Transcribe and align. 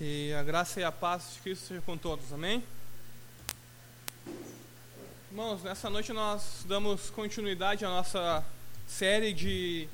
Que 0.00 0.32
a 0.32 0.42
graça 0.42 0.80
e 0.80 0.82
a 0.82 0.90
paz 0.90 1.34
de 1.34 1.40
Cristo 1.40 1.66
sejam 1.66 1.82
com 1.82 1.94
todos, 1.94 2.32
amém? 2.32 2.64
Irmãos, 5.30 5.62
nessa 5.62 5.90
noite 5.90 6.10
nós 6.10 6.64
damos 6.64 7.10
continuidade 7.10 7.84
à 7.84 7.88
nossa 7.90 8.42
série 8.88 9.34
de 9.34 9.86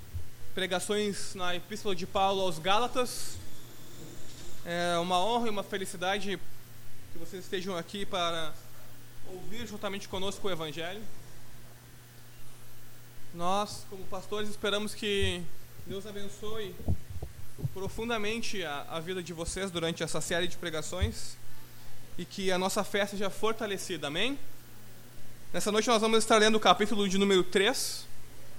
pregações 0.55 1.35
na 1.35 1.57
Epístola 1.57 1.93
de 1.93 2.07
Paulo 2.07 2.43
aos 2.43 2.61
Gálatas. 2.61 3.37
É 4.65 4.97
uma 4.99 5.19
honra 5.19 5.49
e 5.49 5.51
uma 5.51 5.65
felicidade 5.65 6.39
que 7.13 7.19
vocês 7.19 7.43
estejam 7.43 7.77
aqui 7.77 8.07
para 8.07 8.55
ouvir 9.27 9.67
juntamente 9.67 10.07
conosco 10.07 10.47
o 10.47 10.51
Evangelho. 10.53 11.03
Nós, 13.35 13.85
como 13.91 14.05
pastores, 14.05 14.51
esperamos 14.51 14.95
que 14.95 15.43
Deus 15.85 16.07
abençoe 16.07 16.77
profundamente 17.73 18.63
a, 18.65 18.87
a, 18.91 19.01
vida 19.01 19.23
de 19.23 19.33
vocês 19.33 19.71
durante 19.71 20.03
essa 20.03 20.21
série 20.21 20.47
de 20.47 20.57
pregações 20.57 21.37
e 22.19 22.25
que 22.25 22.51
a 22.51 22.59
nossa 22.59 22.85
fé 22.85 23.07
seja 23.07 23.31
fortalecida, 23.31 24.09
amém? 24.09 24.39
Nessa 25.53 25.73
noite 25.73 25.89
nós 25.89 26.01
vamos 26.01 26.19
estar 26.19 26.37
lendo 26.39 26.57
o 26.57 26.61
capítulo 26.61 27.09
de 27.09 27.17
número 27.19 27.43
3. 27.45 28.07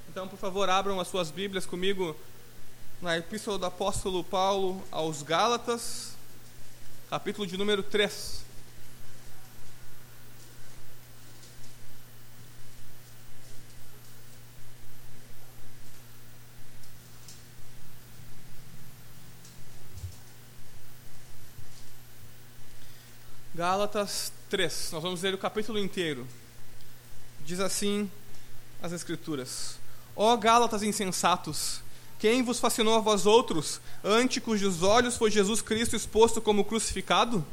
Então, 0.10 0.28
por 0.28 0.40
favor, 0.40 0.70
abram 0.70 1.00
as 1.00 1.08
suas 1.08 1.30
Bíblias 1.30 1.66
comigo 1.66 2.16
na 3.02 3.18
Epístola 3.18 3.60
do 3.60 3.66
Apóstolo 3.66 4.24
Paulo 4.24 4.84
aos 4.90 5.22
Gálatas, 5.22 6.14
capítulo 7.10 7.46
de 7.46 7.56
número 7.58 7.84
3. 7.84 8.47
Gálatas 23.58 24.32
3, 24.52 24.90
nós 24.92 25.02
vamos 25.02 25.24
ler 25.24 25.34
o 25.34 25.38
capítulo 25.40 25.80
inteiro. 25.80 26.28
Diz 27.44 27.60
assim 27.60 28.08
as 28.84 28.92
Escrituras: 28.92 29.80
Ó 30.16 30.38
Gálatas 30.38 30.84
insensatos, 30.84 31.82
quem 32.20 32.44
vos 32.44 32.60
fascinou 32.60 32.94
a 32.94 33.00
vós 33.00 33.26
outros, 33.26 33.82
ante 34.04 34.40
cujos 34.40 34.84
olhos 34.84 35.18
foi 35.18 35.32
Jesus 35.32 35.60
Cristo 35.60 35.96
exposto 35.96 36.40
como 36.40 36.64
crucificado? 36.64 37.44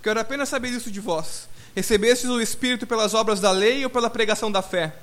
Quero 0.00 0.20
apenas 0.20 0.48
saber 0.48 0.68
isso 0.68 0.88
de 0.88 1.00
vós. 1.00 1.48
Recebestes 1.74 2.30
o 2.30 2.40
Espírito 2.40 2.86
pelas 2.86 3.12
obras 3.12 3.40
da 3.40 3.50
lei 3.50 3.82
ou 3.82 3.90
pela 3.90 4.08
pregação 4.08 4.52
da 4.52 4.62
fé? 4.62 4.94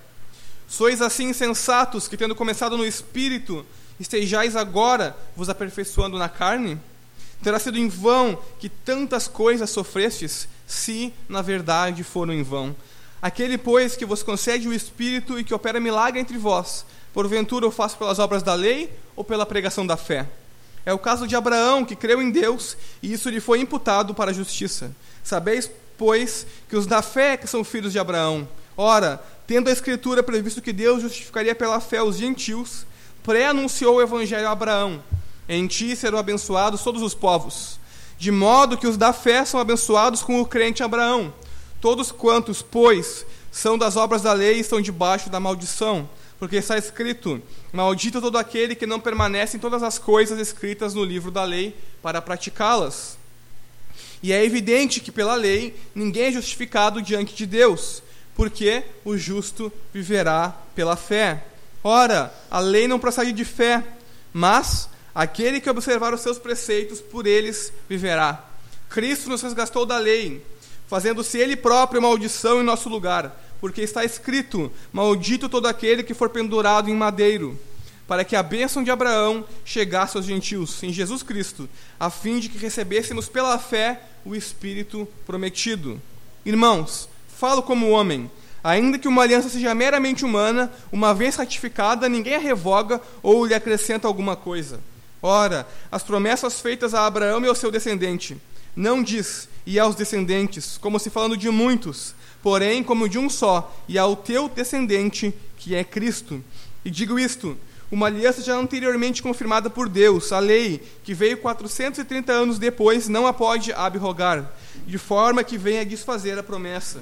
Sois 0.65 1.01
assim 1.01 1.27
insensatos 1.27 2.07
que, 2.07 2.15
tendo 2.15 2.33
começado 2.33 2.77
no 2.77 2.85
Espírito, 2.85 3.65
estejais 3.99 4.55
agora 4.55 5.13
vos 5.35 5.49
aperfeiçoando 5.49 6.17
na 6.17 6.29
carne? 6.29 6.79
Terá 7.43 7.59
sido 7.59 7.77
em 7.77 7.87
vão 7.87 8.37
que 8.59 8.67
tantas 8.67 9.27
coisas 9.27 9.69
sofrestes, 9.69 10.47
se 10.65 11.13
na 11.29 11.41
verdade 11.41 12.03
foram 12.03 12.33
em 12.33 12.43
vão. 12.43 12.75
Aquele, 13.21 13.57
pois, 13.57 13.95
que 13.95 14.05
vos 14.05 14.21
concede 14.21 14.67
o 14.67 14.73
Espírito 14.73 15.39
e 15.39 15.43
que 15.43 15.53
opera 15.53 15.79
milagre 15.79 16.19
entre 16.19 16.37
vós, 16.37 16.85
porventura 17.13 17.67
o 17.67 17.71
faz 17.71 17.93
pelas 17.93 18.19
obras 18.19 18.43
da 18.43 18.53
lei 18.53 18.91
ou 19.15 19.23
pela 19.23 19.45
pregação 19.45 19.85
da 19.85 19.97
fé? 19.97 20.27
É 20.85 20.93
o 20.93 20.99
caso 20.99 21.27
de 21.27 21.35
Abraão, 21.35 21.83
que 21.83 21.95
creu 21.95 22.21
em 22.21 22.31
Deus, 22.31 22.77
e 23.01 23.11
isso 23.11 23.29
lhe 23.29 23.39
foi 23.39 23.59
imputado 23.59 24.13
para 24.13 24.31
a 24.31 24.33
justiça. 24.33 24.95
Sabeis, 25.23 25.69
pois, 25.97 26.45
que 26.69 26.75
os 26.75 26.85
da 26.85 27.01
fé 27.01 27.35
que 27.35 27.47
são 27.47 27.63
filhos 27.63 27.91
de 27.91 27.99
Abraão. 27.99 28.47
Ora, 28.75 29.21
tendo 29.45 29.67
a 29.67 29.71
Escritura 29.71 30.23
previsto 30.23 30.61
que 30.61 30.71
Deus 30.71 31.01
justificaria 31.01 31.55
pela 31.55 31.79
fé 31.79 32.01
os 32.01 32.17
gentios, 32.17 32.85
pré-anunciou 33.23 33.95
o 33.95 34.01
Evangelho 34.01 34.47
a 34.47 34.51
Abraão 34.51 35.03
em 35.47 35.67
ti 35.67 35.95
serão 35.95 36.17
abençoados 36.19 36.81
todos 36.81 37.01
os 37.01 37.13
povos, 37.13 37.79
de 38.17 38.31
modo 38.31 38.77
que 38.77 38.87
os 38.87 38.97
da 38.97 39.13
fé 39.13 39.45
são 39.45 39.59
abençoados 39.59 40.21
com 40.21 40.41
o 40.41 40.45
crente 40.45 40.83
Abraão. 40.83 41.33
Todos 41.79 42.11
quantos, 42.11 42.61
pois, 42.61 43.25
são 43.51 43.77
das 43.77 43.95
obras 43.95 44.21
da 44.21 44.33
lei 44.33 44.59
estão 44.59 44.81
debaixo 44.81 45.29
da 45.29 45.39
maldição, 45.39 46.09
porque 46.39 46.57
está 46.57 46.77
escrito: 46.77 47.41
Maldito 47.71 48.19
todo 48.19 48.37
aquele 48.37 48.75
que 48.75 48.85
não 48.85 48.99
permanece 48.99 49.57
em 49.57 49.59
todas 49.59 49.83
as 49.83 49.97
coisas 49.97 50.39
escritas 50.39 50.93
no 50.93 51.03
livro 51.03 51.31
da 51.31 51.43
lei 51.43 51.75
para 52.01 52.21
praticá-las. 52.21 53.17
E 54.21 54.33
é 54.33 54.43
evidente 54.43 54.99
que 54.99 55.11
pela 55.11 55.35
lei 55.35 55.75
ninguém 55.93 56.25
é 56.25 56.31
justificado 56.31 57.01
diante 57.01 57.35
de 57.35 57.45
Deus, 57.45 58.01
porque 58.35 58.83
o 59.05 59.15
justo 59.15 59.71
viverá 59.93 60.55
pela 60.75 60.95
fé. 60.95 61.43
Ora, 61.83 62.33
a 62.49 62.59
lei 62.59 62.87
não 62.87 62.99
procede 62.99 63.31
de 63.31 63.45
fé, 63.45 63.83
mas 64.33 64.89
Aquele 65.17 65.59
que 65.59 65.67
observar 65.67 66.13
os 66.13 66.21
seus 66.21 66.37
preceitos, 66.37 67.01
por 67.01 67.25
eles 67.25 67.73
viverá. 67.89 68.45
Cristo 68.87 69.31
nos 69.31 69.41
resgatou 69.41 69.83
da 69.83 69.97
lei, 69.97 70.45
fazendo-se 70.87 71.39
Ele 71.39 71.55
próprio 71.55 71.99
maldição 71.99 72.61
em 72.61 72.63
nosso 72.63 72.87
lugar, 72.87 73.35
porque 73.59 73.81
está 73.81 74.05
escrito: 74.05 74.71
Maldito 74.93 75.49
todo 75.49 75.65
aquele 75.65 76.03
que 76.03 76.13
for 76.13 76.29
pendurado 76.29 76.87
em 76.87 76.93
madeiro, 76.93 77.59
para 78.07 78.23
que 78.23 78.35
a 78.35 78.43
bênção 78.43 78.83
de 78.83 78.91
Abraão 78.91 79.43
chegasse 79.65 80.17
aos 80.17 80.25
gentios, 80.27 80.83
em 80.83 80.93
Jesus 80.93 81.23
Cristo, 81.23 81.67
a 81.99 82.11
fim 82.11 82.37
de 82.37 82.47
que 82.47 82.59
recebêssemos 82.59 83.27
pela 83.27 83.57
fé 83.57 83.99
o 84.23 84.35
Espírito 84.35 85.07
prometido. 85.25 85.99
Irmãos, 86.45 87.09
falo 87.27 87.63
como 87.63 87.89
homem. 87.89 88.29
Ainda 88.63 88.99
que 88.99 89.07
uma 89.07 89.23
aliança 89.23 89.49
seja 89.49 89.73
meramente 89.73 90.23
humana, 90.23 90.71
uma 90.91 91.11
vez 91.11 91.37
ratificada, 91.37 92.07
ninguém 92.07 92.35
a 92.35 92.39
revoga 92.39 93.01
ou 93.23 93.47
lhe 93.47 93.55
acrescenta 93.55 94.07
alguma 94.07 94.35
coisa. 94.35 94.79
Ora, 95.21 95.67
as 95.91 96.03
promessas 96.03 96.59
feitas 96.59 96.93
a 96.93 97.05
Abraão 97.05 97.43
e 97.43 97.47
ao 97.47 97.55
seu 97.55 97.71
descendente, 97.71 98.37
não 98.75 99.01
diz, 99.01 99.49
e 99.65 99.79
aos 99.79 99.95
descendentes, 99.95 100.77
como 100.77 100.99
se 100.99 101.09
falando 101.09 101.35
de 101.35 101.49
muitos, 101.49 102.13
porém 102.43 102.83
como 102.83 103.09
de 103.09 103.17
um 103.17 103.29
só, 103.29 103.75
e 103.87 103.97
ao 103.97 104.15
teu 104.15 104.47
descendente, 104.47 105.33
que 105.57 105.75
é 105.75 105.83
Cristo. 105.83 106.43
E 106.85 106.91
digo 106.91 107.19
isto, 107.19 107.57
uma 107.91 108.07
aliança 108.07 108.41
já 108.41 108.55
anteriormente 108.55 109.23
confirmada 109.23 109.69
por 109.69 109.89
Deus, 109.89 110.31
a 110.31 110.39
lei, 110.39 110.81
que 111.03 111.13
veio 111.13 111.37
430 111.37 112.31
anos 112.31 112.59
depois, 112.59 113.07
não 113.07 113.25
a 113.25 113.33
pode 113.33 113.71
abrogar, 113.73 114.51
de 114.85 114.97
forma 114.97 115.43
que 115.43 115.57
venha 115.57 115.85
desfazer 115.85 116.37
a 116.37 116.43
promessa. 116.43 117.01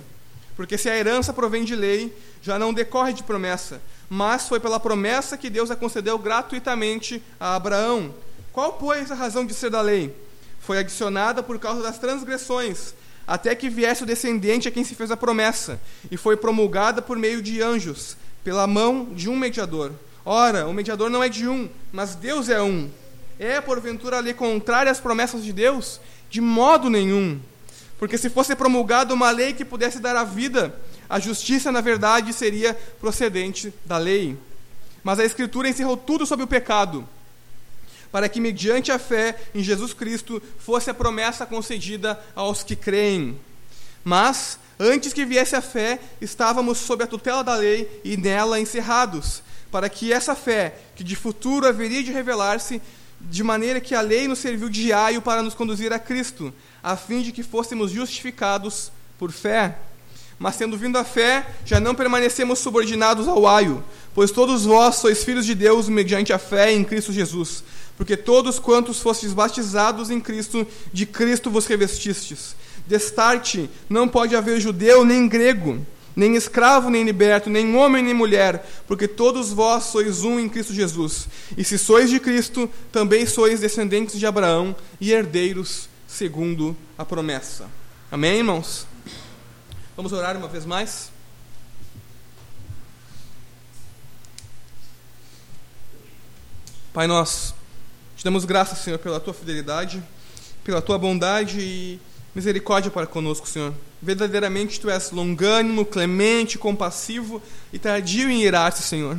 Porque 0.56 0.78
se 0.78 0.90
a 0.90 0.98
herança 0.98 1.34
provém 1.34 1.64
de 1.64 1.76
lei, 1.76 2.16
já 2.42 2.58
não 2.58 2.74
decorre 2.74 3.14
de 3.14 3.24
promessa, 3.24 3.82
mas 4.10 4.48
foi 4.48 4.60
pela 4.60 4.80
promessa 4.80 5.38
que 5.38 5.50
Deus 5.50 5.70
a 5.70 5.76
concedeu 5.76 6.18
gratuitamente 6.18 7.22
a 7.40 7.56
Abraão. 7.56 8.14
Qual, 8.54 8.74
pois, 8.74 9.12
a 9.12 9.16
razão 9.16 9.46
de 9.46 9.54
ser 9.54 9.70
da 9.70 9.82
lei? 9.82 10.16
Foi 10.60 10.78
adicionada 10.78 11.44
por 11.44 11.60
causa 11.60 11.82
das 11.82 12.00
transgressões, 12.00 12.94
até 13.28 13.54
que 13.54 13.70
viesse 13.70 14.04
o 14.04 14.06
descendente 14.06 14.68
a 14.68 14.72
quem 14.72 14.84
se 14.84 14.96
fez 14.96 15.12
a 15.12 15.18
promessa, 15.18 15.80
e 16.10 16.16
foi 16.16 16.38
promulgada 16.38 17.02
por 17.02 17.18
meio 17.18 17.42
de 17.42 17.62
anjos, 17.62 18.16
pela 18.44 18.66
mão 18.66 19.06
de 19.12 19.30
um 19.30 19.36
mediador. 19.36 19.92
Ora, 20.24 20.68
o 20.68 20.74
mediador 20.74 21.10
não 21.10 21.24
é 21.24 21.30
de 21.30 21.48
um, 21.48 21.70
mas 21.92 22.16
Deus 22.16 22.50
é 22.50 22.62
um. 22.62 22.90
É, 23.38 23.60
porventura, 23.60 24.18
a 24.18 24.22
lei 24.22 24.34
contrária 24.34 24.92
às 24.92 25.00
promessas 25.00 25.44
de 25.44 25.52
Deus? 25.52 26.00
De 26.30 26.40
modo 26.40 26.90
nenhum. 26.90 27.40
Porque 27.98 28.18
se 28.18 28.30
fosse 28.30 28.56
promulgada 28.56 29.14
uma 29.14 29.32
lei 29.32 29.54
que 29.54 29.64
pudesse 29.64 30.00
dar 30.00 30.16
a 30.16 30.24
vida, 30.24 30.76
a 31.10 31.20
justiça, 31.20 31.72
na 31.72 31.82
verdade, 31.82 32.34
seria 32.34 32.74
procedente 33.00 33.74
da 33.86 33.98
lei. 33.98 34.38
Mas 35.04 35.20
a 35.20 35.26
Escritura 35.26 35.70
encerrou 35.70 35.96
tudo 35.96 36.26
sobre 36.26 36.44
o 36.44 36.48
pecado, 36.48 37.08
para 38.12 38.28
que, 38.28 38.42
mediante 38.42 38.92
a 38.92 39.00
fé 39.00 39.36
em 39.54 39.64
Jesus 39.64 39.94
Cristo, 39.94 40.42
fosse 40.60 40.90
a 40.90 40.94
promessa 40.94 41.46
concedida 41.46 42.20
aos 42.36 42.64
que 42.64 42.76
creem. 42.76 43.40
Mas, 44.04 44.60
antes 44.80 45.14
que 45.14 45.26
viesse 45.26 45.56
a 45.56 45.62
fé, 45.62 46.00
estávamos 46.20 46.80
sob 46.80 47.04
a 47.04 47.08
tutela 47.08 47.44
da 47.44 47.56
lei 47.56 48.02
e 48.04 48.18
nela 48.18 48.60
encerrados, 48.60 49.42
para 49.72 49.90
que 49.90 50.12
essa 50.12 50.36
fé, 50.36 50.76
que 50.96 51.04
de 51.04 51.16
futuro 51.16 51.68
haveria 51.68 52.04
de 52.04 52.12
revelar-se, 52.12 52.82
de 53.30 53.44
maneira 53.44 53.82
que 53.82 53.96
a 53.96 54.02
lei 54.02 54.28
nos 54.28 54.40
serviu 54.40 54.70
de 54.70 54.94
aio 54.94 55.22
para 55.22 55.42
nos 55.42 55.54
conduzir 55.54 55.92
a 55.92 56.00
Cristo, 56.00 56.54
a 56.84 56.96
fim 56.96 57.22
de 57.22 57.32
que 57.32 57.44
fôssemos 57.44 57.92
justificados 57.92 58.92
por 59.18 59.32
fé. 59.32 59.78
Mas 60.38 60.58
tendo 60.58 60.78
vindo 60.78 60.98
a 60.98 61.04
fé, 61.04 61.48
já 61.66 61.80
não 61.80 61.96
permanecemos 61.96 62.60
subordinados 62.60 63.28
ao 63.28 63.48
aio, 63.48 63.84
pois 64.14 64.32
todos 64.32 64.66
vós 64.66 64.96
sois 64.96 65.24
filhos 65.24 65.46
de 65.46 65.56
Deus 65.56 65.88
mediante 65.88 66.34
a 66.34 66.38
fé 66.38 66.72
em 66.72 66.84
Cristo 66.84 67.14
Jesus. 67.14 67.64
Porque 67.98 68.18
todos 68.18 68.60
quantos 68.60 69.00
fostes 69.00 69.32
batizados 69.32 70.10
em 70.10 70.20
Cristo, 70.20 70.68
de 70.92 71.06
Cristo 71.06 71.50
vos 71.50 71.66
revestistes. 71.66 72.56
Destarte 72.86 73.70
não 73.90 74.08
pode 74.08 74.36
haver 74.36 74.60
judeu 74.60 75.06
nem 75.06 75.28
grego, 75.28 75.86
nem 76.16 76.36
escravo 76.36 76.90
nem 76.90 77.04
liberto, 77.04 77.50
nem 77.50 77.76
homem 77.76 78.04
nem 78.04 78.14
mulher, 78.14 78.66
porque 78.88 79.08
todos 79.08 79.52
vós 79.52 79.86
sois 79.86 80.24
um 80.24 80.40
em 80.40 80.48
Cristo 80.48 80.74
Jesus. 80.74 81.28
E 81.58 81.64
se 81.64 81.78
sois 81.78 82.10
de 82.10 82.20
Cristo, 82.20 82.70
também 82.92 83.26
sois 83.26 83.60
descendentes 83.60 84.18
de 84.18 84.26
Abraão 84.26 84.76
e 85.00 85.12
herdeiros 85.12 85.90
segundo 86.08 86.76
a 86.98 87.04
promessa. 87.04 87.70
Amém, 88.12 88.38
irmãos? 88.38 88.88
Vamos 89.98 90.14
orar 90.14 90.38
uma 90.38 90.48
vez 90.48 90.66
mais? 90.66 91.12
Pai, 96.94 97.08
nós 97.08 97.54
te 98.16 98.24
damos 98.24 98.46
graças, 98.46 98.78
Senhor, 98.80 99.00
pela 99.00 99.20
tua 99.20 99.34
fidelidade. 99.34 100.02
pela 100.66 100.82
tua 100.82 100.98
bondade 100.98 101.60
e 101.60 102.00
misericórdia 102.36 102.92
para 102.92 103.08
conosco, 103.08 103.48
Senhor. 103.48 103.74
Verdadeiramente 104.02 104.80
tu 104.80 104.90
és 104.90 105.10
longânimo, 105.12 105.86
clemente, 105.86 106.58
compassivo 106.58 107.42
e 107.72 107.80
tardio 107.80 108.30
em 108.30 108.44
irar-se, 108.44 108.84
Senhor. 108.84 109.18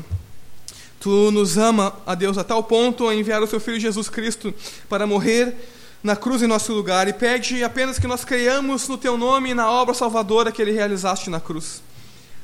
Tu 1.01 1.31
nos 1.31 1.57
ama, 1.57 1.95
a 2.07 2.15
Deus, 2.15 2.37
a 2.37 2.45
tal 2.45 2.63
ponto 2.63 3.09
a 3.09 3.15
enviar 3.15 3.43
o 3.43 3.47
seu 3.47 3.59
Filho 3.59 3.81
Jesus 3.81 4.09
Cristo 4.09 4.55
para 4.89 5.07
morrer 5.07 5.55
na 6.03 6.15
cruz 6.15 6.43
em 6.43 6.47
nosso 6.47 6.73
lugar 6.73 7.09
e 7.09 7.13
pede 7.13 7.65
apenas 7.65 7.99
que 7.99 8.07
nós 8.07 8.25
creiamos 8.25 8.87
no 8.87 8.99
teu 8.99 9.17
nome 9.17 9.51
e 9.51 9.55
na 9.55 9.71
obra 9.71 9.95
salvadora 9.95 10.53
que 10.53 10.61
ele 10.61 10.73
realizaste 10.73 11.31
na 11.31 11.41
cruz. 11.41 11.83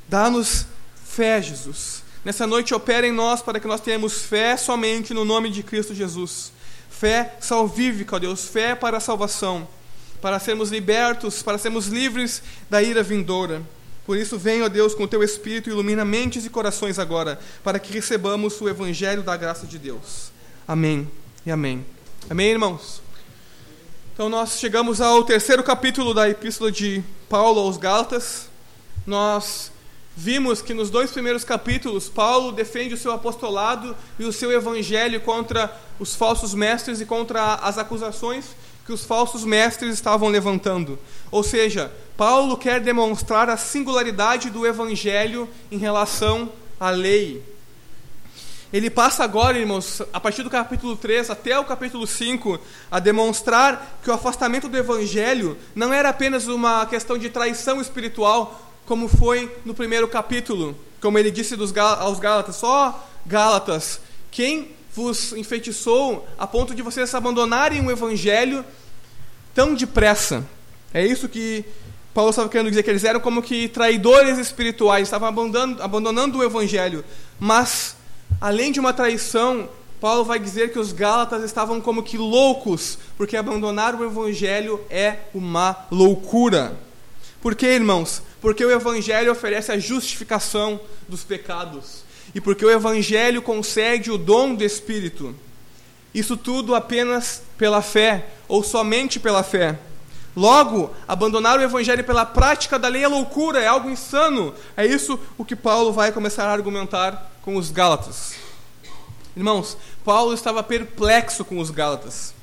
Dá-nos 0.08 0.66
fé, 1.04 1.40
Jesus. 1.40 2.02
Nessa 2.25 2.46
noite 2.46 2.75
opera 2.75 3.06
em 3.06 3.12
nós 3.12 3.42
para 3.42 3.60
que 3.60 3.66
nós 3.66 3.80
tenhamos 3.80 4.22
fé 4.22 4.56
somente 4.56 5.12
no 5.12 5.25
nome 5.25 5.50
de 5.50 5.62
Cristo 5.62 5.94
Jesus. 5.94 6.52
Fé 6.90 7.36
salvífica, 7.40 8.16
ó 8.16 8.18
Deus, 8.18 8.46
fé 8.46 8.75
para 8.75 8.96
a 8.96 9.00
salvação, 9.00 9.66
para 10.22 10.38
sermos 10.38 10.70
libertos, 10.70 11.42
para 11.42 11.58
sermos 11.58 11.88
livres 11.88 12.42
da 12.70 12.80
ira 12.80 13.02
vindoura. 13.02 13.60
Por 14.06 14.16
isso, 14.16 14.38
vem, 14.38 14.62
ó 14.62 14.69
Deus, 14.69 14.94
com 14.94 15.02
o 15.02 15.08
teu 15.08 15.22
Espírito, 15.22 15.69
ilumina 15.69 16.04
mentes 16.04 16.46
e 16.46 16.50
corações 16.50 16.98
agora, 16.98 17.40
para 17.62 17.78
que 17.80 17.92
recebamos 17.92 18.60
o 18.60 18.69
Evangelho 18.69 19.22
da 19.22 19.36
graça 19.36 19.66
de 19.66 19.78
Deus. 19.78 20.30
Amém 20.66 21.10
e 21.44 21.50
amém. 21.50 21.84
Amém, 22.30 22.50
irmãos? 22.50 23.02
Então, 24.14 24.28
nós 24.28 24.60
chegamos 24.60 25.00
ao 25.00 25.24
terceiro 25.24 25.62
capítulo 25.64 26.14
da 26.14 26.28
Epístola 26.28 26.70
de 26.70 27.02
Paulo 27.28 27.60
aos 27.60 27.76
Gálatas. 27.76 28.48
Nós 29.04 29.72
vimos 30.16 30.62
que 30.62 30.75
nos 30.75 30.88
dois 30.88 31.10
primeiros 31.10 31.42
capítulos, 31.42 32.08
Paulo 32.08 32.52
defende 32.52 32.94
o 32.94 32.98
seu 32.98 33.10
apostolado 33.10 33.96
e 34.18 34.25
o 34.25 34.32
seu 34.32 34.52
evangelho 34.52 35.20
contra 35.20 35.75
os 35.98 36.14
falsos 36.14 36.54
mestres 36.54 37.00
e 37.00 37.06
contra 37.06 37.54
as 37.54 37.78
acusações 37.78 38.44
que 38.84 38.93
os 38.93 39.05
falsos 39.05 39.44
mestres 39.44 39.94
estavam 39.94 40.29
levantando. 40.29 40.99
Ou 41.31 41.43
seja, 41.43 41.93
Paulo 42.17 42.56
quer 42.56 42.81
demonstrar 42.81 43.49
a 43.49 43.56
singularidade 43.56 44.50
do 44.50 44.67
evangelho 44.67 45.49
em 45.70 45.79
relação 45.79 46.50
à 46.79 46.90
lei. 46.90 47.43
Ele 48.73 48.88
passa 48.88 49.23
agora, 49.23 49.58
irmãos, 49.58 50.00
a 50.12 50.19
partir 50.19 50.43
do 50.43 50.49
capítulo 50.49 50.96
3 50.96 51.29
até 51.29 51.58
o 51.58 51.64
capítulo 51.64 52.06
5, 52.06 52.58
a 52.90 52.99
demonstrar 52.99 53.99
que 54.02 54.11
o 54.11 54.14
afastamento 54.14 54.67
do 54.67 54.79
evangelho 54.79 55.58
não 55.75 55.93
era 55.93 56.08
apenas 56.08 56.46
uma 56.46 56.87
questão 56.87 57.19
de 57.19 57.28
traição 57.28 57.82
espiritual, 57.82 58.73
como 58.87 59.08
foi 59.08 59.55
no 59.64 59.75
primeiro 59.75 60.08
capítulo, 60.08 60.75
como 61.02 61.19
ele 61.19 61.31
disse 61.31 61.55
dos, 61.55 61.76
aos 61.76 62.19
Gálatas: 62.19 62.56
só 62.56 63.06
Gálatas, 63.26 64.00
quem 64.31 64.70
vos 64.94 65.32
enfeitiçou 65.32 66.26
a 66.38 66.46
ponto 66.46 66.74
de 66.74 66.82
vocês 66.82 67.14
abandonarem 67.14 67.84
o 67.84 67.90
evangelho 67.90 68.64
tão 69.54 69.74
depressa. 69.74 70.44
É 70.92 71.04
isso 71.04 71.28
que 71.28 71.64
Paulo 72.12 72.30
estava 72.30 72.48
querendo 72.48 72.68
dizer, 72.68 72.82
que 72.82 72.90
eles 72.90 73.04
eram 73.04 73.20
como 73.20 73.42
que 73.42 73.68
traidores 73.68 74.38
espirituais, 74.38 75.04
estavam 75.04 75.28
abandonando, 75.28 75.82
abandonando 75.82 76.38
o 76.38 76.44
evangelho. 76.44 77.02
Mas, 77.40 77.96
além 78.38 78.70
de 78.70 78.78
uma 78.78 78.92
traição, 78.92 79.68
Paulo 79.98 80.24
vai 80.24 80.38
dizer 80.38 80.72
que 80.72 80.78
os 80.78 80.92
Gálatas 80.92 81.42
estavam 81.42 81.80
como 81.80 82.02
que 82.02 82.18
loucos, 82.18 82.98
porque 83.16 83.36
abandonar 83.36 83.94
o 83.94 84.04
evangelho 84.04 84.78
é 84.90 85.16
uma 85.32 85.86
loucura. 85.90 86.76
Por 87.40 87.54
quê, 87.54 87.68
irmãos? 87.68 88.22
Porque 88.42 88.64
o 88.64 88.70
evangelho 88.70 89.32
oferece 89.32 89.72
a 89.72 89.78
justificação 89.78 90.78
dos 91.08 91.24
pecados 91.24 92.01
e 92.34 92.40
porque 92.40 92.64
o 92.64 92.70
Evangelho 92.70 93.43
concede 93.43 94.11
o 94.11 94.19
dom 94.19 94.55
do 94.55 94.64
Espírito. 94.64 95.34
Isso 96.14 96.37
tudo 96.37 96.75
apenas 96.75 97.43
pela 97.56 97.82
fé, 97.82 98.26
ou 98.49 98.62
somente 98.62 99.19
pela 99.19 99.43
fé. 99.43 99.79
Logo, 100.34 100.90
abandonar 101.06 101.58
o 101.58 101.62
Evangelho 101.62 102.05
pela 102.05 102.25
prática 102.25 102.79
da 102.79 102.88
lei 102.88 103.05
é 103.05 103.08
loucura, 103.08 103.61
é 103.61 103.67
algo 103.67 103.90
insano. 103.90 104.55
É 104.76 104.87
isso 104.87 105.19
o 105.37 105.44
que 105.44 105.55
Paulo 105.55 105.93
vai 105.93 106.11
começar 106.11 106.46
a 106.46 106.52
argumentar 106.52 107.31
com 107.43 107.56
os 107.56 107.70
Gálatas. 107.70 108.35
Irmãos, 109.37 109.76
Paulo 110.05 110.32
estava 110.35 110.62
perplexo 110.62 111.44
com 111.44 111.58
os 111.58 111.70
Gálatas. 111.70 112.35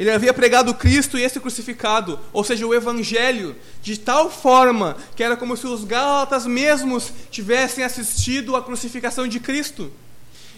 Ele 0.00 0.10
havia 0.10 0.32
pregado 0.32 0.72
Cristo 0.72 1.18
e 1.18 1.22
esse 1.22 1.38
crucificado, 1.38 2.18
ou 2.32 2.42
seja, 2.42 2.66
o 2.66 2.74
Evangelho, 2.74 3.54
de 3.82 3.98
tal 3.98 4.30
forma 4.30 4.96
que 5.14 5.22
era 5.22 5.36
como 5.36 5.54
se 5.58 5.66
os 5.66 5.84
Gálatas 5.84 6.46
mesmos 6.46 7.12
tivessem 7.30 7.84
assistido 7.84 8.56
à 8.56 8.62
crucificação 8.62 9.28
de 9.28 9.38
Cristo. 9.38 9.92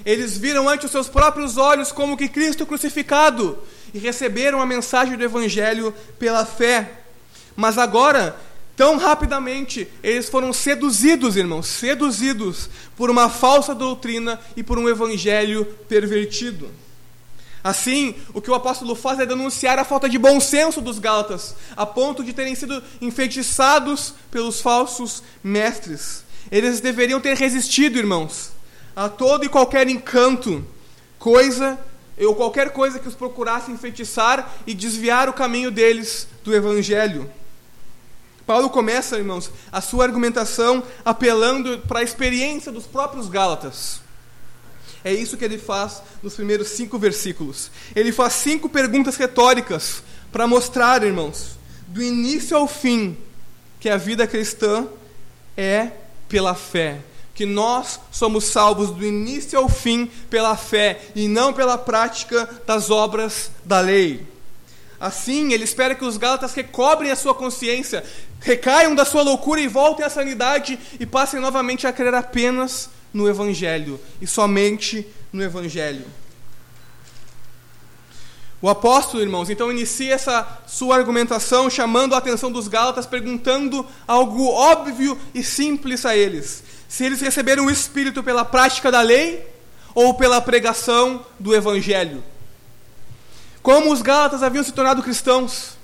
Eles 0.07 0.39
viram 0.39 0.69
ante 0.69 0.87
os 0.87 0.93
seus 0.93 1.09
próprios 1.09 1.57
olhos 1.57 1.91
como 1.91 2.17
que 2.17 2.29
Cristo 2.29 2.65
crucificado 2.65 3.59
e 3.93 3.99
receberam 3.99 4.63
a 4.63 4.67
mensagem 4.67 5.17
do 5.17 5.25
Evangelho 5.25 5.93
pela 6.21 6.47
fé. 6.47 7.01
Mas 7.57 7.79
agora, 7.79 8.37
tão 8.77 8.97
rapidamente, 8.97 9.89
eles 10.05 10.29
foram 10.29 10.53
seduzidos, 10.53 11.35
irmãos, 11.35 11.67
seduzidos 11.67 12.71
por 12.97 13.11
uma 13.11 13.29
falsa 13.29 13.75
doutrina 13.75 14.39
e 14.57 14.63
por 14.63 14.79
um 14.79 14.89
Evangelho 14.89 15.65
pervertido. 15.89 16.71
Assim, 17.63 18.17
o 18.35 18.41
que 18.41 18.51
o 18.51 18.55
apóstolo 18.55 18.95
faz 18.95 19.21
é 19.21 19.27
denunciar 19.27 19.79
a 19.79 19.85
falta 19.85 20.09
de 20.09 20.19
bom 20.19 20.41
senso 20.41 20.81
dos 20.81 20.99
Gálatas, 20.99 21.55
a 21.77 21.87
ponto 21.87 22.25
de 22.25 22.33
terem 22.33 22.55
sido 22.55 22.83
enfeitiçados 23.01 24.15
pelos 24.31 24.61
falsos 24.61 25.23
mestres. 25.45 26.25
Eles 26.51 26.81
deveriam 26.81 27.21
ter 27.21 27.37
resistido, 27.37 27.99
irmãos, 27.99 28.51
a 28.97 29.09
todo 29.09 29.45
e 29.45 29.49
qualquer 29.49 29.89
encanto, 29.89 30.65
coisa 31.19 31.79
ou 32.19 32.35
qualquer 32.35 32.71
coisa 32.71 32.99
que 32.99 33.09
os 33.09 33.15
procurasse 33.15 33.71
enfeitiçar 33.71 34.53
e 34.67 34.75
desviar 34.75 35.29
o 35.29 35.33
caminho 35.33 35.71
deles 35.71 36.27
do 36.43 36.55
evangelho. 36.55 37.31
Paulo 38.45 38.69
começa, 38.69 39.17
irmãos, 39.17 39.51
a 39.71 39.81
sua 39.81 40.05
argumentação 40.05 40.83
apelando 41.05 41.79
para 41.87 42.01
a 42.01 42.03
experiência 42.03 42.73
dos 42.73 42.87
próprios 42.87 43.29
Gálatas. 43.29 44.01
É 45.05 45.13
isso 45.13 45.37
que 45.37 45.45
ele 45.45 45.59
faz 45.59 46.03
nos 46.23 46.35
primeiros 46.35 46.69
cinco 46.69 46.99
versículos. 46.99 47.71
Ele 47.95 48.13
faz 48.13 48.35
cinco 48.35 48.69
perguntas 48.69 49.17
retóricas 49.17 50.03
para 50.31 50.47
mostrar, 50.47 51.03
irmãos, 51.03 51.59
do 51.89 52.03
início 52.03 52.57
ao 52.57 52.69
fim, 52.69 53.17
que 53.81 53.89
a 53.89 53.97
vida 53.97 54.27
cristã 54.27 54.87
é 55.57 55.91
pela 56.29 56.55
fé. 56.55 57.01
Que 57.35 57.45
nós 57.45 57.99
somos 58.11 58.45
salvos 58.45 58.91
do 58.91 59.05
início 59.05 59.59
ao 59.59 59.69
fim 59.69 60.11
pela 60.31 60.57
fé 60.57 61.01
e 61.15 61.27
não 61.27 61.53
pela 61.53 61.77
prática 61.77 62.49
das 62.67 62.91
obras 62.91 63.51
da 63.65 63.81
lei. 63.81 64.27
Assim, 65.01 65.53
ele 65.53 65.65
espera 65.65 65.97
que 65.97 66.05
os 66.05 66.17
Gálatas 66.17 66.55
recobrem 66.55 67.11
a 67.11 67.17
sua 67.17 67.35
consciência, 67.35 68.05
recaiam 68.39 68.95
da 68.95 69.05
sua 69.05 69.23
loucura 69.23 69.61
e 69.61 69.67
voltem 69.67 70.07
à 70.07 70.11
sanidade 70.11 70.79
e 71.01 71.05
passem 71.05 71.41
novamente 71.41 71.89
a 71.89 71.93
crer 71.93 72.15
apenas 72.15 72.89
no 73.13 73.29
Evangelho 73.29 74.01
e 74.21 74.27
somente 74.27 75.07
no 75.33 75.43
Evangelho. 75.43 76.07
O 78.63 78.69
apóstolo, 78.69 79.21
irmãos, 79.21 79.51
então 79.51 79.73
inicia 79.73 80.15
essa 80.15 80.63
sua 80.69 80.97
argumentação 80.97 81.69
chamando 81.69 82.15
a 82.15 82.19
atenção 82.19 82.51
dos 82.51 82.69
Gálatas, 82.69 83.07
perguntando 83.07 83.85
algo 84.07 84.47
óbvio 84.47 85.19
e 85.35 85.43
simples 85.43 86.07
a 86.07 86.17
eles: 86.17 86.63
se 86.89 87.05
eles 87.05 87.21
receberam 87.21 87.67
o 87.67 87.71
Espírito 87.71 88.23
pela 88.23 88.45
prática 88.45 88.91
da 88.91 89.01
lei 89.01 89.45
ou 89.95 90.15
pela 90.15 90.41
pregação 90.41 91.27
do 91.41 91.53
Evangelho. 91.53 92.23
Como 93.61 93.93
os 93.93 94.01
Gálatas 94.01 94.45
haviam 94.45 94.63
se 94.63 94.73
tornado 94.73 95.03
cristãos? 95.03 95.77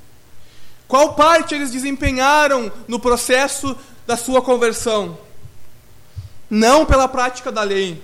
Qual 0.86 1.14
parte 1.14 1.54
eles 1.54 1.70
desempenharam 1.70 2.72
no 2.86 3.00
processo 3.00 3.76
da 4.06 4.16
sua 4.16 4.40
conversão? 4.40 5.18
Não 6.50 6.86
pela 6.86 7.08
prática 7.08 7.52
da 7.52 7.62
lei, 7.62 8.02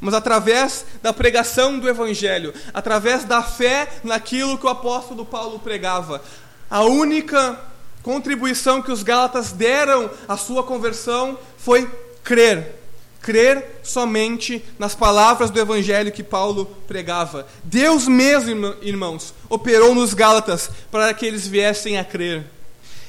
mas 0.00 0.14
através 0.14 0.84
da 1.02 1.12
pregação 1.12 1.78
do 1.78 1.88
Evangelho, 1.88 2.52
através 2.72 3.24
da 3.24 3.42
fé 3.42 3.88
naquilo 4.04 4.58
que 4.58 4.66
o 4.66 4.70
apóstolo 4.70 5.24
Paulo 5.24 5.58
pregava. 5.58 6.22
A 6.68 6.82
única 6.82 7.58
contribuição 8.02 8.82
que 8.82 8.92
os 8.92 9.02
Gálatas 9.02 9.52
deram 9.52 10.10
à 10.28 10.36
sua 10.36 10.62
conversão 10.62 11.38
foi 11.58 11.90
crer. 12.22 12.82
Crer 13.20 13.80
somente 13.82 14.64
nas 14.78 14.94
palavras 14.94 15.50
do 15.50 15.58
Evangelho 15.58 16.12
que 16.12 16.22
Paulo 16.22 16.66
pregava. 16.86 17.46
Deus 17.64 18.06
mesmo, 18.06 18.76
irmãos, 18.82 19.34
operou 19.48 19.94
nos 19.94 20.14
Gálatas 20.14 20.70
para 20.90 21.12
que 21.12 21.26
eles 21.26 21.46
viessem 21.46 21.98
a 21.98 22.04
crer. 22.04 22.44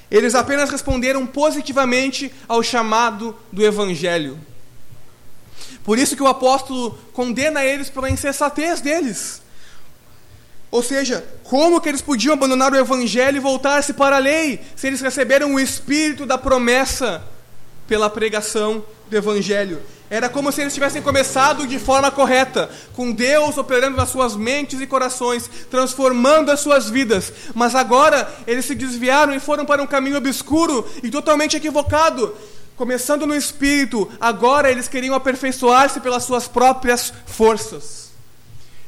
Eles 0.09 0.33
apenas 0.33 0.69
responderam 0.69 1.27
positivamente 1.27 2.33
ao 2.47 2.63
chamado 2.63 3.36
do 3.51 3.63
Evangelho. 3.63 4.39
Por 5.88 5.98
isso 5.98 6.17
que 6.17 6.22
o 6.22 6.27
apóstolo 6.27 7.00
condena 7.13 7.63
eles 7.63 7.89
pela 7.89 8.10
insensatez 8.10 8.82
deles. 8.82 9.41
Ou 10.70 10.84
seja, 10.84 11.25
como 11.46 11.79
que 11.79 11.88
eles 11.88 12.01
podiam 12.01 12.34
abandonar 12.34 12.74
o 12.74 12.75
evangelho 12.75 13.38
e 13.38 13.39
voltar-se 13.39 13.94
para 13.94 14.17
a 14.17 14.20
lei, 14.20 14.60
se 14.75 14.86
eles 14.86 15.00
receberam 15.00 15.53
o 15.53 15.60
espírito 15.62 16.25
da 16.25 16.38
promessa 16.38 17.24
pela 17.88 18.10
pregação 18.10 18.84
do 19.10 19.15
Evangelho. 19.15 19.82
Era 20.10 20.27
como 20.27 20.51
se 20.51 20.60
eles 20.60 20.74
tivessem 20.74 21.01
começado 21.01 21.65
de 21.65 21.79
forma 21.79 22.12
correta, 22.12 22.70
com 22.94 23.13
Deus 23.13 23.58
operando 23.58 23.96
nas 23.96 24.10
suas 24.10 24.36
mentes 24.36 24.82
e 24.82 24.88
corações, 24.88 25.50
transformando 25.72 26.51
as 26.51 26.60
suas 26.60 26.89
vidas. 26.89 27.32
Mas 27.56 27.75
agora 27.75 28.29
eles 28.46 28.65
se 28.65 28.75
desviaram 28.75 29.34
e 29.34 29.39
foram 29.39 29.65
para 29.65 29.82
um 29.82 29.88
caminho 29.88 30.17
obscuro 30.17 30.86
e 31.01 31.10
totalmente 31.10 31.56
equivocado. 31.56 32.36
Começando 32.77 33.25
no 33.25 33.36
espírito, 33.36 34.07
agora 34.22 34.69
eles 34.69 34.88
queriam 34.88 35.15
aperfeiçoar-se 35.15 36.00
pelas 36.00 36.24
suas 36.24 36.48
próprias 36.48 37.12
forças. 37.25 38.12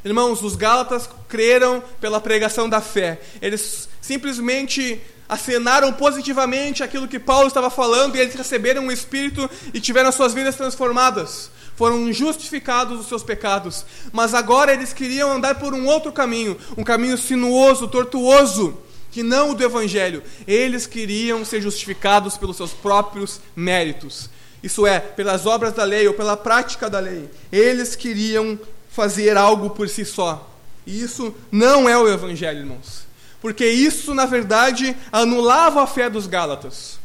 Irmãos, 0.05 0.43
os 0.43 0.55
Gálatas 0.55 1.09
creram 1.27 1.83
pela 1.99 2.21
pregação 2.21 2.69
da 2.69 2.81
fé. 2.81 3.19
Eles 3.41 3.89
simplesmente 3.99 5.01
acenaram 5.27 5.91
positivamente 5.91 6.83
aquilo 6.83 7.07
que 7.07 7.17
Paulo 7.17 7.47
estava 7.47 7.71
falando 7.71 8.15
e 8.15 8.19
eles 8.19 8.35
receberam 8.35 8.85
o 8.85 8.91
Espírito 8.91 9.49
e 9.73 9.81
tiveram 9.81 10.11
suas 10.11 10.35
vidas 10.35 10.55
transformadas. 10.55 11.49
Foram 11.75 12.13
justificados 12.13 12.99
dos 12.99 13.07
seus 13.07 13.23
pecados. 13.23 13.83
Mas 14.13 14.35
agora 14.35 14.71
eles 14.71 14.93
queriam 14.93 15.31
andar 15.31 15.55
por 15.55 15.73
um 15.73 15.87
outro 15.87 16.11
caminho, 16.11 16.55
um 16.77 16.83
caminho 16.83 17.17
sinuoso, 17.17 17.87
tortuoso, 17.87 18.77
que 19.11 19.23
não 19.23 19.51
o 19.51 19.55
do 19.55 19.63
Evangelho. 19.63 20.23
Eles 20.47 20.85
queriam 20.85 21.43
ser 21.43 21.61
justificados 21.61 22.37
pelos 22.37 22.57
seus 22.57 22.71
próprios 22.71 23.41
méritos. 23.55 24.29
Isso 24.61 24.85
é, 24.85 24.99
pelas 24.99 25.45
obras 25.45 25.73
da 25.73 25.83
lei 25.83 26.07
ou 26.07 26.13
pela 26.13 26.35
prática 26.35 26.89
da 26.89 26.99
lei. 26.99 27.29
Eles 27.51 27.95
queriam 27.95 28.59
fazer 28.89 29.37
algo 29.37 29.69
por 29.69 29.87
si 29.87 30.03
só. 30.03 30.49
E 30.85 31.01
isso 31.01 31.33
não 31.51 31.87
é 31.87 31.97
o 31.97 32.07
Evangelho, 32.07 32.59
irmãos 32.59 33.09
porque 33.41 33.65
isso, 33.65 34.13
na 34.13 34.25
verdade, 34.25 34.95
anulava 35.11 35.81
a 35.81 35.87
fé 35.87 36.09
dos 36.09 36.27
Gálatas. 36.27 36.99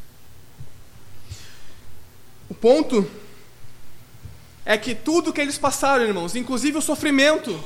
O 2.49 2.55
ponto 2.55 3.09
é 4.65 4.77
que 4.77 4.95
tudo 4.95 5.33
que 5.33 5.41
eles 5.41 5.59
passaram, 5.59 6.05
irmãos, 6.05 6.35
inclusive 6.35 6.79
o 6.79 6.83
sofrimento, 6.83 7.59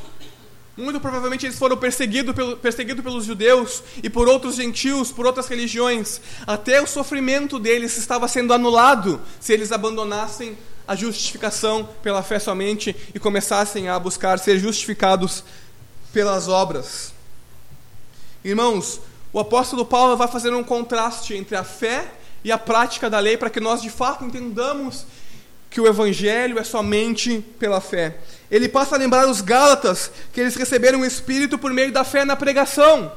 muito 0.79 1.01
provavelmente 1.01 1.45
eles 1.45 1.59
foram 1.59 1.77
perseguidos 1.77 2.35
pelo, 2.35 2.57
perseguido 2.57 3.03
pelos 3.03 3.25
judeus 3.25 3.83
e 4.01 4.09
por 4.09 4.29
outros 4.29 4.55
gentios, 4.55 5.11
por 5.11 5.27
outras 5.27 5.49
religiões. 5.49 6.21
Até 6.47 6.81
o 6.81 6.87
sofrimento 6.87 7.59
deles 7.59 7.99
estava 7.99 8.29
sendo 8.29 8.55
anulado 8.55 9.21
se 9.41 9.53
eles 9.53 9.73
abandonassem 9.73 10.57
a 10.87 10.95
justificação 10.95 11.89
pela 12.01 12.23
fé 12.23 12.39
somente 12.39 12.95
e 13.13 13.19
começassem 13.19 13.89
a 13.89 13.99
buscar 13.99 14.39
ser 14.39 14.59
justificados 14.59 15.43
pelas 16.13 16.47
obras. 16.47 17.13
Irmãos, 18.45 19.01
o 19.33 19.41
apóstolo 19.41 19.85
Paulo 19.85 20.17
vai 20.17 20.29
fazer 20.29 20.55
um 20.55 20.63
contraste 20.63 21.35
entre 21.35 21.57
a 21.57 21.65
fé 21.65 22.13
e 22.45 22.53
a 22.53 22.57
prática 22.57 23.11
da 23.11 23.19
lei 23.19 23.37
para 23.37 23.51
que 23.51 23.61
nós 23.61 23.83
de 23.83 23.91
fato 23.91 24.25
entendamos 24.25 25.05
que 25.69 25.81
o 25.81 25.87
evangelho 25.87 26.59
é 26.59 26.65
somente 26.65 27.45
pela 27.59 27.81
fé. 27.81 28.17
Ele 28.51 28.69
passa 28.69 28.95
a 28.95 28.99
lembrar 28.99 29.29
os 29.29 29.41
Gálatas 29.41 30.11
que 30.33 30.41
eles 30.41 30.55
receberam 30.55 31.01
o 31.01 31.05
Espírito 31.05 31.59
por 31.59 31.73
meio 31.73 31.93
da 31.93 32.05
fé 32.05 32.25
na 32.25 32.37
pregação. 32.37 33.13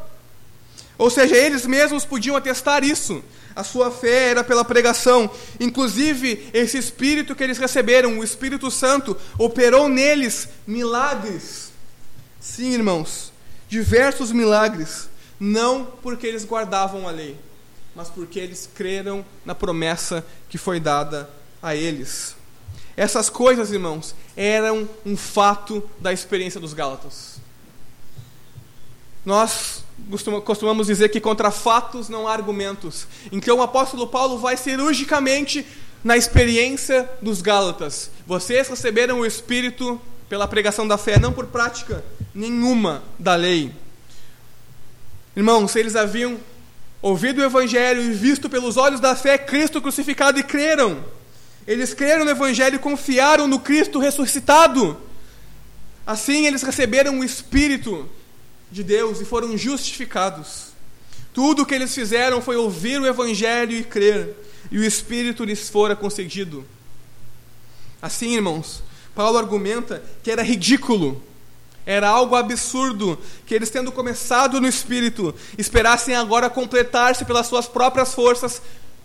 Ou 0.97 1.09
seja, 1.09 1.35
eles 1.35 1.65
mesmos 1.65 2.05
podiam 2.05 2.35
atestar 2.35 2.83
isso. 2.83 3.23
A 3.55 3.63
sua 3.63 3.91
fé 3.91 4.29
era 4.29 4.43
pela 4.43 4.63
pregação. 4.63 5.29
Inclusive, 5.59 6.49
esse 6.53 6.77
Espírito 6.77 7.35
que 7.35 7.43
eles 7.43 7.57
receberam, 7.57 8.19
o 8.19 8.23
Espírito 8.23 8.69
Santo, 8.69 9.17
operou 9.37 9.89
neles 9.89 10.47
milagres. 10.67 11.71
Sim, 12.39 12.73
irmãos, 12.73 13.31
diversos 13.69 14.31
milagres 14.31 15.09
não 15.39 15.85
porque 16.03 16.27
eles 16.27 16.45
guardavam 16.45 17.07
a 17.07 17.11
lei, 17.11 17.35
mas 17.95 18.09
porque 18.09 18.39
eles 18.39 18.69
creram 18.75 19.25
na 19.43 19.55
promessa 19.55 20.23
que 20.47 20.57
foi 20.57 20.79
dada 20.79 21.27
a 21.63 21.75
eles. 21.75 22.35
Essas 22.95 23.29
coisas, 23.29 23.71
irmãos, 23.71 24.13
eram 24.35 24.87
um 25.05 25.17
fato 25.17 25.87
da 25.99 26.11
experiência 26.13 26.59
dos 26.59 26.73
Gálatas. 26.73 27.39
Nós 29.25 29.83
costumamos 30.43 30.87
dizer 30.87 31.09
que 31.09 31.19
contra 31.19 31.51
fatos 31.51 32.09
não 32.09 32.27
há 32.27 32.33
argumentos. 32.33 33.07
Então 33.31 33.57
o 33.57 33.61
apóstolo 33.61 34.07
Paulo 34.07 34.37
vai 34.37 34.57
cirurgicamente 34.57 35.65
na 36.03 36.17
experiência 36.17 37.09
dos 37.21 37.41
Gálatas. 37.41 38.09
Vocês 38.25 38.67
receberam 38.67 39.19
o 39.19 39.25
Espírito 39.25 40.01
pela 40.27 40.47
pregação 40.47 40.87
da 40.87 40.97
fé, 40.97 41.19
não 41.19 41.33
por 41.33 41.47
prática 41.47 42.03
nenhuma 42.33 43.03
da 43.19 43.35
lei. 43.35 43.71
Irmãos, 45.35 45.75
eles 45.75 45.95
haviam 45.95 46.37
ouvido 47.01 47.41
o 47.41 47.43
Evangelho 47.43 48.01
e 48.01 48.13
visto 48.13 48.49
pelos 48.49 48.77
olhos 48.77 48.99
da 48.99 49.15
fé 49.15 49.37
Cristo 49.37 49.81
crucificado 49.81 50.39
e 50.39 50.43
creram, 50.43 51.03
eles 51.67 51.93
creram 51.93 52.25
no 52.25 52.31
Evangelho 52.31 52.75
e 52.75 52.79
confiaram 52.79 53.47
no 53.47 53.59
Cristo 53.59 53.99
ressuscitado. 53.99 54.97
Assim 56.05 56.45
eles 56.45 56.63
receberam 56.63 57.19
o 57.19 57.23
Espírito 57.23 58.09
de 58.71 58.83
Deus 58.83 59.21
e 59.21 59.25
foram 59.25 59.57
justificados. 59.57 60.71
Tudo 61.33 61.61
o 61.61 61.65
que 61.65 61.75
eles 61.75 61.93
fizeram 61.93 62.41
foi 62.41 62.55
ouvir 62.55 62.99
o 62.99 63.05
Evangelho 63.05 63.77
e 63.77 63.83
crer, 63.83 64.35
e 64.69 64.77
o 64.77 64.83
Espírito 64.83 65.43
lhes 65.43 65.69
fora 65.69 65.95
concedido. 65.95 66.65
Assim, 68.01 68.33
irmãos, 68.33 68.83
Paulo 69.13 69.37
argumenta 69.37 70.03
que 70.23 70.31
era 70.31 70.41
ridículo 70.41 71.21
era 71.85 72.07
algo 72.07 72.35
absurdo 72.35 73.17
que 73.45 73.55
eles, 73.55 73.69
tendo 73.69 73.91
começado 73.91 74.61
no 74.61 74.67
espírito, 74.67 75.33
esperassem 75.57 76.15
agora 76.15 76.49
completar-se 76.49 77.25
pelas 77.25 77.47
suas 77.47 77.67
próprias 77.67 78.13
forças 78.13 78.61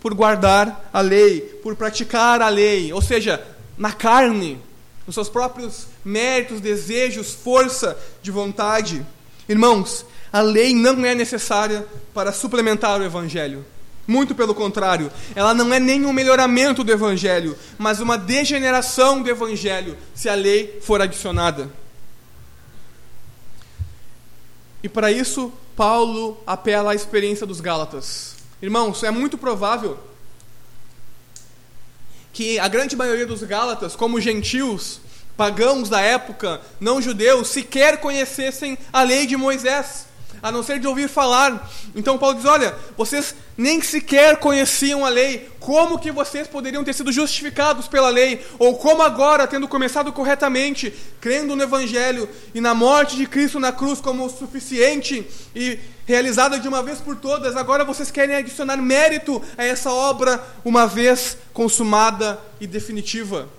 por 0.07 0.13
guardar 0.13 0.89
a 0.93 1.01
lei, 1.01 1.41
por 1.61 1.75
praticar 1.75 2.41
a 2.41 2.47
lei, 2.47 2.93
ou 2.93 3.01
seja, 3.01 3.45
na 3.77 3.91
carne, 3.91 4.57
nos 5.05 5.13
seus 5.13 5.27
próprios 5.27 5.85
méritos, 6.05 6.61
desejos, 6.61 7.33
força 7.33 7.99
de 8.21 8.31
vontade. 8.31 9.05
Irmãos, 9.49 10.05
a 10.31 10.39
lei 10.39 10.73
não 10.73 11.05
é 11.05 11.13
necessária 11.13 11.85
para 12.13 12.31
suplementar 12.31 13.01
o 13.01 13.03
evangelho. 13.03 13.65
Muito 14.07 14.33
pelo 14.33 14.55
contrário, 14.55 15.11
ela 15.35 15.53
não 15.53 15.73
é 15.73 15.79
nenhum 15.79 16.13
melhoramento 16.13 16.85
do 16.85 16.91
evangelho, 16.93 17.57
mas 17.77 17.99
uma 17.99 18.17
degeneração 18.17 19.21
do 19.21 19.29
evangelho 19.29 19.97
se 20.15 20.29
a 20.29 20.35
lei 20.35 20.79
for 20.81 21.01
adicionada. 21.01 21.69
E 24.81 24.87
para 24.87 25.11
isso, 25.11 25.51
Paulo 25.75 26.41
apela 26.47 26.93
à 26.93 26.95
experiência 26.95 27.45
dos 27.45 27.59
Gálatas. 27.59 28.36
Irmãos, 28.61 29.03
é 29.03 29.11
muito 29.11 29.37
provável 29.37 29.99
que 32.33 32.57
a 32.59 32.67
grande 32.67 32.95
maioria 32.95 33.25
dos 33.25 33.43
Gálatas, 33.43 33.95
como 33.95 34.19
gentios, 34.19 34.99
pagãos 35.35 35.89
da 35.89 36.01
época, 36.01 36.61
não 36.79 37.01
judeus, 37.01 37.49
sequer 37.49 37.99
conhecessem 37.99 38.77
a 38.91 39.03
lei 39.03 39.27
de 39.27 39.37
Moisés 39.37 40.06
a 40.41 40.51
não 40.51 40.63
ser 40.63 40.79
de 40.79 40.87
ouvir 40.87 41.07
falar. 41.07 41.69
Então 41.95 42.17
Paulo 42.17 42.35
diz: 42.35 42.45
olha, 42.45 42.75
vocês 42.97 43.35
nem 43.57 43.81
sequer 43.81 44.37
conheciam 44.37 45.05
a 45.05 45.09
lei, 45.09 45.49
como 45.59 45.99
que 45.99 46.11
vocês 46.11 46.47
poderiam 46.47 46.83
ter 46.83 46.93
sido 46.93 47.11
justificados 47.11 47.87
pela 47.87 48.09
lei? 48.09 48.45
Ou 48.59 48.77
como 48.77 49.01
agora, 49.01 49.47
tendo 49.47 49.67
começado 49.67 50.11
corretamente, 50.13 50.93
crendo 51.19 51.55
no 51.55 51.63
Evangelho 51.63 52.29
e 52.53 52.61
na 52.61 52.73
morte 52.73 53.15
de 53.15 53.25
Cristo 53.25 53.59
na 53.59 53.71
cruz 53.71 53.99
como 53.99 54.29
suficiente 54.29 55.25
e 55.55 55.79
realizada 56.05 56.59
de 56.59 56.67
uma 56.67 56.81
vez 56.81 56.99
por 56.99 57.15
todas, 57.15 57.57
agora 57.57 57.83
vocês 57.83 58.09
querem 58.11 58.35
adicionar 58.35 58.77
mérito 58.77 59.41
a 59.57 59.63
essa 59.63 59.91
obra 59.91 60.41
uma 60.63 60.87
vez 60.87 61.37
consumada 61.53 62.39
e 62.61 62.67
definitiva? 62.67 63.49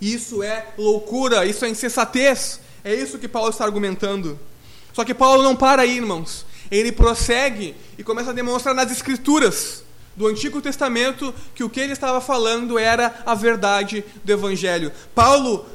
Isso 0.00 0.42
é 0.42 0.66
loucura, 0.76 1.46
isso 1.46 1.64
é 1.64 1.68
insensatez. 1.68 2.60
É 2.84 2.92
isso 2.92 3.18
que 3.18 3.28
Paulo 3.28 3.50
está 3.50 3.64
argumentando. 3.64 4.38
Só 4.92 5.04
que 5.04 5.14
Paulo 5.14 5.42
não 5.42 5.56
para 5.56 5.82
aí, 5.82 5.96
irmãos. 5.96 6.44
Ele 6.70 6.92
prossegue 6.92 7.74
e 7.98 8.04
começa 8.04 8.30
a 8.30 8.34
demonstrar 8.34 8.74
nas 8.74 8.90
Escrituras 8.90 9.84
do 10.16 10.26
Antigo 10.26 10.60
Testamento 10.60 11.34
que 11.54 11.64
o 11.64 11.70
que 11.70 11.80
ele 11.80 11.92
estava 11.92 12.20
falando 12.20 12.78
era 12.78 13.22
a 13.24 13.34
verdade 13.34 14.04
do 14.24 14.32
Evangelho. 14.32 14.92
Paulo 15.14 15.66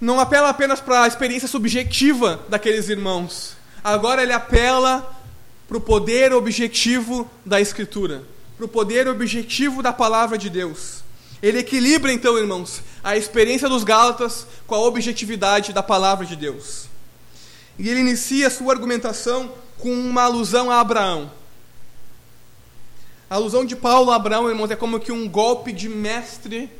não 0.00 0.20
apela 0.20 0.48
apenas 0.48 0.80
para 0.80 1.02
a 1.02 1.08
experiência 1.08 1.48
subjetiva 1.48 2.40
daqueles 2.48 2.88
irmãos. 2.88 3.56
Agora 3.82 4.22
ele 4.22 4.32
apela 4.32 5.14
para 5.66 5.76
o 5.76 5.80
poder 5.80 6.32
objetivo 6.32 7.30
da 7.44 7.60
Escritura, 7.60 8.22
para 8.56 8.64
o 8.64 8.68
poder 8.68 9.06
objetivo 9.08 9.82
da 9.82 9.92
palavra 9.92 10.38
de 10.38 10.48
Deus. 10.48 11.02
Ele 11.42 11.58
equilibra, 11.58 12.12
então, 12.12 12.36
irmãos, 12.36 12.82
a 13.04 13.16
experiência 13.16 13.68
dos 13.68 13.84
Gálatas 13.84 14.46
com 14.66 14.74
a 14.74 14.80
objetividade 14.80 15.72
da 15.72 15.82
palavra 15.82 16.26
de 16.26 16.34
Deus. 16.34 16.88
E 17.78 17.88
ele 17.88 18.00
inicia 18.00 18.48
a 18.48 18.50
sua 18.50 18.72
argumentação 18.72 19.54
com 19.78 19.92
uma 19.92 20.22
alusão 20.22 20.70
a 20.70 20.80
Abraão. 20.80 21.30
A 23.30 23.36
alusão 23.36 23.64
de 23.64 23.76
Paulo 23.76 24.10
a 24.10 24.16
Abraão, 24.16 24.48
irmãos, 24.48 24.70
é 24.70 24.76
como 24.76 24.98
que 24.98 25.12
um 25.12 25.28
golpe 25.28 25.72
de 25.72 25.88
mestre 25.88 26.70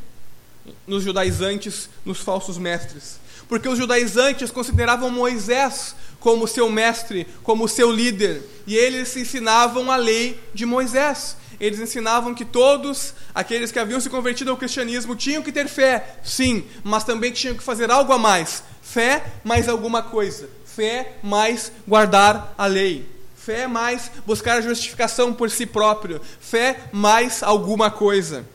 nos 0.86 1.02
judaizantes, 1.02 1.88
nos 2.04 2.20
falsos 2.20 2.58
mestres. 2.58 3.20
Porque 3.48 3.68
os 3.68 3.78
judaizantes 3.78 4.50
consideravam 4.50 5.10
Moisés 5.10 5.94
como 6.18 6.48
seu 6.48 6.70
mestre, 6.70 7.26
como 7.42 7.68
seu 7.68 7.92
líder, 7.92 8.42
e 8.66 8.76
eles 8.76 9.16
ensinavam 9.16 9.90
a 9.90 9.96
lei 9.96 10.40
de 10.52 10.66
Moisés. 10.66 11.36
Eles 11.60 11.80
ensinavam 11.80 12.34
que 12.34 12.44
todos 12.44 13.14
aqueles 13.34 13.72
que 13.72 13.78
haviam 13.78 14.00
se 14.00 14.10
convertido 14.10 14.50
ao 14.50 14.56
cristianismo 14.56 15.16
tinham 15.16 15.42
que 15.42 15.52
ter 15.52 15.68
fé, 15.68 16.18
sim, 16.22 16.64
mas 16.84 17.04
também 17.04 17.32
tinham 17.32 17.56
que 17.56 17.62
fazer 17.62 17.90
algo 17.90 18.12
a 18.12 18.18
mais. 18.18 18.62
Fé 18.82 19.24
mais 19.44 19.68
alguma 19.68 20.02
coisa. 20.02 20.48
Fé 20.78 21.14
mais 21.25 21.73
guardar 21.88 22.54
a 22.56 22.66
lei. 22.66 23.04
Fé 23.35 23.66
mais 23.66 24.12
buscar 24.25 24.58
a 24.58 24.61
justificação 24.61 25.35
por 25.35 25.50
si 25.50 25.66
próprio. 25.66 26.20
Fé 26.38 26.82
mais 26.92 27.42
alguma 27.42 27.90
coisa. 27.90 28.47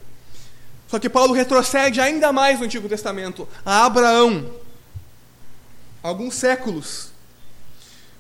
Só 0.88 1.00
que 1.00 1.10
Paulo 1.10 1.34
retrocede 1.34 2.00
ainda 2.00 2.32
mais 2.32 2.60
no 2.60 2.66
Antigo 2.66 2.88
Testamento, 2.88 3.46
a 3.66 3.86
Abraão, 3.86 4.50
alguns 6.02 6.36
séculos. 6.36 7.10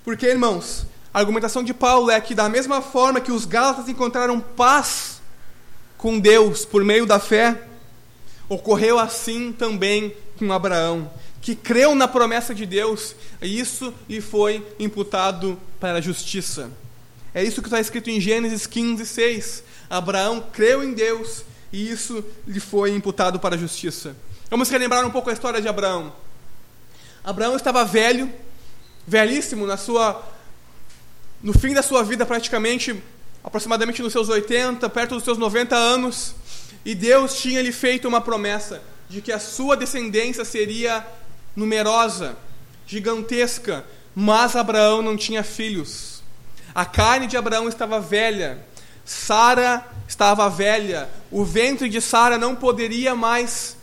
Porque, 0.03 0.25
irmãos, 0.25 0.85
a 1.13 1.19
argumentação 1.19 1.63
de 1.63 1.73
Paulo 1.73 2.11
é 2.11 2.19
que, 2.19 2.35
da 2.35 2.49
mesma 2.49 2.81
forma 2.81 3.21
que 3.21 3.31
os 3.31 3.45
Gálatas 3.45 3.87
encontraram 3.87 4.41
paz 4.41 5.21
com 5.97 6.19
Deus 6.19 6.65
por 6.65 6.83
meio 6.83 7.05
da 7.05 7.21
fé, 7.21 7.57
ocorreu 8.49 8.99
assim 8.99 9.53
também 9.53 10.13
com 10.37 10.51
Abraão, 10.51 11.09
que 11.43 11.55
creu 11.55 11.93
na 11.93 12.07
promessa 12.07 12.55
de 12.55 12.65
Deus, 12.65 13.17
e 13.41 13.59
isso 13.59 13.93
lhe 14.07 14.21
foi 14.21 14.65
imputado 14.79 15.59
para 15.77 15.97
a 15.97 16.01
justiça. 16.01 16.71
É 17.33 17.43
isso 17.43 17.61
que 17.61 17.67
está 17.67 17.81
escrito 17.81 18.09
em 18.09 18.21
Gênesis 18.21 18.65
15, 18.65 19.05
6. 19.05 19.63
Abraão 19.89 20.41
creu 20.53 20.81
em 20.81 20.93
Deus 20.93 21.43
e 21.71 21.91
isso 21.91 22.23
lhe 22.47 22.61
foi 22.61 22.91
imputado 22.95 23.41
para 23.41 23.55
a 23.55 23.57
justiça. 23.57 24.15
Vamos 24.49 24.69
relembrar 24.69 25.05
um 25.05 25.11
pouco 25.11 25.29
a 25.29 25.33
história 25.33 25.61
de 25.61 25.67
Abraão. 25.67 26.13
Abraão 27.25 27.57
estava 27.57 27.83
velho, 27.83 28.31
velhíssimo 29.05 29.67
na 29.67 29.75
sua 29.75 30.23
no 31.41 31.51
fim 31.51 31.73
da 31.73 31.83
sua 31.83 32.03
vida 32.03 32.25
praticamente, 32.25 33.03
aproximadamente 33.43 34.01
nos 34.01 34.13
seus 34.13 34.29
80, 34.29 34.89
perto 34.89 35.15
dos 35.15 35.25
seus 35.25 35.37
90 35.37 35.75
anos, 35.75 36.35
e 36.85 36.95
Deus 36.95 37.35
tinha 37.41 37.61
lhe 37.61 37.73
feito 37.73 38.07
uma 38.07 38.21
promessa 38.21 38.81
de 39.09 39.21
que 39.21 39.31
a 39.31 39.39
sua 39.39 39.75
descendência 39.75 40.45
seria 40.45 41.05
numerosa, 41.55 42.35
gigantesca, 42.85 43.85
mas 44.15 44.55
Abraão 44.55 45.01
não 45.01 45.17
tinha 45.17 45.43
filhos. 45.43 46.21
A 46.73 46.85
carne 46.85 47.27
de 47.27 47.37
Abraão 47.37 47.67
estava 47.67 47.99
velha, 47.99 48.65
Sara 49.05 49.85
estava 50.07 50.49
velha, 50.49 51.09
o 51.31 51.43
ventre 51.43 51.89
de 51.89 52.01
Sara 52.01 52.37
não 52.37 52.55
poderia 52.55 53.15
mais 53.15 53.77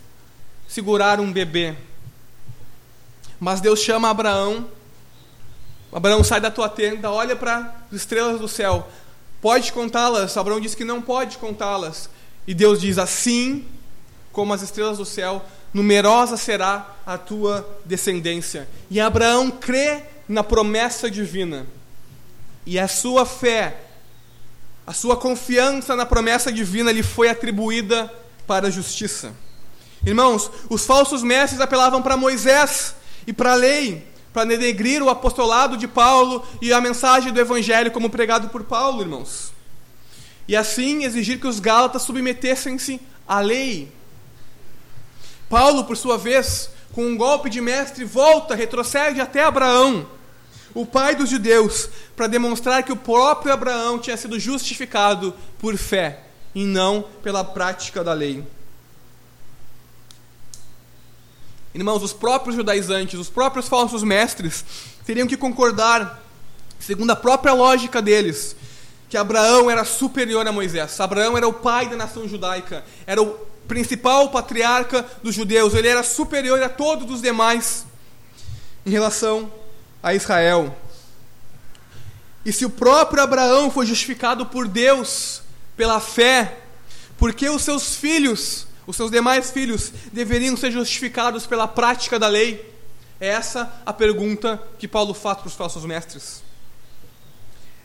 segurar 0.68 1.20
um 1.20 1.32
bebê. 1.32 1.74
Mas 3.38 3.60
Deus 3.60 3.80
chama 3.80 4.10
Abraão. 4.10 4.66
Abraão 5.92 6.22
sai 6.22 6.40
da 6.40 6.50
tua 6.50 6.68
tenda, 6.68 7.10
olha 7.10 7.34
para 7.34 7.74
as 7.90 7.96
estrelas 7.96 8.40
do 8.40 8.46
céu. 8.46 8.88
Pode 9.40 9.72
contá-las? 9.72 10.36
Abraão 10.36 10.60
diz 10.60 10.74
que 10.74 10.84
não 10.84 11.00
pode 11.00 11.38
contá-las. 11.38 12.10
E 12.46 12.54
Deus 12.54 12.80
diz: 12.80 12.98
Assim 12.98 13.66
como 14.32 14.52
as 14.52 14.62
estrelas 14.62 14.98
do 14.98 15.04
céu, 15.04 15.44
numerosa 15.72 16.36
será 16.36 16.96
a 17.06 17.18
tua 17.18 17.68
descendência. 17.84 18.68
E 18.90 19.00
Abraão 19.00 19.50
crê 19.50 20.02
na 20.28 20.44
promessa 20.44 21.10
divina. 21.10 21.66
E 22.66 22.78
a 22.78 22.86
sua 22.86 23.24
fé 23.26 23.76
a 24.90 24.92
sua 24.92 25.16
confiança 25.16 25.94
na 25.94 26.04
promessa 26.04 26.50
divina 26.50 26.90
lhe 26.90 27.04
foi 27.04 27.28
atribuída 27.28 28.12
para 28.44 28.66
a 28.66 28.70
justiça. 28.70 29.32
Irmãos, 30.04 30.50
os 30.68 30.84
falsos 30.84 31.22
mestres 31.22 31.60
apelavam 31.60 32.02
para 32.02 32.16
Moisés 32.16 32.96
e 33.24 33.32
para 33.32 33.52
a 33.52 33.54
lei, 33.54 34.04
para 34.32 34.46
denegrir 34.46 35.00
o 35.00 35.08
apostolado 35.08 35.76
de 35.76 35.86
Paulo 35.86 36.44
e 36.60 36.72
a 36.72 36.80
mensagem 36.80 37.32
do 37.32 37.40
evangelho 37.40 37.92
como 37.92 38.10
pregado 38.10 38.48
por 38.48 38.64
Paulo, 38.64 39.02
irmãos. 39.02 39.52
E 40.48 40.56
assim 40.56 41.04
exigir 41.04 41.38
que 41.38 41.46
os 41.46 41.60
gálatas 41.60 42.02
submetessem-se 42.02 43.00
à 43.28 43.38
lei. 43.38 43.92
Paulo, 45.50 45.84
por 45.84 45.98
sua 45.98 46.16
vez, 46.16 46.70
com 46.92 47.04
um 47.04 47.16
golpe 47.16 47.50
de 47.50 47.60
mestre, 47.60 48.06
volta, 48.06 48.54
retrocede 48.54 49.20
até 49.20 49.44
Abraão 49.44 50.06
o 50.74 50.86
pai 50.86 51.14
dos 51.14 51.28
judeus, 51.28 51.88
para 52.14 52.26
demonstrar 52.26 52.82
que 52.82 52.92
o 52.92 52.96
próprio 52.96 53.52
Abraão 53.52 53.98
tinha 53.98 54.16
sido 54.16 54.38
justificado 54.38 55.34
por 55.58 55.76
fé 55.76 56.20
e 56.54 56.64
não 56.64 57.04
pela 57.22 57.44
prática 57.44 58.04
da 58.04 58.12
lei. 58.12 58.44
Irmãos, 61.74 62.02
os 62.02 62.12
próprios 62.12 62.56
judaizantes, 62.56 63.18
os 63.18 63.28
próprios 63.28 63.68
falsos 63.68 64.02
mestres, 64.02 64.64
teriam 65.04 65.26
que 65.26 65.36
concordar, 65.36 66.22
segundo 66.78 67.10
a 67.10 67.16
própria 67.16 67.52
lógica 67.52 68.02
deles, 68.02 68.56
que 69.08 69.16
Abraão 69.16 69.70
era 69.70 69.84
superior 69.84 70.46
a 70.46 70.52
Moisés. 70.52 70.98
Abraão 71.00 71.36
era 71.36 71.46
o 71.48 71.52
pai 71.52 71.88
da 71.88 71.96
nação 71.96 72.28
judaica, 72.28 72.84
era 73.06 73.22
o 73.22 73.49
principal 73.70 74.30
patriarca 74.30 75.06
dos 75.22 75.32
judeus, 75.32 75.74
ele 75.74 75.86
era 75.86 76.02
superior 76.02 76.60
a 76.60 76.68
todos 76.68 77.08
os 77.08 77.22
demais 77.22 77.86
em 78.84 78.90
relação 78.90 79.48
a 80.02 80.12
Israel. 80.12 80.76
E 82.44 82.52
se 82.52 82.64
o 82.64 82.70
próprio 82.70 83.22
Abraão 83.22 83.70
foi 83.70 83.86
justificado 83.86 84.44
por 84.46 84.66
Deus 84.66 85.42
pela 85.76 86.00
fé, 86.00 86.58
por 87.16 87.32
que 87.32 87.48
os 87.48 87.62
seus 87.62 87.94
filhos, 87.94 88.66
os 88.88 88.96
seus 88.96 89.08
demais 89.08 89.52
filhos, 89.52 89.92
deveriam 90.12 90.56
ser 90.56 90.72
justificados 90.72 91.46
pela 91.46 91.68
prática 91.68 92.18
da 92.18 92.26
lei? 92.26 92.74
É 93.20 93.28
essa 93.28 93.72
a 93.86 93.92
pergunta 93.92 94.60
que 94.80 94.88
Paulo 94.88 95.14
faz 95.14 95.38
para 95.38 95.46
os 95.46 95.54
falsos 95.54 95.84
mestres. 95.84 96.42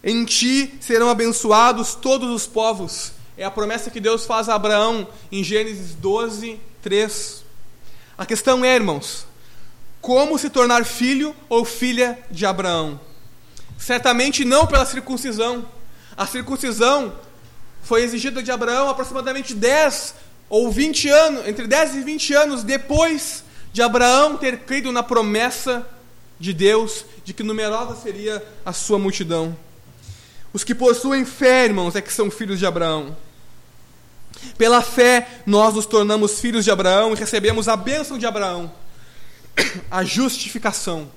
Em 0.04 0.26
ti 0.26 0.80
serão 0.82 1.10
abençoados 1.10 1.94
todos 1.94 2.32
os 2.32 2.48
povos. 2.48 3.12
É 3.38 3.44
a 3.44 3.52
promessa 3.52 3.92
que 3.92 4.00
Deus 4.00 4.26
faz 4.26 4.48
a 4.48 4.56
Abraão 4.56 5.08
em 5.32 5.44
Gênesis 5.44 5.94
12, 5.96 6.60
3. 6.82 7.44
A 8.18 8.26
questão 8.26 8.64
é, 8.64 8.74
irmãos, 8.76 9.28
como 10.00 10.38
se 10.38 10.50
tornar 10.50 10.86
filho 10.86 11.36
ou 11.50 11.66
filha 11.66 12.18
de 12.32 12.46
Abraão. 12.46 13.00
Certamente 13.78 14.46
não 14.46 14.66
pela 14.66 14.86
circuncisão. 14.86 15.66
A 16.16 16.26
circuncisão 16.26 17.14
foi 17.84 18.04
exigida 18.04 18.42
de 18.42 18.52
Abraão 18.52 18.90
aproximadamente 18.90 19.54
10 19.54 20.16
ou 20.48 20.72
20 20.72 21.10
anos, 21.10 21.48
entre 21.48 21.68
10 21.68 21.96
e 21.96 22.02
20 22.02 22.34
anos 22.34 22.64
depois 22.64 23.44
de 23.74 23.82
Abraão 23.82 24.38
ter 24.38 24.60
crido 24.60 24.92
na 24.92 25.04
promessa 25.04 25.86
de 26.40 26.54
Deus 26.54 27.06
de 27.24 27.34
que 27.34 27.44
numerosa 27.44 27.96
seria 28.02 28.42
a 28.66 28.72
sua 28.72 28.98
multidão. 28.98 29.58
Os 30.56 30.64
que 30.64 30.74
possuem 30.74 31.26
fé, 31.26 31.66
irmãos, 31.66 31.98
é 31.98 32.02
que 32.02 32.14
são 32.14 32.32
filhos 32.32 32.58
de 32.58 32.66
Abraão. 32.66 33.18
Pela 34.58 34.82
fé, 34.82 35.42
nós 35.46 35.74
nos 35.74 35.86
tornamos 35.86 36.40
filhos 36.40 36.64
de 36.64 36.72
Abraão 36.72 37.12
e 37.12 37.18
recebemos 37.18 37.68
a 37.68 37.76
bênção 37.76 38.18
de 38.18 38.26
Abraão 38.26 38.72
a 39.92 40.06
justificação. 40.06 41.12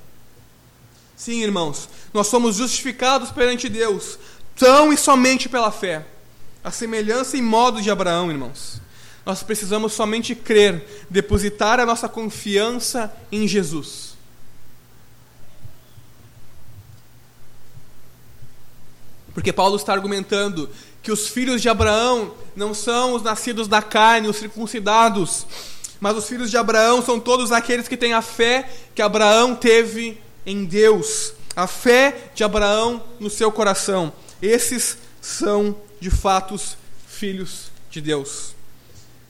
Sim, 1.14 1.40
irmãos, 1.40 1.88
nós 2.12 2.26
somos 2.26 2.56
justificados 2.56 3.30
perante 3.30 3.68
Deus, 3.68 4.18
tão 4.56 4.92
e 4.92 4.96
somente 4.96 5.48
pela 5.48 5.70
fé. 5.70 6.04
A 6.64 6.72
semelhança 6.72 7.36
e 7.36 7.40
modo 7.40 7.80
de 7.80 7.92
Abraão, 7.92 8.32
irmãos. 8.32 8.80
Nós 9.24 9.44
precisamos 9.44 9.92
somente 9.92 10.34
crer, 10.34 11.06
depositar 11.08 11.78
a 11.78 11.86
nossa 11.86 12.08
confiança 12.08 13.16
em 13.30 13.46
Jesus. 13.46 14.07
Porque 19.38 19.52
Paulo 19.52 19.76
está 19.76 19.92
argumentando 19.92 20.68
que 21.00 21.12
os 21.12 21.28
filhos 21.28 21.62
de 21.62 21.68
Abraão 21.68 22.34
não 22.56 22.74
são 22.74 23.12
os 23.12 23.22
nascidos 23.22 23.68
da 23.68 23.80
carne, 23.80 24.26
os 24.26 24.36
circuncidados, 24.36 25.46
mas 26.00 26.16
os 26.16 26.26
filhos 26.26 26.50
de 26.50 26.56
Abraão 26.56 27.00
são 27.00 27.20
todos 27.20 27.52
aqueles 27.52 27.86
que 27.86 27.96
têm 27.96 28.12
a 28.12 28.20
fé 28.20 28.68
que 28.96 29.00
Abraão 29.00 29.54
teve 29.54 30.20
em 30.44 30.64
Deus, 30.64 31.34
a 31.54 31.68
fé 31.68 32.32
de 32.34 32.42
Abraão 32.42 33.00
no 33.20 33.30
seu 33.30 33.52
coração. 33.52 34.12
Esses 34.42 34.98
são, 35.20 35.76
de 36.00 36.10
fato, 36.10 36.60
filhos 37.06 37.70
de 37.92 38.00
Deus. 38.00 38.56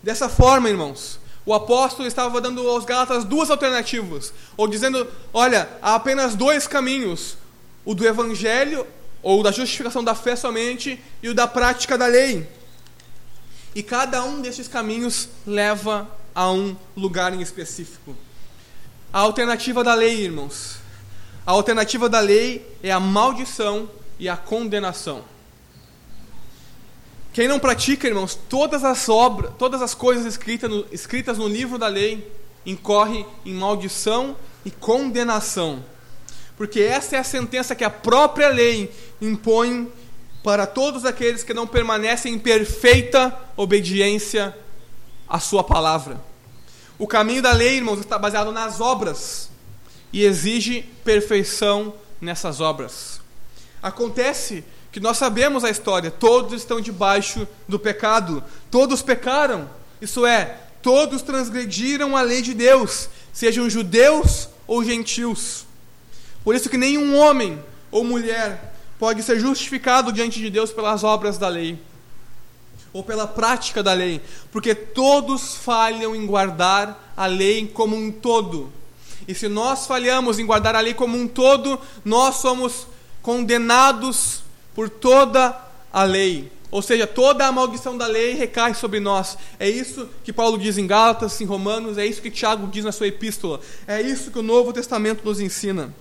Dessa 0.02 0.26
forma, 0.26 0.70
irmãos, 0.70 1.20
o 1.44 1.52
apóstolo 1.52 2.08
estava 2.08 2.40
dando 2.40 2.66
aos 2.66 2.86
Gálatas 2.86 3.26
duas 3.26 3.50
alternativas, 3.50 4.32
ou 4.56 4.66
dizendo: 4.66 5.06
olha, 5.34 5.68
há 5.82 5.96
apenas 5.96 6.34
dois 6.34 6.66
caminhos: 6.66 7.36
o 7.84 7.94
do 7.94 8.06
evangelho, 8.06 8.86
ou 9.22 9.42
da 9.42 9.50
justificação 9.50 10.02
da 10.02 10.14
fé 10.14 10.36
somente, 10.36 11.00
e 11.22 11.28
o 11.28 11.34
da 11.34 11.46
prática 11.46 11.98
da 11.98 12.06
lei. 12.06 12.48
E 13.74 13.82
cada 13.82 14.24
um 14.24 14.40
desses 14.40 14.68
caminhos 14.68 15.28
leva 15.46 16.08
a 16.34 16.50
um 16.50 16.76
lugar 16.96 17.34
em 17.34 17.40
específico. 17.40 18.16
A 19.12 19.20
alternativa 19.20 19.82
da 19.82 19.94
lei, 19.94 20.22
irmãos. 20.22 20.76
A 21.46 21.52
alternativa 21.52 22.08
da 22.08 22.20
lei 22.20 22.66
é 22.82 22.90
a 22.90 23.00
maldição 23.00 23.90
e 24.18 24.28
a 24.28 24.36
condenação. 24.36 25.24
Quem 27.32 27.46
não 27.48 27.58
pratica, 27.58 28.08
irmãos, 28.08 28.34
todas 28.34 28.84
as 28.84 29.08
obras, 29.08 29.52
todas 29.58 29.80
as 29.80 29.94
coisas 29.94 30.26
escritas 30.26 30.68
no, 30.68 30.84
escritas 30.90 31.38
no 31.38 31.46
livro 31.46 31.78
da 31.78 31.86
lei, 31.86 32.30
incorre 32.66 33.24
em 33.44 33.54
maldição 33.54 34.36
e 34.64 34.70
condenação. 34.70 35.84
porque 36.56 36.80
essa 36.80 37.14
é 37.14 37.18
a 37.20 37.24
sentença 37.24 37.76
que 37.76 37.84
a 37.84 37.90
própria 37.90 38.48
lei 38.48 38.90
impõe 39.20 39.90
para 40.42 40.66
todos 40.66 41.04
aqueles 41.04 41.42
que 41.42 41.52
não 41.52 41.66
permanecem 41.66 42.34
em 42.34 42.38
perfeita 42.38 43.36
obediência 43.56 44.56
à 45.28 45.38
sua 45.38 45.62
palavra. 45.62 46.20
O 46.98 47.06
caminho 47.06 47.42
da 47.42 47.52
lei, 47.52 47.76
irmãos, 47.76 48.00
está 48.00 48.18
baseado 48.18 48.50
nas 48.50 48.80
obras 48.80 49.50
e 50.12 50.24
exige 50.24 50.82
perfeição 51.04 51.94
nessas 52.20 52.60
obras. 52.60 53.20
Acontece 53.82 54.64
que 54.90 55.00
nós 55.00 55.18
sabemos 55.18 55.64
a 55.64 55.70
história, 55.70 56.10
todos 56.10 56.54
estão 56.54 56.80
debaixo 56.80 57.46
do 57.68 57.78
pecado, 57.78 58.42
todos 58.70 59.02
pecaram, 59.02 59.68
isso 60.00 60.24
é, 60.24 60.56
todos 60.82 61.22
transgrediram 61.22 62.16
a 62.16 62.22
lei 62.22 62.42
de 62.42 62.54
Deus, 62.54 63.08
sejam 63.32 63.68
judeus 63.68 64.48
ou 64.66 64.82
gentios. 64.82 65.66
Por 66.42 66.54
isso 66.54 66.70
que 66.70 66.78
nenhum 66.78 67.16
homem 67.16 67.62
ou 67.90 68.02
mulher 68.02 68.74
pode 68.98 69.22
ser 69.22 69.38
justificado 69.38 70.12
diante 70.12 70.40
de 70.40 70.50
Deus 70.50 70.72
pelas 70.72 71.04
obras 71.04 71.38
da 71.38 71.48
lei 71.48 71.78
ou 72.92 73.02
pela 73.02 73.26
prática 73.26 73.82
da 73.82 73.92
lei, 73.92 74.20
porque 74.50 74.74
todos 74.74 75.54
falham 75.54 76.16
em 76.16 76.26
guardar 76.26 77.12
a 77.16 77.26
lei 77.26 77.66
como 77.66 77.94
um 77.94 78.10
todo. 78.10 78.72
E 79.26 79.34
se 79.34 79.46
nós 79.46 79.86
falhamos 79.86 80.38
em 80.38 80.46
guardar 80.46 80.74
a 80.74 80.80
lei 80.80 80.94
como 80.94 81.16
um 81.16 81.28
todo, 81.28 81.78
nós 82.04 82.36
somos 82.36 82.86
condenados 83.20 84.42
por 84.74 84.88
toda 84.88 85.54
a 85.92 86.02
lei. 86.02 86.50
Ou 86.70 86.82
seja, 86.82 87.06
toda 87.06 87.46
a 87.46 87.52
maldição 87.52 87.96
da 87.96 88.06
lei 88.06 88.34
recai 88.34 88.74
sobre 88.74 89.00
nós. 89.00 89.36
É 89.58 89.68
isso 89.68 90.08
que 90.24 90.32
Paulo 90.32 90.58
diz 90.58 90.76
em 90.78 90.86
Gálatas, 90.86 91.40
em 91.40 91.44
Romanos, 91.44 91.98
é 91.98 92.06
isso 92.06 92.22
que 92.22 92.30
Tiago 92.30 92.66
diz 92.66 92.84
na 92.84 92.92
sua 92.92 93.06
epístola. 93.06 93.60
É 93.86 94.00
isso 94.00 94.30
que 94.30 94.38
o 94.38 94.42
Novo 94.42 94.72
Testamento 94.72 95.24
nos 95.24 95.40
ensina. 95.40 95.94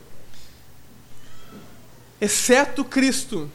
Exceto 2.19 2.83
Cristo, 2.83 3.49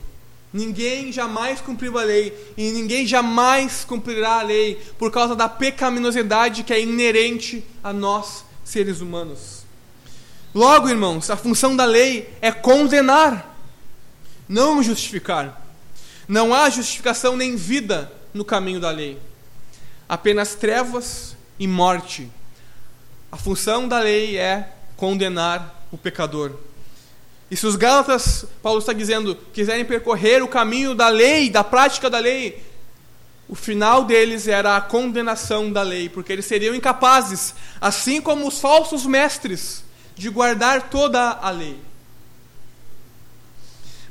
Ninguém 0.52 1.10
jamais 1.10 1.62
cumpriu 1.62 1.98
a 1.98 2.04
lei 2.04 2.52
e 2.58 2.70
ninguém 2.72 3.06
jamais 3.06 3.84
cumprirá 3.84 4.40
a 4.40 4.42
lei 4.42 4.74
por 4.98 5.10
causa 5.10 5.34
da 5.34 5.48
pecaminosidade 5.48 6.62
que 6.62 6.74
é 6.74 6.80
inerente 6.80 7.64
a 7.82 7.90
nós, 7.90 8.44
seres 8.62 9.00
humanos. 9.00 9.62
Logo, 10.54 10.90
irmãos, 10.90 11.30
a 11.30 11.36
função 11.36 11.74
da 11.74 11.86
lei 11.86 12.28
é 12.42 12.52
condenar, 12.52 13.56
não 14.46 14.82
justificar. 14.82 15.58
Não 16.28 16.52
há 16.52 16.68
justificação 16.68 17.34
nem 17.34 17.56
vida 17.56 18.12
no 18.34 18.44
caminho 18.44 18.78
da 18.78 18.90
lei, 18.90 19.18
apenas 20.06 20.54
trevas 20.54 21.34
e 21.58 21.66
morte. 21.66 22.30
A 23.30 23.38
função 23.38 23.88
da 23.88 24.00
lei 24.00 24.36
é 24.36 24.70
condenar 24.98 25.82
o 25.90 25.96
pecador. 25.96 26.52
E 27.52 27.56
se 27.56 27.66
os 27.66 27.76
Gálatas, 27.76 28.46
Paulo 28.62 28.78
está 28.78 28.94
dizendo, 28.94 29.36
quiserem 29.52 29.84
percorrer 29.84 30.42
o 30.42 30.48
caminho 30.48 30.94
da 30.94 31.08
lei, 31.08 31.50
da 31.50 31.62
prática 31.62 32.08
da 32.08 32.18
lei, 32.18 32.64
o 33.46 33.54
final 33.54 34.04
deles 34.04 34.48
era 34.48 34.74
a 34.74 34.80
condenação 34.80 35.70
da 35.70 35.82
lei, 35.82 36.08
porque 36.08 36.32
eles 36.32 36.46
seriam 36.46 36.74
incapazes, 36.74 37.54
assim 37.78 38.22
como 38.22 38.48
os 38.48 38.58
falsos 38.58 39.04
mestres, 39.04 39.84
de 40.16 40.30
guardar 40.30 40.88
toda 40.88 41.20
a 41.28 41.50
lei. 41.50 41.78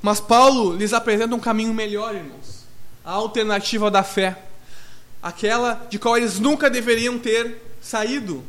Mas 0.03 0.19
Paulo 0.19 0.75
lhes 0.75 0.93
apresenta 0.93 1.33
um 1.33 1.39
caminho 1.39 1.73
melhor, 1.73 2.13
irmãos. 2.13 2.67
A 3.03 3.13
alternativa 3.13 3.89
da 3.89 4.03
fé. 4.03 4.37
Aquela 5.19 5.87
de 5.89 5.97
qual 5.97 6.15
eles 6.15 6.37
nunca 6.37 6.69
deveriam 6.69 7.17
ter 7.17 7.59
saído. 7.81 8.43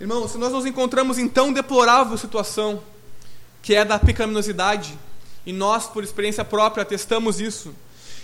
Irmãos, 0.00 0.30
se 0.30 0.38
nós 0.38 0.54
nos 0.54 0.64
encontramos 0.64 1.18
em 1.18 1.28
tão 1.28 1.52
deplorável 1.52 2.16
situação, 2.16 2.82
que 3.64 3.74
é 3.74 3.82
da 3.82 3.98
pecaminosidade, 3.98 4.96
e 5.46 5.52
nós, 5.52 5.86
por 5.86 6.04
experiência 6.04 6.44
própria, 6.44 6.82
atestamos 6.82 7.40
isso, 7.40 7.74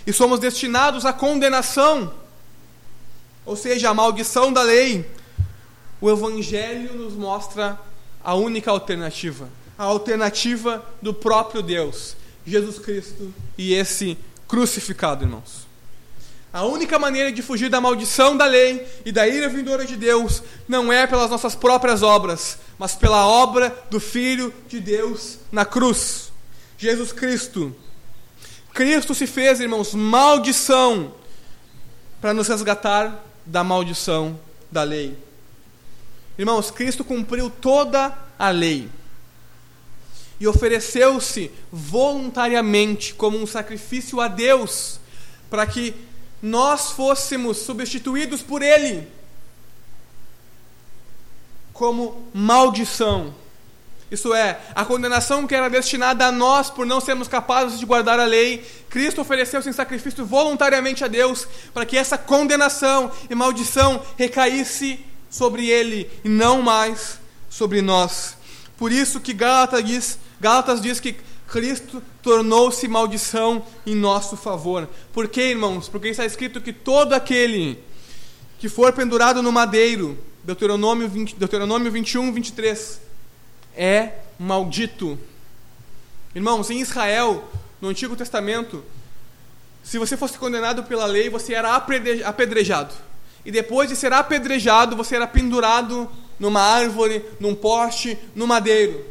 e 0.05 0.13
somos 0.13 0.39
destinados 0.39 1.03
à 1.03 1.11
condenação, 1.11 2.13
ou 3.43 3.55
seja, 3.55 3.89
à 3.89 3.93
maldição 3.93 4.53
da 4.53 4.61
lei, 4.61 5.09
o 5.99 6.11
Evangelho 6.11 6.93
nos 6.93 7.13
mostra 7.13 7.79
a 8.23 8.35
única 8.35 8.69
alternativa, 8.69 9.49
a 9.79 9.83
alternativa 9.83 10.85
do 11.01 11.11
próprio 11.11 11.63
Deus, 11.63 12.15
Jesus 12.45 12.77
Cristo 12.77 13.33
e 13.57 13.73
esse 13.73 14.19
crucificado, 14.47 15.23
irmãos. 15.25 15.70
A 16.53 16.63
única 16.65 16.99
maneira 16.99 17.31
de 17.31 17.41
fugir 17.41 17.69
da 17.69 17.79
maldição 17.79 18.35
da 18.35 18.45
lei 18.45 18.85
e 19.05 19.11
da 19.11 19.25
ira 19.25 19.47
vindoura 19.47 19.85
de 19.85 19.95
Deus 19.95 20.43
não 20.67 20.91
é 20.91 21.07
pelas 21.07 21.29
nossas 21.29 21.55
próprias 21.55 22.03
obras, 22.03 22.57
mas 22.77 22.93
pela 22.93 23.25
obra 23.25 23.73
do 23.89 24.01
Filho 24.01 24.53
de 24.67 24.81
Deus 24.81 25.39
na 25.49 25.63
cruz, 25.63 26.29
Jesus 26.77 27.13
Cristo. 27.13 27.73
Cristo 28.73 29.15
se 29.15 29.25
fez, 29.25 29.61
irmãos, 29.61 29.93
maldição 29.93 31.13
para 32.19 32.33
nos 32.33 32.49
resgatar 32.49 33.23
da 33.45 33.63
maldição 33.63 34.37
da 34.69 34.83
lei. 34.83 35.17
Irmãos, 36.37 36.69
Cristo 36.69 37.05
cumpriu 37.05 37.49
toda 37.49 38.17
a 38.37 38.49
lei 38.49 38.89
e 40.37 40.47
ofereceu-se 40.47 41.49
voluntariamente 41.71 43.13
como 43.13 43.37
um 43.37 43.47
sacrifício 43.47 44.19
a 44.19 44.27
Deus 44.27 44.99
para 45.49 45.65
que 45.67 45.93
nós 46.41 46.91
fôssemos 46.91 47.57
substituídos 47.57 48.41
por 48.41 48.61
Ele 48.61 49.07
como 51.73 52.29
maldição. 52.33 53.33
Isso 54.11 54.33
é, 54.33 54.59
a 54.75 54.83
condenação 54.83 55.47
que 55.47 55.55
era 55.55 55.69
destinada 55.69 56.27
a 56.27 56.31
nós 56.31 56.69
por 56.69 56.85
não 56.85 56.99
sermos 56.99 57.29
capazes 57.29 57.79
de 57.79 57.85
guardar 57.85 58.19
a 58.19 58.25
lei, 58.25 58.65
Cristo 58.89 59.21
ofereceu-se 59.21 59.69
em 59.69 59.73
sacrifício 59.73 60.25
voluntariamente 60.25 61.03
a 61.03 61.07
Deus 61.07 61.47
para 61.73 61.85
que 61.85 61.97
essa 61.97 62.17
condenação 62.17 63.09
e 63.29 63.33
maldição 63.33 64.05
recaísse 64.17 64.99
sobre 65.29 65.67
Ele 65.69 66.09
e 66.25 66.29
não 66.29 66.61
mais 66.61 67.19
sobre 67.49 67.81
nós. 67.81 68.35
Por 68.77 68.91
isso 68.91 69.21
que 69.21 69.31
Gálatas 69.31 69.83
diz, 69.83 70.19
Gálatas 70.41 70.81
diz 70.81 70.99
que 70.99 71.15
Cristo 71.51 72.01
tornou-se 72.23 72.87
maldição 72.87 73.65
em 73.85 73.93
nosso 73.93 74.37
favor. 74.37 74.87
Por 75.11 75.27
quê, 75.27 75.49
irmãos? 75.49 75.89
Porque 75.89 76.07
está 76.07 76.25
escrito 76.25 76.61
que 76.61 76.71
todo 76.71 77.11
aquele 77.11 77.77
que 78.57 78.69
for 78.69 78.93
pendurado 78.93 79.43
no 79.43 79.51
madeiro, 79.51 80.17
Deuteronômio, 80.45 81.09
20, 81.09 81.35
Deuteronômio 81.35 81.91
21, 81.91 82.31
23, 82.31 83.01
é 83.75 84.13
maldito. 84.39 85.19
Irmãos, 86.33 86.69
em 86.69 86.79
Israel, 86.79 87.43
no 87.81 87.89
Antigo 87.89 88.15
Testamento, 88.15 88.81
se 89.83 89.97
você 89.97 90.15
fosse 90.15 90.37
condenado 90.37 90.83
pela 90.83 91.05
lei, 91.05 91.29
você 91.29 91.53
era 91.53 91.75
apedrejado. 91.75 92.93
E 93.43 93.51
depois 93.51 93.89
de 93.89 93.97
ser 93.97 94.13
apedrejado, 94.13 94.95
você 94.95 95.17
era 95.17 95.27
pendurado 95.27 96.09
numa 96.39 96.61
árvore, 96.61 97.25
num 97.41 97.53
poste, 97.53 98.17
no 98.33 98.47
madeiro. 98.47 99.03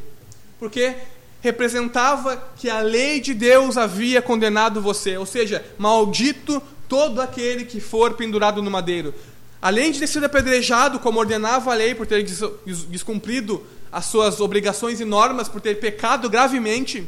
Porque 0.59 0.97
representava 1.41 2.37
que 2.57 2.69
a 2.69 2.81
lei 2.81 3.21
de 3.21 3.33
Deus 3.35 3.77
havia 3.77 4.21
condenado 4.21 4.81
você, 4.81 5.17
ou 5.17 5.27
seja, 5.27 5.65
maldito 5.79 6.63
todo 6.89 7.21
aquele 7.21 7.65
que 7.65 7.81
for 7.81 8.15
pendurado 8.15 8.63
no 8.63 8.71
madeiro. 8.71 9.15
Além 9.63 9.93
de 9.93 10.01
ter 10.01 10.07
sido 10.07 10.25
apedrejado, 10.25 10.99
como 10.99 11.19
ordenava 11.19 11.71
a 11.71 11.75
lei, 11.75 11.95
por 11.95 12.07
ter 12.07 12.25
descumprido 12.89 13.65
as 13.93 14.07
suas 14.07 14.41
obrigações 14.41 15.01
e 15.01 15.05
normas, 15.05 15.49
por 15.49 15.61
ter 15.61 15.79
pecado 15.79 16.29
gravemente, 16.31 17.07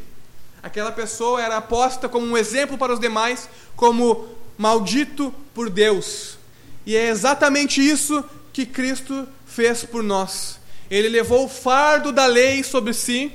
aquela 0.62 0.92
pessoa 0.92 1.42
era 1.42 1.61
posta 1.61 2.09
como 2.09 2.27
um 2.27 2.37
exemplo 2.37 2.77
para 2.77 2.92
os 2.92 3.01
demais, 3.01 3.49
como 3.75 4.29
maldito 4.57 5.35
por 5.55 5.71
Deus. 5.71 6.37
E 6.85 6.97
é 6.97 7.09
exatamente 7.09 7.87
isso 7.87 8.25
que 8.53 8.66
Cristo 8.66 9.27
fez 9.47 9.85
por 9.85 10.03
nós. 10.03 10.59
Ele 10.90 11.09
levou 11.09 11.47
o 11.47 11.49
fardo 11.49 12.12
da 12.12 12.27
lei 12.27 12.62
sobre 12.62 12.92
si 12.92 13.33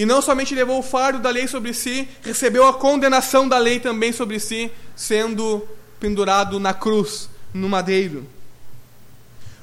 e 0.00 0.06
não 0.06 0.22
somente 0.22 0.54
levou 0.54 0.78
o 0.78 0.82
fardo 0.82 1.18
da 1.18 1.28
lei 1.28 1.46
sobre 1.46 1.74
si, 1.74 2.08
recebeu 2.22 2.66
a 2.66 2.72
condenação 2.72 3.46
da 3.46 3.58
lei 3.58 3.78
também 3.78 4.14
sobre 4.14 4.40
si, 4.40 4.72
sendo 4.96 5.68
pendurado 6.00 6.58
na 6.58 6.72
cruz, 6.72 7.28
no 7.52 7.68
madeiro. 7.68 8.26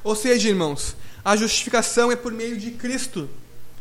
Ou 0.04 0.16
seja, 0.16 0.50
irmãos, 0.50 0.96
a 1.26 1.36
justificação 1.36 2.12
é 2.12 2.16
por 2.16 2.32
meio 2.32 2.56
de 2.56 2.70
Cristo 2.70 3.28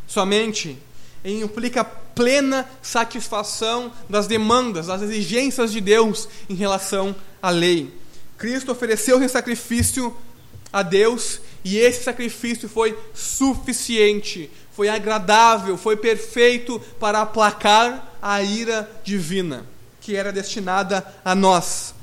somente. 0.06 0.78
E 1.22 1.42
implica 1.42 1.84
plena 1.84 2.66
satisfação 2.80 3.92
das 4.08 4.26
demandas, 4.26 4.86
das 4.86 5.02
exigências 5.02 5.70
de 5.70 5.82
Deus 5.82 6.26
em 6.48 6.54
relação 6.54 7.14
à 7.42 7.50
lei. 7.50 7.92
Cristo 8.38 8.72
ofereceu 8.72 9.22
em 9.22 9.28
sacrifício 9.28 10.16
a 10.72 10.82
Deus 10.82 11.40
e 11.64 11.78
esse 11.78 12.04
sacrifício 12.04 12.68
foi 12.68 12.96
suficiente 13.14 14.50
foi 14.76 14.90
agradável, 14.90 15.78
foi 15.78 15.96
perfeito 15.96 16.78
para 17.00 17.22
aplacar 17.22 18.12
a 18.20 18.42
ira 18.42 18.86
divina 19.02 19.64
que 20.02 20.14
era 20.14 20.30
destinada 20.30 21.04
a 21.24 21.34
nós. 21.34 21.94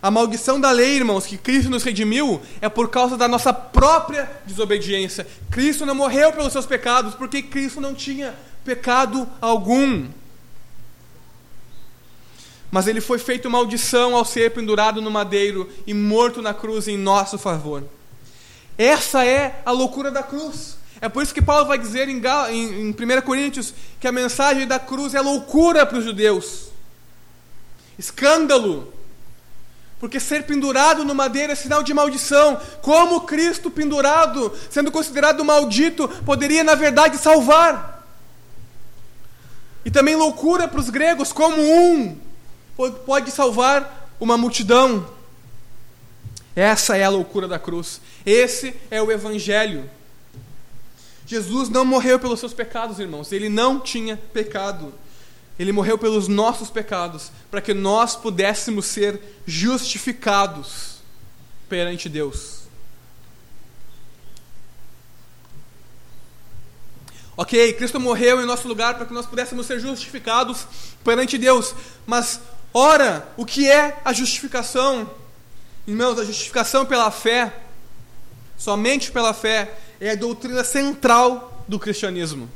A 0.00 0.10
maldição 0.10 0.58
da 0.58 0.72
lei, 0.72 0.96
irmãos, 0.96 1.26
que 1.26 1.36
Cristo 1.36 1.70
nos 1.70 1.84
redimiu, 1.84 2.40
é 2.60 2.68
por 2.68 2.88
causa 2.88 3.16
da 3.16 3.28
nossa 3.28 3.52
própria 3.52 4.28
desobediência. 4.46 5.24
Cristo 5.50 5.86
não 5.86 5.94
morreu 5.94 6.32
pelos 6.32 6.52
seus 6.52 6.66
pecados, 6.66 7.14
porque 7.14 7.40
Cristo 7.40 7.80
não 7.80 7.94
tinha 7.94 8.34
pecado 8.64 9.28
algum. 9.40 10.08
Mas 12.68 12.88
ele 12.88 13.00
foi 13.00 13.18
feito 13.18 13.48
maldição 13.48 14.16
ao 14.16 14.24
ser 14.24 14.50
pendurado 14.52 15.00
no 15.00 15.10
madeiro 15.10 15.70
e 15.86 15.94
morto 15.94 16.42
na 16.42 16.52
cruz 16.52 16.88
em 16.88 16.96
nosso 16.96 17.38
favor. 17.38 17.84
Essa 18.76 19.24
é 19.24 19.60
a 19.64 19.70
loucura 19.70 20.10
da 20.10 20.22
cruz. 20.22 20.76
É 21.00 21.08
por 21.08 21.22
isso 21.22 21.34
que 21.34 21.42
Paulo 21.42 21.66
vai 21.66 21.78
dizer 21.78 22.08
em, 22.08 22.22
em, 22.50 22.80
em 22.80 22.90
1 22.90 23.22
Coríntios 23.22 23.74
que 23.98 24.06
a 24.06 24.12
mensagem 24.12 24.66
da 24.66 24.78
cruz 24.78 25.14
é 25.14 25.20
loucura 25.20 25.84
para 25.84 25.98
os 25.98 26.04
judeus. 26.04 26.68
Escândalo. 27.98 28.92
Porque 29.98 30.18
ser 30.18 30.44
pendurado 30.44 31.04
no 31.04 31.14
madeira 31.14 31.52
é 31.52 31.56
sinal 31.56 31.82
de 31.82 31.92
maldição. 31.94 32.60
Como 32.80 33.22
Cristo 33.22 33.70
pendurado, 33.70 34.52
sendo 34.70 34.90
considerado 34.90 35.44
maldito, 35.44 36.08
poderia 36.24 36.64
na 36.64 36.74
verdade 36.74 37.18
salvar? 37.18 38.06
E 39.84 39.90
também 39.90 40.16
loucura 40.16 40.68
para 40.68 40.80
os 40.80 40.90
gregos, 40.90 41.32
como 41.32 41.60
um 41.60 42.16
pode 43.04 43.30
salvar 43.30 44.08
uma 44.18 44.36
multidão. 44.36 45.06
Essa 46.54 46.96
é 46.96 47.04
a 47.04 47.08
loucura 47.08 47.48
da 47.48 47.58
cruz. 47.58 48.00
Esse 48.26 48.74
é 48.90 49.02
o 49.02 49.10
Evangelho. 49.10 49.88
Jesus 51.26 51.68
não 51.68 51.84
morreu 51.84 52.18
pelos 52.18 52.40
seus 52.40 52.52
pecados, 52.52 52.98
irmãos. 52.98 53.32
Ele 53.32 53.48
não 53.48 53.80
tinha 53.80 54.16
pecado. 54.16 54.92
Ele 55.58 55.72
morreu 55.72 55.96
pelos 55.96 56.28
nossos 56.28 56.70
pecados, 56.70 57.30
para 57.50 57.60
que 57.60 57.72
nós 57.72 58.16
pudéssemos 58.16 58.86
ser 58.86 59.20
justificados 59.46 60.96
perante 61.68 62.08
Deus. 62.08 62.62
Ok, 67.36 67.72
Cristo 67.74 67.98
morreu 67.98 68.42
em 68.42 68.46
nosso 68.46 68.68
lugar 68.68 68.94
para 68.94 69.06
que 69.06 69.14
nós 69.14 69.26
pudéssemos 69.26 69.66
ser 69.66 69.80
justificados 69.80 70.66
perante 71.02 71.38
Deus. 71.38 71.74
Mas, 72.06 72.40
ora, 72.74 73.26
o 73.36 73.46
que 73.46 73.70
é 73.70 73.98
a 74.04 74.12
justificação? 74.12 75.08
Irmãos, 75.86 76.18
a 76.18 76.24
justificação 76.24 76.86
pela 76.86 77.10
fé, 77.10 77.52
somente 78.56 79.10
pela 79.10 79.34
fé, 79.34 79.76
é 80.00 80.10
a 80.10 80.14
doutrina 80.14 80.62
central 80.62 81.64
do 81.66 81.78
cristianismo. 81.78 82.48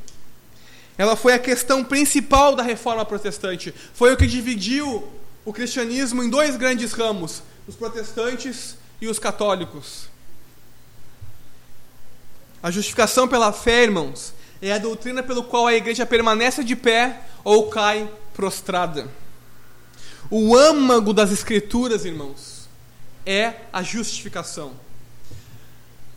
Ela 0.97 1.15
foi 1.15 1.33
a 1.33 1.39
questão 1.39 1.83
principal 1.83 2.55
da 2.55 2.63
reforma 2.63 3.05
protestante. 3.05 3.73
Foi 3.93 4.13
o 4.13 4.17
que 4.17 4.25
dividiu 4.25 5.07
o 5.43 5.53
cristianismo 5.53 6.23
em 6.23 6.29
dois 6.29 6.55
grandes 6.55 6.93
ramos: 6.93 7.43
os 7.67 7.75
protestantes 7.75 8.77
e 9.01 9.07
os 9.07 9.19
católicos. 9.19 10.09
A 12.63 12.71
justificação 12.71 13.27
pela 13.27 13.51
fé, 13.51 13.83
irmãos, 13.83 14.33
é 14.61 14.71
a 14.71 14.77
doutrina 14.77 15.21
pelo 15.21 15.43
qual 15.43 15.67
a 15.67 15.73
igreja 15.73 16.05
permanece 16.05 16.63
de 16.63 16.75
pé 16.75 17.21
ou 17.43 17.69
cai 17.69 18.09
prostrada. 18.33 19.07
O 20.29 20.55
âmago 20.55 21.13
das 21.13 21.31
Escrituras, 21.31 22.03
irmãos, 22.03 22.56
é 23.27 23.63
a 23.73 23.83
justificação. 23.83 24.71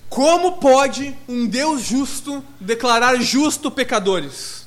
Como 0.09 0.59
pode 0.59 1.17
um 1.29 1.47
Deus 1.47 1.83
justo 1.83 2.43
declarar 2.61 3.21
justo 3.21 3.71
pecadores? 3.71 4.67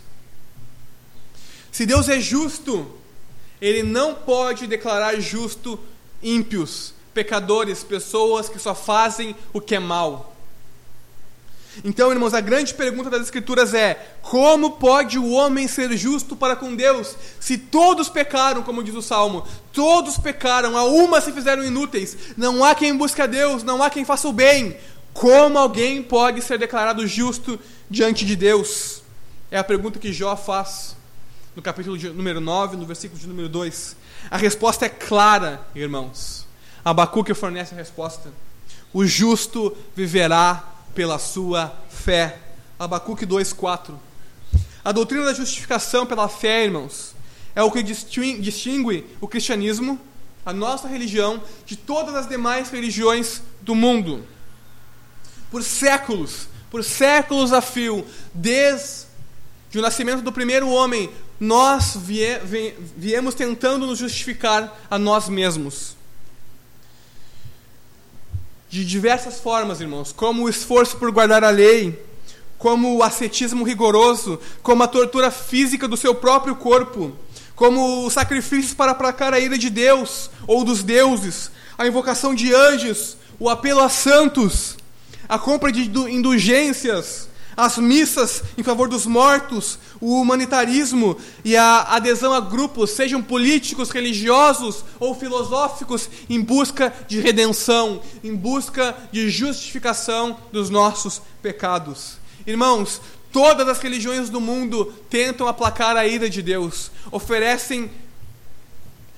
Se 1.72 1.86
Deus 1.86 2.10
é 2.10 2.20
justo, 2.20 2.92
ele 3.62 3.82
não 3.82 4.14
pode 4.14 4.68
declarar 4.68 5.20
justo 5.20 5.80
ímpios, 6.22 6.94
pecadores, 7.14 7.84
pessoas 7.84 8.50
que 8.50 8.60
só 8.60 8.76
fazem 8.76 9.36
o 9.54 9.62
que 9.62 9.76
é 9.76 9.80
mal. 9.80 10.33
Então, 11.84 12.12
irmãos, 12.12 12.34
a 12.34 12.42
grande 12.42 12.74
pergunta 12.74 13.10
das 13.10 13.22
Escrituras 13.22 13.74
é: 13.74 14.16
como 14.22 14.72
pode 14.72 15.18
o 15.18 15.32
homem 15.32 15.68
ser 15.68 15.96
justo 15.98 16.36
para 16.36 16.56
com 16.56 16.76
Deus, 16.76 17.16
se 17.40 17.58
todos 17.58 18.10
pecaram, 18.10 18.62
como 18.62 18.84
diz 18.84 18.94
o 18.96 19.02
Salmo? 19.02 19.48
Todos 19.72 20.18
pecaram, 20.18 20.78
a 20.78 20.84
uma 20.84 21.22
se 21.22 21.32
fizeram 21.32 21.64
inúteis. 21.64 22.16
Não 22.38 22.64
há 22.64 22.76
quem 22.76 22.96
busque 22.96 23.22
a 23.22 23.26
Deus, 23.26 23.64
não 23.64 23.82
há 23.82 23.90
quem 23.90 24.06
faça 24.06 24.28
o 24.28 24.34
bem. 24.34 24.78
Como 25.14 25.58
alguém 25.58 26.02
pode 26.04 26.42
ser 26.42 26.58
declarado 26.58 27.08
justo 27.08 27.60
diante 27.90 28.26
de 28.26 28.36
Deus? 28.36 29.02
É 29.50 29.58
a 29.58 29.64
pergunta 29.64 30.00
que 30.00 30.12
Jó 30.12 30.36
faz 30.36 30.96
no 31.56 31.62
capítulo 31.62 31.98
de, 31.98 32.10
número 32.10 32.40
9, 32.40 32.76
no 32.78 32.86
versículo 32.86 33.20
de 33.20 33.28
número 33.28 33.48
2. 33.50 33.96
A 34.30 34.38
resposta 34.38 34.86
é 34.86 34.90
clara, 34.90 35.66
irmãos. 35.76 36.48
Abacuque 36.84 37.34
fornece 37.34 37.74
a 37.74 37.78
resposta. 37.78 38.32
O 38.92 39.06
justo 39.06 39.76
viverá 39.96 40.73
pela 40.94 41.20
sua 41.20 41.76
fé. 41.90 42.40
Abacuque 42.78 43.26
2,4. 43.26 43.94
A 44.84 44.92
doutrina 44.92 45.26
da 45.26 45.34
justificação 45.34 46.06
pela 46.06 46.28
fé, 46.28 46.66
irmãos, 46.66 47.16
é 47.56 47.64
o 47.64 47.72
que 47.72 47.84
distingue 47.84 49.06
o 49.22 49.28
cristianismo, 49.28 50.00
a 50.46 50.52
nossa 50.52 50.88
religião, 50.88 51.42
de 51.66 51.76
todas 51.76 52.16
as 52.16 52.28
demais 52.28 52.70
religiões 52.70 53.42
do 53.62 53.74
mundo. 53.74 54.26
Por 55.50 55.64
séculos, 55.64 56.48
por 56.70 56.84
séculos 56.84 57.54
a 57.54 57.62
fio, 57.62 58.06
desde 58.34 59.08
o 59.76 59.82
nascimento 59.82 60.22
do 60.22 60.32
primeiro 60.32 60.68
homem, 60.70 61.10
nós 61.40 61.96
vie, 61.96 62.74
viemos 62.98 63.36
tentando 63.36 63.86
nos 63.86 64.00
justificar 64.00 64.86
a 64.90 64.98
nós 64.98 65.30
mesmos 65.30 65.96
de 68.74 68.84
diversas 68.84 69.40
formas, 69.40 69.80
irmãos, 69.80 70.12
como 70.12 70.42
o 70.42 70.50
esforço 70.50 70.98
por 70.98 71.12
guardar 71.12 71.44
a 71.44 71.52
lei, 71.52 72.04
como 72.58 72.98
o 72.98 73.04
ascetismo 73.04 73.64
rigoroso, 73.64 74.40
como 74.64 74.82
a 74.82 74.88
tortura 74.88 75.30
física 75.30 75.88
do 75.88 75.96
seu 75.96 76.16
próprio 76.16 76.56
corpo, 76.56 77.16
como 77.56 78.04
os 78.04 78.14
sacrifícios 78.14 78.74
para 78.74 78.94
aplacar 78.94 79.32
a 79.32 79.40
ira 79.40 79.60
de 79.60 79.70
Deus 79.70 80.28
ou 80.48 80.64
dos 80.64 80.82
deuses, 80.82 81.52
a 81.78 81.86
invocação 81.86 82.34
de 82.34 82.52
anjos, 82.52 83.16
o 83.40 83.48
apelo 83.48 83.80
a 83.80 83.90
santos, 83.90 84.76
a 85.30 85.38
compra 85.38 85.72
de 85.72 85.84
indulgências, 86.10 87.30
as 87.56 87.78
missas 87.78 88.44
em 88.58 88.64
favor 88.64 88.88
dos 88.88 89.06
mortos, 89.06 89.78
o 90.02 90.20
humanitarismo 90.20 91.18
e 91.44 91.56
a 91.56 91.82
adesão 91.82 92.34
a 92.34 92.40
grupos, 92.40 92.92
sejam 92.92 93.22
políticos, 93.22 93.90
religiosos 93.90 94.84
ou 95.00 95.16
filosóficos, 95.16 96.10
em 96.30 96.42
busca 96.42 96.94
de 97.08 97.20
redenção, 97.20 98.02
em 98.24 98.36
busca 98.36 98.96
de 99.12 99.30
justificação 99.30 100.38
dos 100.52 100.70
nossos 100.70 101.22
pecados. 101.42 102.18
Irmãos, 102.46 103.00
todas 103.32 103.68
as 103.68 103.80
religiões 103.80 104.30
do 104.30 104.42
mundo 104.42 104.94
tentam 105.10 105.48
aplacar 105.48 105.96
a 105.96 106.06
ira 106.06 106.30
de 106.30 106.42
Deus, 106.42 106.92
oferecem 107.12 107.90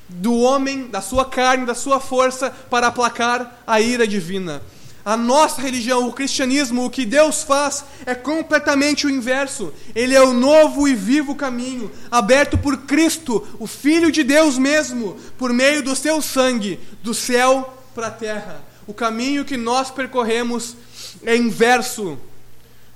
do 0.08 0.36
homem, 0.36 0.88
da 0.88 1.02
sua 1.02 1.26
carne, 1.26 1.66
da 1.66 1.74
sua 1.74 2.00
força 2.00 2.52
para 2.70 2.88
aplacar 2.88 3.62
a 3.66 3.82
ira 3.82 4.08
divina. 4.08 4.62
A 5.06 5.16
nossa 5.16 5.62
religião, 5.62 6.08
o 6.08 6.12
cristianismo, 6.12 6.84
o 6.84 6.90
que 6.90 7.06
Deus 7.06 7.44
faz 7.44 7.86
é 8.08 8.16
completamente 8.16 9.06
o 9.06 9.10
inverso. 9.10 9.72
Ele 9.94 10.16
é 10.16 10.22
o 10.22 10.34
novo 10.34 10.88
e 10.88 10.96
vivo 10.96 11.36
caminho, 11.36 11.92
aberto 12.10 12.58
por 12.58 12.76
Cristo, 12.78 13.48
o 13.60 13.68
Filho 13.68 14.12
de 14.12 14.24
Deus 14.24 14.58
mesmo, 14.58 15.16
por 15.38 15.54
meio 15.54 15.84
do 15.84 15.96
seu 15.96 16.24
sangue, 16.24 16.80
do 17.04 17.14
céu 17.14 17.72
para 17.94 18.08
a 18.08 18.12
terra. 18.12 18.64
O 18.88 18.96
caminho 18.96 19.46
que 19.46 19.58
nós 19.58 19.92
percorremos 19.92 20.76
é 21.24 21.36
inverso, 21.38 22.18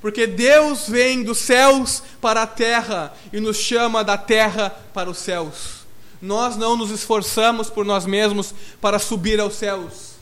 porque 0.02 0.26
Deus 0.26 0.89
vem 0.89 1.22
dos 1.22 1.38
céus 1.38 2.02
para 2.19 2.41
a 2.41 2.48
terra 2.48 3.13
e 3.32 3.39
nos 3.39 3.58
chama 3.58 4.04
da 4.04 4.17
terra 4.17 4.72
para 4.95 5.12
os 5.12 5.19
céus. 5.19 5.86
Nós 6.19 6.58
não 6.58 6.76
nos 6.76 6.89
esforçamos 6.89 7.69
por 7.69 7.86
nós 7.86 8.08
mesmos 8.08 8.52
para 8.82 8.98
subir 8.98 9.39
aos 9.39 9.54
céus. 9.54 10.18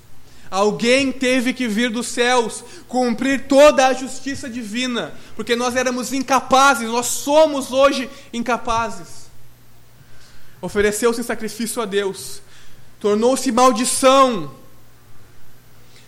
Alguém 0.49 1.11
teve 1.11 1.53
que 1.53 1.67
vir 1.67 1.89
dos 1.89 2.07
céus 2.07 2.63
cumprir 2.87 3.47
toda 3.47 3.87
a 3.87 3.93
justiça 3.93 4.49
divina, 4.49 5.13
porque 5.35 5.55
nós 5.55 5.75
éramos 5.75 6.13
incapazes, 6.13 6.87
nós 6.89 7.07
somos 7.07 7.71
hoje 7.71 8.09
incapazes. 8.31 9.27
Ofereceu-se 10.61 11.23
sacrifício 11.23 11.81
a 11.81 11.85
Deus, 11.85 12.41
tornou-se 12.99 13.51
maldição. 13.51 14.51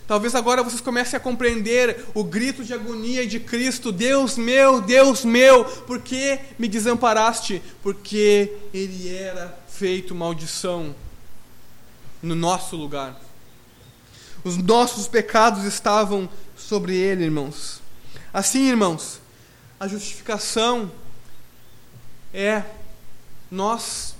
Talvez 0.06 0.34
agora 0.34 0.62
vocês 0.62 0.80
comecem 0.80 1.16
a 1.16 1.20
compreender 1.20 2.04
o 2.14 2.24
grito 2.24 2.64
de 2.64 2.74
agonia 2.74 3.26
de 3.26 3.38
Cristo: 3.38 3.92
Deus 3.92 4.36
meu, 4.36 4.80
Deus 4.80 5.24
meu, 5.24 5.64
por 5.64 6.00
que 6.00 6.38
me 6.58 6.66
desamparaste? 6.66 7.62
Porque 7.82 8.52
Ele 8.74 9.14
era 9.14 9.56
feito 9.68 10.14
maldição 10.14 10.94
no 12.20 12.34
nosso 12.34 12.74
lugar. 12.74 13.29
Os 14.44 14.56
nossos 14.56 15.06
pecados 15.06 15.64
estavam 15.64 16.28
sobre 16.56 16.96
ele, 16.96 17.24
irmãos. 17.24 17.80
Assim, 18.32 18.68
irmãos, 18.68 19.20
a 19.78 19.88
justificação 19.88 20.90
é 22.32 22.62
nós 23.50 24.14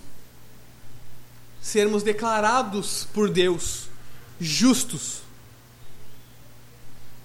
sermos 1.61 2.03
declarados 2.03 3.07
por 3.13 3.31
Deus 3.31 3.89
justos. 4.41 5.21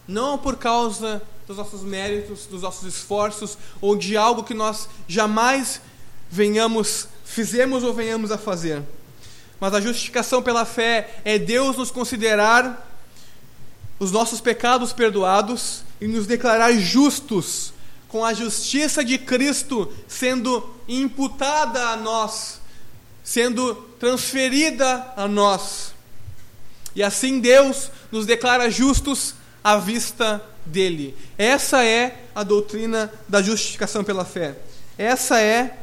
Não 0.07 0.37
por 0.37 0.57
causa 0.57 1.21
dos 1.47 1.57
nossos 1.57 1.81
méritos, 1.81 2.45
dos 2.45 2.61
nossos 2.61 2.87
esforços 2.93 3.57
ou 3.81 3.95
de 3.95 4.15
algo 4.15 4.43
que 4.43 4.53
nós 4.53 4.87
jamais 5.07 5.81
venhamos, 6.29 7.07
fizemos 7.23 7.83
ou 7.83 7.93
venhamos 7.93 8.31
a 8.31 8.37
fazer. 8.37 8.83
Mas 9.59 9.73
a 9.73 9.81
justificação 9.81 10.41
pela 10.41 10.65
fé 10.65 11.09
é 11.23 11.37
Deus 11.37 11.77
nos 11.77 11.91
considerar 11.91 12.85
os 13.99 14.11
nossos 14.11 14.41
pecados 14.41 14.91
perdoados 14.91 15.83
e 16.01 16.07
nos 16.07 16.27
declarar 16.27 16.73
justos, 16.73 17.73
com 18.07 18.23
a 18.23 18.33
justiça 18.33 19.03
de 19.03 19.17
Cristo 19.17 19.91
sendo 20.07 20.69
imputada 20.87 21.89
a 21.89 21.97
nós, 21.97 22.59
sendo 23.23 23.75
transferida 23.99 25.13
a 25.17 25.27
nós. 25.27 25.93
E 26.95 27.03
assim 27.03 27.39
Deus 27.39 27.91
nos 28.11 28.25
declara 28.25 28.69
justos 28.69 29.35
à 29.63 29.77
vista 29.77 30.41
dele. 30.65 31.15
Essa 31.37 31.83
é 31.83 32.23
a 32.33 32.43
doutrina 32.43 33.11
da 33.27 33.41
justificação 33.41 34.03
pela 34.03 34.23
fé. 34.23 34.55
Essa 34.97 35.39
é 35.41 35.77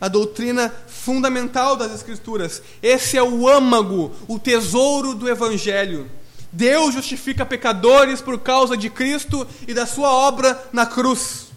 a 0.00 0.08
doutrina 0.08 0.74
fundamental 1.04 1.76
das 1.76 1.92
Escrituras. 1.92 2.62
Esse 2.82 3.18
é 3.18 3.22
o 3.22 3.46
âmago, 3.46 4.10
o 4.26 4.38
tesouro 4.38 5.14
do 5.14 5.28
Evangelho. 5.28 6.10
Deus 6.50 6.94
justifica 6.94 7.44
pecadores 7.44 8.22
por 8.22 8.38
causa 8.38 8.76
de 8.76 8.88
Cristo 8.88 9.46
e 9.68 9.74
da 9.74 9.84
sua 9.86 10.10
obra 10.10 10.70
na 10.72 10.86
cruz. 10.86 11.48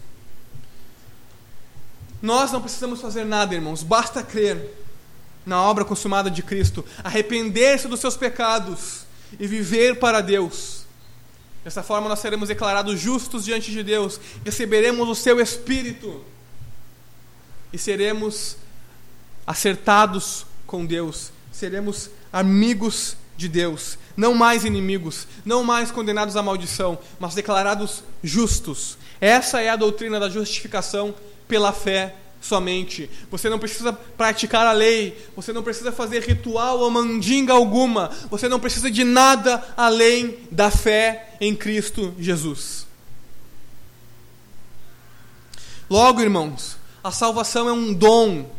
Nós 2.20 2.52
não 2.52 2.60
precisamos 2.60 3.00
fazer 3.00 3.24
nada, 3.24 3.54
irmãos, 3.54 3.82
basta 3.82 4.22
crer 4.22 4.74
na 5.46 5.62
obra 5.62 5.84
consumada 5.84 6.30
de 6.30 6.42
Cristo, 6.42 6.84
arrepender-se 7.02 7.88
dos 7.88 8.00
seus 8.00 8.16
pecados 8.16 9.06
e 9.38 9.46
viver 9.46 9.98
para 9.98 10.20
Deus. 10.20 10.84
Dessa 11.64 11.82
forma, 11.82 12.08
nós 12.08 12.18
seremos 12.18 12.48
declarados 12.48 13.00
justos 13.00 13.44
diante 13.44 13.70
de 13.70 13.82
Deus, 13.82 14.20
receberemos 14.44 15.08
o 15.08 15.14
seu 15.14 15.40
Espírito 15.40 16.22
e 17.72 17.78
seremos 17.78 18.56
acertados 19.48 20.44
com 20.66 20.84
Deus, 20.84 21.32
seremos 21.50 22.10
amigos 22.30 23.16
de 23.34 23.48
Deus, 23.48 23.96
não 24.14 24.34
mais 24.34 24.62
inimigos, 24.62 25.26
não 25.42 25.64
mais 25.64 25.90
condenados 25.90 26.36
à 26.36 26.42
maldição, 26.42 26.98
mas 27.18 27.34
declarados 27.34 28.04
justos. 28.22 28.98
Essa 29.18 29.62
é 29.62 29.70
a 29.70 29.76
doutrina 29.76 30.20
da 30.20 30.28
justificação 30.28 31.14
pela 31.48 31.72
fé 31.72 32.14
somente. 32.42 33.08
Você 33.30 33.48
não 33.48 33.58
precisa 33.58 33.90
praticar 33.90 34.66
a 34.66 34.72
lei, 34.72 35.16
você 35.34 35.50
não 35.50 35.62
precisa 35.62 35.90
fazer 35.92 36.24
ritual 36.24 36.80
ou 36.80 36.90
mandinga 36.90 37.54
alguma, 37.54 38.10
você 38.30 38.50
não 38.50 38.60
precisa 38.60 38.90
de 38.90 39.02
nada 39.02 39.64
além 39.78 40.40
da 40.50 40.70
fé 40.70 41.30
em 41.40 41.56
Cristo 41.56 42.14
Jesus. 42.18 42.86
Logo, 45.88 46.20
irmãos, 46.20 46.76
a 47.02 47.10
salvação 47.10 47.66
é 47.66 47.72
um 47.72 47.94
dom 47.94 48.57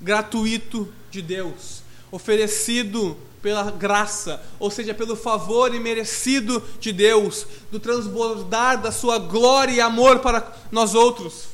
gratuito 0.00 0.92
de 1.10 1.22
Deus, 1.22 1.82
oferecido 2.10 3.16
pela 3.42 3.70
graça, 3.70 4.42
ou 4.58 4.70
seja, 4.70 4.92
pelo 4.92 5.14
favor 5.14 5.74
imerecido 5.74 6.62
de 6.80 6.92
Deus, 6.92 7.46
do 7.70 7.78
transbordar 7.78 8.80
da 8.80 8.90
sua 8.90 9.18
glória 9.18 9.72
e 9.72 9.80
amor 9.80 10.18
para 10.18 10.52
nós 10.72 10.94
outros. 10.94 11.44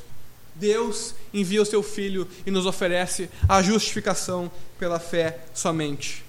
Deus 0.54 1.14
envia 1.32 1.62
o 1.62 1.66
seu 1.66 1.82
Filho 1.82 2.28
e 2.46 2.50
nos 2.50 2.66
oferece 2.66 3.28
a 3.48 3.62
justificação 3.62 4.50
pela 4.78 4.98
fé 4.98 5.40
somente. 5.52 6.24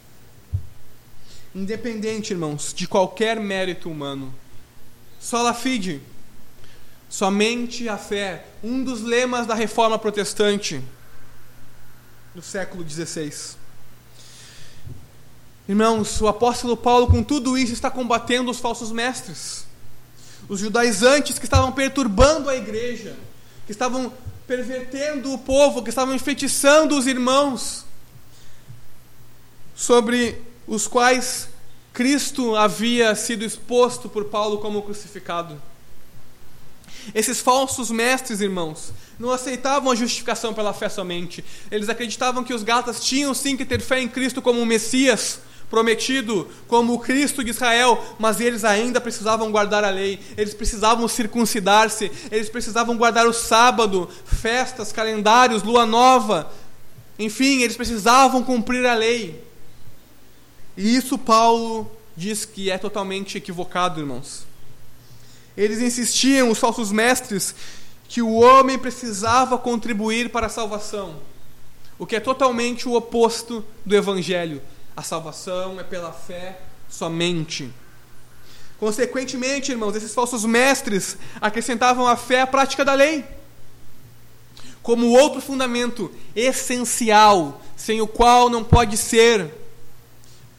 Independente, 1.55 2.31
irmãos, 2.31 2.73
de 2.75 2.87
qualquer 2.87 3.39
mérito 3.39 3.89
humano. 3.89 4.33
Sola 5.19 5.53
fide, 5.53 6.01
somente 7.07 7.87
a 7.87 7.97
fé, 7.97 8.45
um 8.63 8.83
dos 8.83 9.01
lemas 9.01 9.45
da 9.45 9.53
reforma 9.53 9.99
protestante 9.99 10.81
do 12.33 12.41
século 12.41 12.87
XVI. 12.87 13.55
Irmãos, 15.67 16.19
o 16.21 16.27
apóstolo 16.27 16.75
Paulo, 16.75 17.07
com 17.07 17.23
tudo 17.23 17.57
isso, 17.57 17.73
está 17.73 17.89
combatendo 17.89 18.51
os 18.51 18.59
falsos 18.59 18.91
mestres, 18.91 19.65
os 20.49 20.59
judaizantes 20.59 21.39
que 21.39 21.45
estavam 21.45 21.71
perturbando 21.71 22.49
a 22.49 22.55
igreja 22.55 23.15
que 23.65 23.71
estavam 23.71 24.11
pervertendo 24.45 25.31
o 25.31 25.37
povo, 25.37 25.81
que 25.81 25.89
estavam 25.89 26.13
enfeitiçando 26.13 26.97
os 26.97 27.07
irmãos, 27.07 27.85
sobre 29.75 30.41
os 30.67 30.87
quais 30.87 31.49
Cristo 31.93 32.55
havia 32.55 33.15
sido 33.15 33.43
exposto 33.43 34.09
por 34.09 34.25
Paulo 34.25 34.59
como 34.59 34.81
crucificado. 34.81 35.61
Esses 37.13 37.39
falsos 37.39 37.91
mestres, 37.91 38.41
irmãos, 38.41 38.93
não 39.19 39.31
aceitavam 39.31 39.91
a 39.91 39.95
justificação 39.95 40.53
pela 40.53 40.73
fé 40.73 40.89
somente. 40.89 41.43
Eles 41.71 41.89
acreditavam 41.89 42.43
que 42.43 42.53
os 42.53 42.63
gatas 42.63 43.03
tinham 43.03 43.33
sim 43.33 43.55
que 43.55 43.65
ter 43.65 43.81
fé 43.81 44.01
em 44.01 44.07
Cristo 44.07 44.41
como 44.41 44.61
o 44.61 44.65
Messias, 44.65 45.39
prometido 45.69 46.47
como 46.67 46.93
o 46.93 46.99
Cristo 46.99 47.43
de 47.43 47.49
Israel, 47.49 47.99
mas 48.19 48.39
eles 48.39 48.63
ainda 48.63 49.01
precisavam 49.01 49.51
guardar 49.51 49.83
a 49.83 49.89
lei, 49.89 50.19
eles 50.37 50.53
precisavam 50.53 51.07
circuncidar-se, 51.07 52.11
eles 52.31 52.47
precisavam 52.47 52.95
guardar 52.95 53.25
o 53.25 53.33
sábado, 53.33 54.07
festas, 54.23 54.91
calendários, 54.91 55.63
lua 55.63 55.85
nova, 55.85 56.51
enfim, 57.17 57.61
eles 57.61 57.75
precisavam 57.75 58.43
cumprir 58.43 58.85
a 58.85 58.93
lei. 58.93 59.43
E 60.77 60.95
isso 60.95 61.17
Paulo 61.17 61.89
diz 62.15 62.45
que 62.45 62.69
é 62.69 62.77
totalmente 62.77 63.37
equivocado, 63.37 63.99
irmãos. 63.99 64.45
Eles 65.55 65.79
insistiam, 65.79 66.49
os 66.49 66.57
falsos 66.57 66.91
mestres, 66.91 67.53
que 68.07 68.21
o 68.21 68.33
homem 68.33 68.77
precisava 68.77 69.57
contribuir 69.57 70.29
para 70.29 70.47
a 70.47 70.49
salvação, 70.49 71.15
o 71.97 72.05
que 72.05 72.15
é 72.15 72.19
totalmente 72.19 72.87
o 72.87 72.93
oposto 72.93 73.65
do 73.85 73.95
Evangelho. 73.95 74.61
A 74.95 75.01
salvação 75.01 75.79
é 75.79 75.83
pela 75.83 76.11
fé 76.11 76.59
somente. 76.89 77.71
Consequentemente, 78.79 79.71
irmãos, 79.71 79.95
esses 79.95 80.13
falsos 80.13 80.43
mestres 80.45 81.17
acrescentavam 81.39 82.07
à 82.07 82.15
fé 82.15 82.41
a 82.41 82.47
prática 82.47 82.83
da 82.83 82.93
lei, 82.93 83.23
como 84.81 85.17
outro 85.17 85.41
fundamento 85.41 86.11
essencial, 86.35 87.61
sem 87.75 88.01
o 88.01 88.07
qual 88.07 88.49
não 88.49 88.63
pode 88.63 88.97
ser 88.97 89.53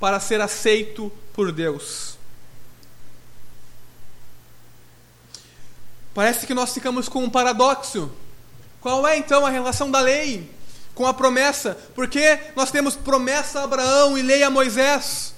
para 0.01 0.19
ser 0.19 0.41
aceito 0.41 1.13
por 1.33 1.53
Deus. 1.53 2.14
Parece 6.15 6.47
que 6.47 6.55
nós 6.55 6.73
ficamos 6.73 7.09
com 7.09 7.25
um 7.25 7.31
paradoxo. 7.31 8.11
Qual 8.81 9.07
é 9.07 9.17
então 9.17 9.45
a 9.45 9.51
relação 9.51 9.91
da 9.91 10.01
lei 10.01 10.49
com 10.95 11.07
a 11.07 11.13
promessa, 11.13 11.77
porque 11.95 12.39
nós 12.55 12.71
temos 12.71 12.95
promessa 12.95 13.61
a 13.61 13.65
Abraão 13.65 14.17
e 14.17 14.23
lei 14.23 14.43
a 14.43 14.51
Moisés. 14.51 15.35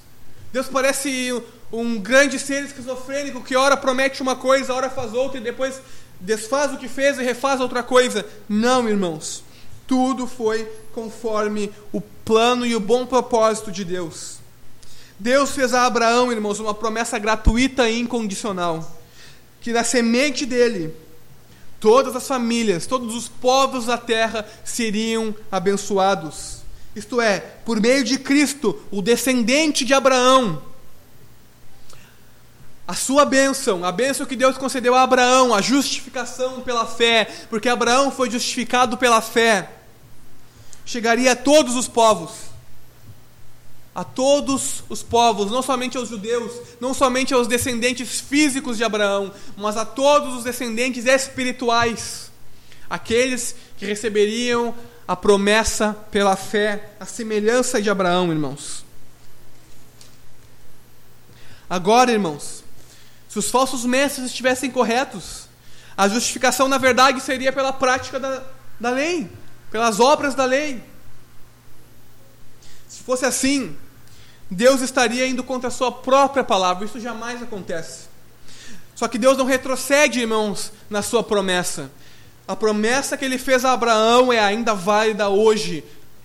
Deus 0.53 0.67
parece 0.67 1.33
um 1.71 1.99
grande 1.99 2.39
ser 2.39 2.63
esquizofrênico 2.63 3.43
que 3.43 3.55
ora 3.55 3.75
promete 3.75 4.21
uma 4.21 4.35
coisa, 4.35 4.73
ora 4.73 4.89
faz 4.89 5.13
outra 5.13 5.39
e 5.39 5.43
depois 5.43 5.81
desfaz 6.19 6.71
o 6.71 6.77
que 6.77 6.87
fez 6.87 7.17
e 7.17 7.23
refaz 7.23 7.59
outra 7.59 7.83
coisa. 7.83 8.25
Não, 8.47 8.87
irmãos. 8.87 9.43
Tudo 9.87 10.27
foi 10.27 10.65
conforme 10.93 11.71
o 11.93 12.01
plano 12.01 12.65
e 12.65 12.75
o 12.75 12.79
bom 12.79 13.05
propósito 13.05 13.71
de 13.71 13.85
Deus. 13.85 14.37
Deus 15.17 15.51
fez 15.51 15.73
a 15.73 15.85
Abraão, 15.85 16.31
irmãos, 16.31 16.59
uma 16.59 16.73
promessa 16.73 17.17
gratuita 17.17 17.89
e 17.89 17.99
incondicional: 17.99 18.99
que 19.67 19.73
da 19.73 19.83
semente 19.83 20.45
dele 20.45 20.95
todas 21.77 22.15
as 22.15 22.25
famílias, 22.25 22.85
todos 22.85 23.13
os 23.13 23.27
povos 23.27 23.87
da 23.87 23.97
terra 23.97 24.47
seriam 24.63 25.35
abençoados. 25.51 26.59
Isto 26.95 27.19
é, 27.19 27.41
por 27.65 27.81
meio 27.81 28.01
de 28.01 28.17
Cristo, 28.17 28.81
o 28.89 29.01
descendente 29.01 29.83
de 29.83 29.93
Abraão. 29.93 30.61
A 32.87 32.95
sua 32.95 33.25
bênção, 33.25 33.83
a 33.83 33.91
bênção 33.91 34.25
que 34.25 34.37
Deus 34.37 34.57
concedeu 34.57 34.95
a 34.95 35.01
Abraão, 35.01 35.53
a 35.53 35.61
justificação 35.61 36.61
pela 36.61 36.85
fé, 36.85 37.29
porque 37.49 37.67
Abraão 37.67 38.09
foi 38.09 38.31
justificado 38.31 38.97
pela 38.97 39.19
fé, 39.19 39.69
chegaria 40.85 41.33
a 41.33 41.35
todos 41.35 41.75
os 41.75 41.89
povos 41.89 42.46
a 43.97 44.03
todos 44.03 44.83
os 44.89 45.01
povos, 45.01 45.49
não 45.49 45.63
somente 45.63 45.97
aos 45.97 46.09
judeus, 46.09 46.51
não 46.79 46.93
somente 46.93 47.33
aos 47.33 47.47
descendentes 47.47 48.19
físicos 48.19 48.77
de 48.77 48.83
Abraão, 48.83 49.33
mas 49.57 49.75
a 49.75 49.83
todos 49.83 50.35
os 50.35 50.43
descendentes 50.43 51.07
espirituais, 51.07 52.31
aqueles 52.87 53.55
que 53.75 53.87
receberiam 53.87 54.75
a 55.07 55.15
promessa 55.15 55.97
pela 56.11 56.35
fé, 56.35 56.91
a 56.99 57.07
semelhança 57.07 57.81
de 57.81 57.89
Abraão, 57.89 58.31
irmãos. 58.31 58.85
Agora, 61.67 62.11
irmãos, 62.11 62.63
se 63.27 63.39
os 63.39 63.49
falsos 63.49 63.83
mestres 63.83 64.27
estivessem 64.27 64.69
corretos, 64.69 65.47
a 65.97 66.07
justificação, 66.07 66.67
na 66.67 66.77
verdade, 66.77 67.19
seria 67.19 67.51
pela 67.51 67.73
prática 67.73 68.19
da, 68.19 68.43
da 68.79 68.91
lei, 68.91 69.27
pelas 69.71 69.99
obras 69.99 70.35
da 70.35 70.45
lei. 70.45 70.83
Se 72.87 73.01
fosse 73.01 73.25
assim, 73.25 73.75
Deus 74.49 74.81
estaria 74.81 75.27
indo 75.27 75.43
contra 75.43 75.67
a 75.67 75.71
sua 75.71 75.91
própria 75.91 76.43
palavra. 76.43 76.85
Isso 76.85 76.99
jamais 76.99 77.41
acontece. 77.41 78.07
Só 78.95 79.07
que 79.07 79.17
Deus 79.17 79.37
não 79.37 79.45
retrocede, 79.45 80.21
irmãos, 80.21 80.71
na 80.89 81.01
sua 81.01 81.21
promessa. 81.21 81.91
A 82.47 82.55
promessa 82.55 83.17
que 83.17 83.25
ele 83.25 83.37
fez 83.37 83.65
a 83.65 83.73
Abraão 83.73 84.31
é 84.31 84.39
ainda 84.39 84.73
válida 84.73 85.29
hoje. 85.29 85.83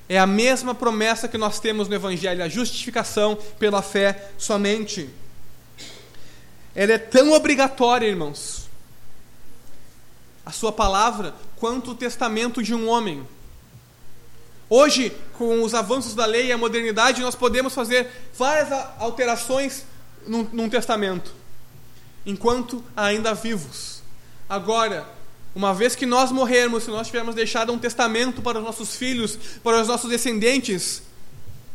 É 0.08 0.18
a 0.18 0.26
mesma 0.26 0.74
promessa 0.74 1.26
que 1.26 1.36
nós 1.36 1.58
temos 1.58 1.88
no 1.88 1.94
Evangelho, 1.94 2.44
a 2.44 2.48
justificação 2.48 3.36
pela 3.58 3.82
fé 3.82 4.30
somente. 4.38 5.10
Ela 6.74 6.92
é 6.92 6.98
tão 6.98 7.32
obrigatória, 7.32 8.06
irmãos, 8.06 8.68
a 10.46 10.50
sua 10.50 10.72
palavra, 10.72 11.34
quanto 11.56 11.90
o 11.90 11.94
testamento 11.94 12.62
de 12.62 12.74
um 12.74 12.88
homem. 12.88 13.26
Hoje, 14.74 15.14
com 15.36 15.62
os 15.62 15.74
avanços 15.74 16.14
da 16.14 16.24
lei 16.24 16.46
e 16.46 16.52
a 16.52 16.56
modernidade, 16.56 17.20
nós 17.20 17.34
podemos 17.34 17.74
fazer 17.74 18.08
várias 18.34 18.72
alterações 18.98 19.84
num, 20.26 20.44
num 20.50 20.66
testamento, 20.66 21.30
enquanto 22.24 22.82
ainda 22.96 23.34
vivos. 23.34 24.02
Agora, 24.48 25.06
uma 25.54 25.74
vez 25.74 25.94
que 25.94 26.06
nós 26.06 26.32
morrermos, 26.32 26.84
se 26.84 26.90
nós 26.90 27.06
tivermos 27.06 27.34
deixado 27.34 27.70
um 27.70 27.78
testamento 27.78 28.40
para 28.40 28.60
os 28.60 28.64
nossos 28.64 28.96
filhos, 28.96 29.38
para 29.62 29.78
os 29.78 29.88
nossos 29.88 30.08
descendentes, 30.08 31.02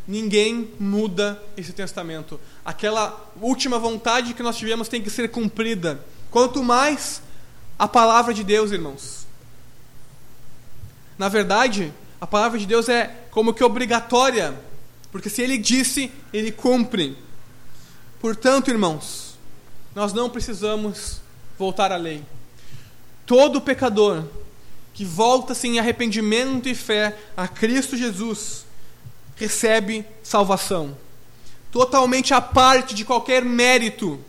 ninguém 0.08 0.72
muda 0.80 1.40
esse 1.56 1.74
testamento. 1.74 2.40
Aquela 2.66 3.32
última 3.40 3.78
vontade 3.78 4.34
que 4.34 4.42
nós 4.42 4.58
tivemos 4.58 4.88
tem 4.88 5.04
que 5.04 5.12
ser 5.12 5.30
cumprida. 5.30 6.04
Quanto 6.32 6.64
mais 6.64 7.22
a 7.78 7.88
palavra 7.88 8.34
de 8.34 8.44
Deus, 8.44 8.72
irmãos. 8.72 9.28
Na 11.16 11.30
verdade, 11.30 11.94
a 12.20 12.26
palavra 12.26 12.58
de 12.58 12.66
Deus 12.66 12.90
é 12.90 13.26
como 13.30 13.54
que 13.54 13.64
obrigatória, 13.64 14.60
porque 15.12 15.30
se 15.30 15.42
ele 15.42 15.58
disse, 15.58 16.12
ele 16.34 16.52
cumpre. 16.52 17.18
Portanto, 18.20 18.70
irmãos, 18.70 19.38
nós 19.94 20.14
não 20.14 20.30
precisamos 20.30 21.22
voltar 21.58 21.92
à 21.92 21.98
lei. 21.98 22.24
Todo 23.26 23.62
pecador 23.62 24.24
que 24.94 25.06
volta-se 25.06 25.68
em 25.68 25.78
arrependimento 25.78 26.68
e 26.68 26.74
fé 26.74 27.16
a 27.36 27.48
Cristo 27.48 27.96
Jesus 27.96 28.66
recebe 29.36 30.04
salvação. 30.24 30.98
Totalmente 31.72 32.34
à 32.34 32.42
parte 32.42 32.96
de 32.96 33.06
qualquer 33.06 33.46
mérito, 33.46 34.20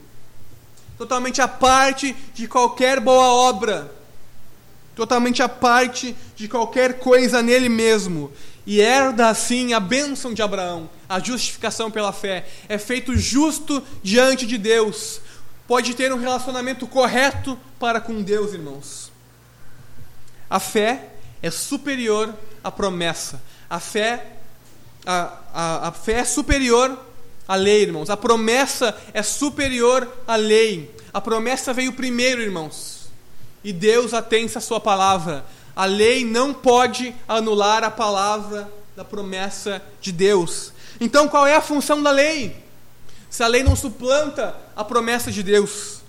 totalmente 0.99 1.41
à 1.41 1.49
parte 1.49 2.14
de 2.34 2.47
qualquer 2.47 3.01
boa 3.01 3.28
obra, 3.28 3.91
totalmente 4.99 5.40
à 5.44 5.49
parte 5.49 6.12
de 6.34 6.49
qualquer 6.49 6.99
coisa 6.99 7.40
nele 7.40 7.68
mesmo, 7.68 8.32
e 8.66 8.80
herda 8.80 9.28
assim 9.28 9.72
a 9.72 9.78
bênção 9.78 10.34
de 10.34 10.42
Abraão, 10.42 10.90
a 11.09 11.20
justificação 11.20 11.88
pela 11.88 12.12
fé. 12.12 12.49
É 12.68 12.78
feito 12.78 13.16
justo 13.16 13.80
diante 14.03 14.44
de 14.44 14.59
Deus. 14.59 15.20
Pode 15.68 15.94
ter 15.94 16.12
um 16.12 16.18
relacionamento 16.18 16.84
correto 16.84 17.57
para 17.78 18.01
com 18.01 18.20
Deus, 18.20 18.53
irmãos. 18.53 19.12
A 20.51 20.59
fé 20.59 21.11
é 21.40 21.49
superior 21.49 22.34
à 22.64 22.68
promessa. 22.72 23.40
A 23.70 23.78
fé 23.78 24.26
a, 25.07 25.38
a, 25.55 25.88
a 25.88 25.92
fé 25.92 26.14
é 26.14 26.24
superior 26.24 26.99
à 27.46 27.55
lei, 27.55 27.82
irmãos. 27.82 28.11
A 28.11 28.16
promessa 28.16 29.01
é 29.14 29.22
superior 29.22 30.12
à 30.26 30.34
lei. 30.34 30.92
A 31.14 31.20
promessa 31.20 31.72
veio 31.72 31.92
primeiro, 31.92 32.42
irmãos. 32.42 32.97
E 33.62 33.72
Deus 33.72 34.14
atende 34.14 34.56
a 34.56 34.61
sua 34.61 34.80
palavra. 34.80 35.44
A 35.74 35.84
lei 35.84 36.24
não 36.24 36.52
pode 36.52 37.14
anular 37.26 37.84
a 37.84 37.90
palavra 37.90 38.70
da 38.96 39.04
promessa 39.04 39.82
de 40.00 40.11
Deus. 40.11 40.72
Então, 41.00 41.28
qual 41.28 41.46
é 41.46 41.54
a 41.54 41.61
função 41.61 42.02
da 42.02 42.11
lei? 42.11 42.56
Se 43.30 43.42
a 43.42 43.46
lei 43.46 43.62
não 43.62 43.76
suplanta 43.76 44.56
a 44.74 44.82
promessa 44.84 45.30
de 45.30 45.42
Deus. 45.42 46.00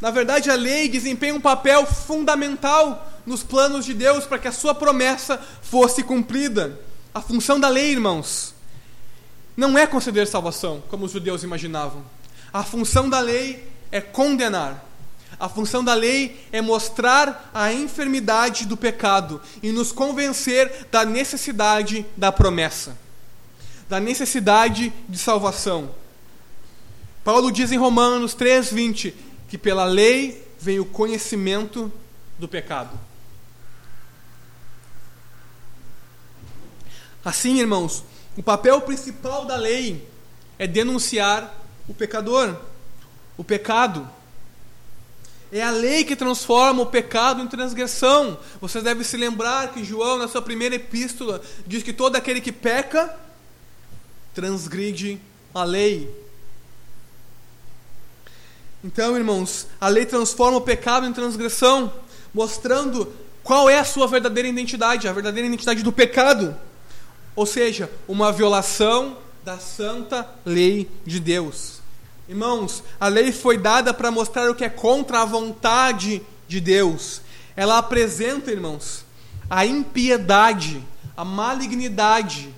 Na 0.00 0.10
verdade, 0.10 0.50
a 0.50 0.54
lei 0.54 0.88
desempenha 0.88 1.34
um 1.34 1.40
papel 1.40 1.86
fundamental 1.86 3.10
nos 3.24 3.42
planos 3.42 3.84
de 3.84 3.94
Deus 3.94 4.24
para 4.24 4.38
que 4.38 4.46
a 4.46 4.52
sua 4.52 4.74
promessa 4.74 5.40
fosse 5.62 6.02
cumprida. 6.02 6.78
A 7.12 7.20
função 7.20 7.58
da 7.58 7.68
lei, 7.68 7.90
irmãos, 7.90 8.54
não 9.56 9.76
é 9.76 9.86
conceder 9.86 10.26
salvação, 10.26 10.82
como 10.88 11.06
os 11.06 11.12
judeus 11.12 11.42
imaginavam. 11.42 12.04
A 12.52 12.62
função 12.62 13.08
da 13.08 13.20
lei 13.20 13.66
é 13.90 14.00
condenar. 14.00 14.85
A 15.38 15.48
função 15.48 15.84
da 15.84 15.92
lei 15.92 16.46
é 16.50 16.62
mostrar 16.62 17.50
a 17.52 17.72
enfermidade 17.72 18.64
do 18.64 18.76
pecado 18.76 19.40
e 19.62 19.70
nos 19.70 19.92
convencer 19.92 20.86
da 20.90 21.04
necessidade 21.04 22.06
da 22.16 22.32
promessa, 22.32 22.96
da 23.88 24.00
necessidade 24.00 24.92
de 25.08 25.18
salvação. 25.18 25.90
Paulo 27.22 27.50
diz 27.50 27.70
em 27.72 27.76
Romanos 27.76 28.34
3:20 28.34 29.12
que 29.48 29.58
pela 29.58 29.84
lei 29.84 30.46
vem 30.58 30.80
o 30.80 30.84
conhecimento 30.84 31.92
do 32.38 32.48
pecado. 32.48 32.98
Assim, 37.24 37.58
irmãos, 37.58 38.04
o 38.36 38.42
papel 38.42 38.80
principal 38.80 39.44
da 39.44 39.56
lei 39.56 40.08
é 40.58 40.66
denunciar 40.66 41.52
o 41.88 41.94
pecador, 41.94 42.56
o 43.36 43.42
pecado. 43.42 44.08
É 45.52 45.62
a 45.62 45.70
lei 45.70 46.04
que 46.04 46.16
transforma 46.16 46.82
o 46.82 46.86
pecado 46.86 47.40
em 47.40 47.46
transgressão. 47.46 48.38
Você 48.60 48.80
deve 48.80 49.04
se 49.04 49.16
lembrar 49.16 49.72
que 49.72 49.84
João, 49.84 50.18
na 50.18 50.26
sua 50.26 50.42
primeira 50.42 50.74
epístola, 50.74 51.40
diz 51.66 51.82
que 51.82 51.92
todo 51.92 52.16
aquele 52.16 52.40
que 52.40 52.52
peca 52.52 53.14
transgride 54.34 55.20
a 55.54 55.64
lei. 55.64 56.10
Então, 58.84 59.16
irmãos, 59.16 59.66
a 59.80 59.88
lei 59.88 60.04
transforma 60.04 60.58
o 60.58 60.60
pecado 60.60 61.06
em 61.06 61.12
transgressão, 61.12 61.92
mostrando 62.34 63.12
qual 63.42 63.70
é 63.70 63.78
a 63.78 63.84
sua 63.84 64.06
verdadeira 64.06 64.48
identidade, 64.48 65.08
a 65.08 65.12
verdadeira 65.12 65.46
identidade 65.46 65.82
do 65.82 65.92
pecado. 65.92 66.56
Ou 67.34 67.46
seja, 67.46 67.90
uma 68.08 68.32
violação 68.32 69.16
da 69.44 69.58
santa 69.58 70.28
lei 70.44 70.90
de 71.04 71.20
Deus. 71.20 71.80
Irmãos, 72.28 72.82
a 72.98 73.06
lei 73.06 73.30
foi 73.30 73.56
dada 73.56 73.94
para 73.94 74.10
mostrar 74.10 74.50
o 74.50 74.54
que 74.54 74.64
é 74.64 74.68
contra 74.68 75.22
a 75.22 75.24
vontade 75.24 76.22
de 76.48 76.60
Deus. 76.60 77.20
Ela 77.54 77.78
apresenta, 77.78 78.50
irmãos, 78.50 79.04
a 79.48 79.64
impiedade, 79.64 80.82
a 81.16 81.24
malignidade 81.24 82.52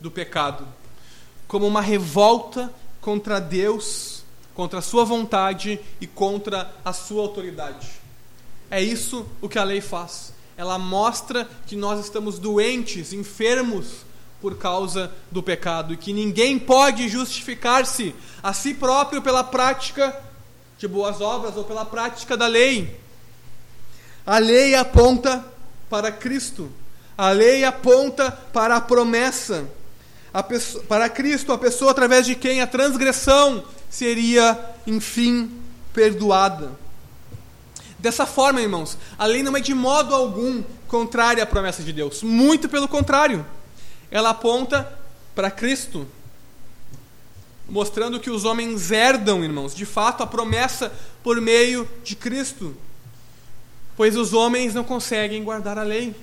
do 0.00 0.10
pecado, 0.10 0.66
como 1.46 1.66
uma 1.66 1.82
revolta 1.82 2.72
contra 3.00 3.38
Deus, 3.38 4.24
contra 4.54 4.78
a 4.78 4.82
sua 4.82 5.04
vontade 5.04 5.78
e 6.00 6.06
contra 6.06 6.74
a 6.82 6.92
sua 6.92 7.22
autoridade. 7.22 7.88
É 8.70 8.82
isso 8.82 9.26
o 9.42 9.48
que 9.48 9.58
a 9.58 9.64
lei 9.64 9.80
faz. 9.82 10.32
Ela 10.56 10.78
mostra 10.78 11.48
que 11.66 11.76
nós 11.76 12.00
estamos 12.00 12.38
doentes, 12.38 13.12
enfermos 13.12 14.04
por 14.40 14.56
causa 14.56 15.12
do 15.30 15.42
pecado 15.42 15.92
e 15.92 15.96
que 15.96 16.12
ninguém 16.12 16.58
pode 16.58 17.08
justificar-se 17.08 18.14
a 18.42 18.52
si 18.52 18.74
próprio 18.74 19.20
pela 19.20 19.44
prática 19.44 20.18
de 20.78 20.88
boas 20.88 21.20
obras 21.20 21.56
ou 21.56 21.64
pela 21.64 21.84
prática 21.84 22.36
da 22.36 22.46
lei. 22.46 22.98
A 24.26 24.38
lei 24.38 24.74
aponta 24.74 25.44
para 25.90 26.10
Cristo. 26.10 26.70
A 27.18 27.30
lei 27.30 27.64
aponta 27.64 28.30
para 28.30 28.76
a 28.76 28.80
promessa. 28.80 29.68
A 30.32 30.42
pessoa, 30.42 30.82
para 30.84 31.08
Cristo, 31.08 31.52
a 31.52 31.58
pessoa 31.58 31.90
através 31.90 32.24
de 32.24 32.34
quem 32.34 32.62
a 32.62 32.66
transgressão 32.66 33.64
seria, 33.90 34.58
enfim, 34.86 35.50
perdoada. 35.92 36.70
Dessa 37.98 38.24
forma, 38.24 38.62
irmãos, 38.62 38.96
a 39.18 39.26
lei 39.26 39.42
não 39.42 39.54
é 39.54 39.60
de 39.60 39.74
modo 39.74 40.14
algum 40.14 40.62
contrária 40.88 41.42
à 41.42 41.46
promessa 41.46 41.82
de 41.82 41.92
Deus. 41.92 42.22
Muito 42.22 42.68
pelo 42.68 42.88
contrário 42.88 43.44
ela 44.10 44.30
aponta 44.30 44.90
para 45.34 45.50
Cristo, 45.50 46.06
mostrando 47.68 48.18
que 48.18 48.30
os 48.30 48.44
homens 48.44 48.90
herdam, 48.90 49.44
irmãos, 49.44 49.74
de 49.74 49.86
fato, 49.86 50.22
a 50.22 50.26
promessa 50.26 50.92
por 51.22 51.40
meio 51.40 51.88
de 52.02 52.16
Cristo, 52.16 52.76
pois 53.96 54.16
os 54.16 54.32
homens 54.32 54.74
não 54.74 54.82
conseguem 54.82 55.44
guardar 55.44 55.78
a 55.78 55.82
lei. 55.82 56.14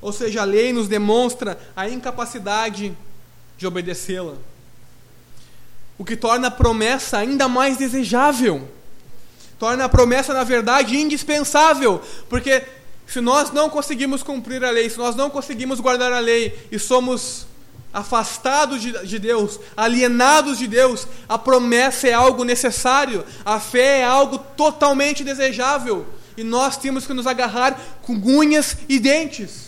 Ou 0.00 0.12
seja, 0.12 0.42
a 0.42 0.44
lei 0.44 0.72
nos 0.72 0.88
demonstra 0.88 1.58
a 1.74 1.88
incapacidade 1.88 2.96
de 3.56 3.66
obedecê-la, 3.66 4.34
o 5.96 6.04
que 6.04 6.14
torna 6.14 6.48
a 6.48 6.50
promessa 6.50 7.18
ainda 7.18 7.48
mais 7.48 7.78
desejável. 7.78 8.68
Torna 9.58 9.86
a 9.86 9.88
promessa, 9.88 10.34
na 10.34 10.44
verdade, 10.44 10.98
indispensável, 10.98 12.02
porque 12.28 12.62
se 13.06 13.20
nós 13.20 13.52
não 13.52 13.70
conseguimos 13.70 14.22
cumprir 14.22 14.64
a 14.64 14.70
lei, 14.70 14.90
se 14.90 14.98
nós 14.98 15.14
não 15.14 15.30
conseguimos 15.30 15.80
guardar 15.80 16.12
a 16.12 16.18
lei 16.18 16.66
e 16.70 16.78
somos 16.78 17.46
afastados 17.92 18.82
de, 18.82 18.92
de, 19.06 19.18
Deus, 19.18 19.58
alienados 19.76 20.58
de 20.58 20.66
Deus, 20.66 21.06
a 21.28 21.38
promessa 21.38 22.08
é 22.08 22.12
algo 22.12 22.44
necessário, 22.44 23.24
a 23.44 23.58
fé 23.58 24.00
é 24.00 24.04
algo 24.04 24.38
totalmente 24.38 25.24
desejável 25.24 26.06
e 26.36 26.44
nós 26.44 26.76
temos 26.76 27.06
que 27.06 27.14
nos 27.14 27.26
agarrar 27.26 27.80
com 28.02 28.12
unhas 28.12 28.76
e 28.88 28.98
dentes. 28.98 29.66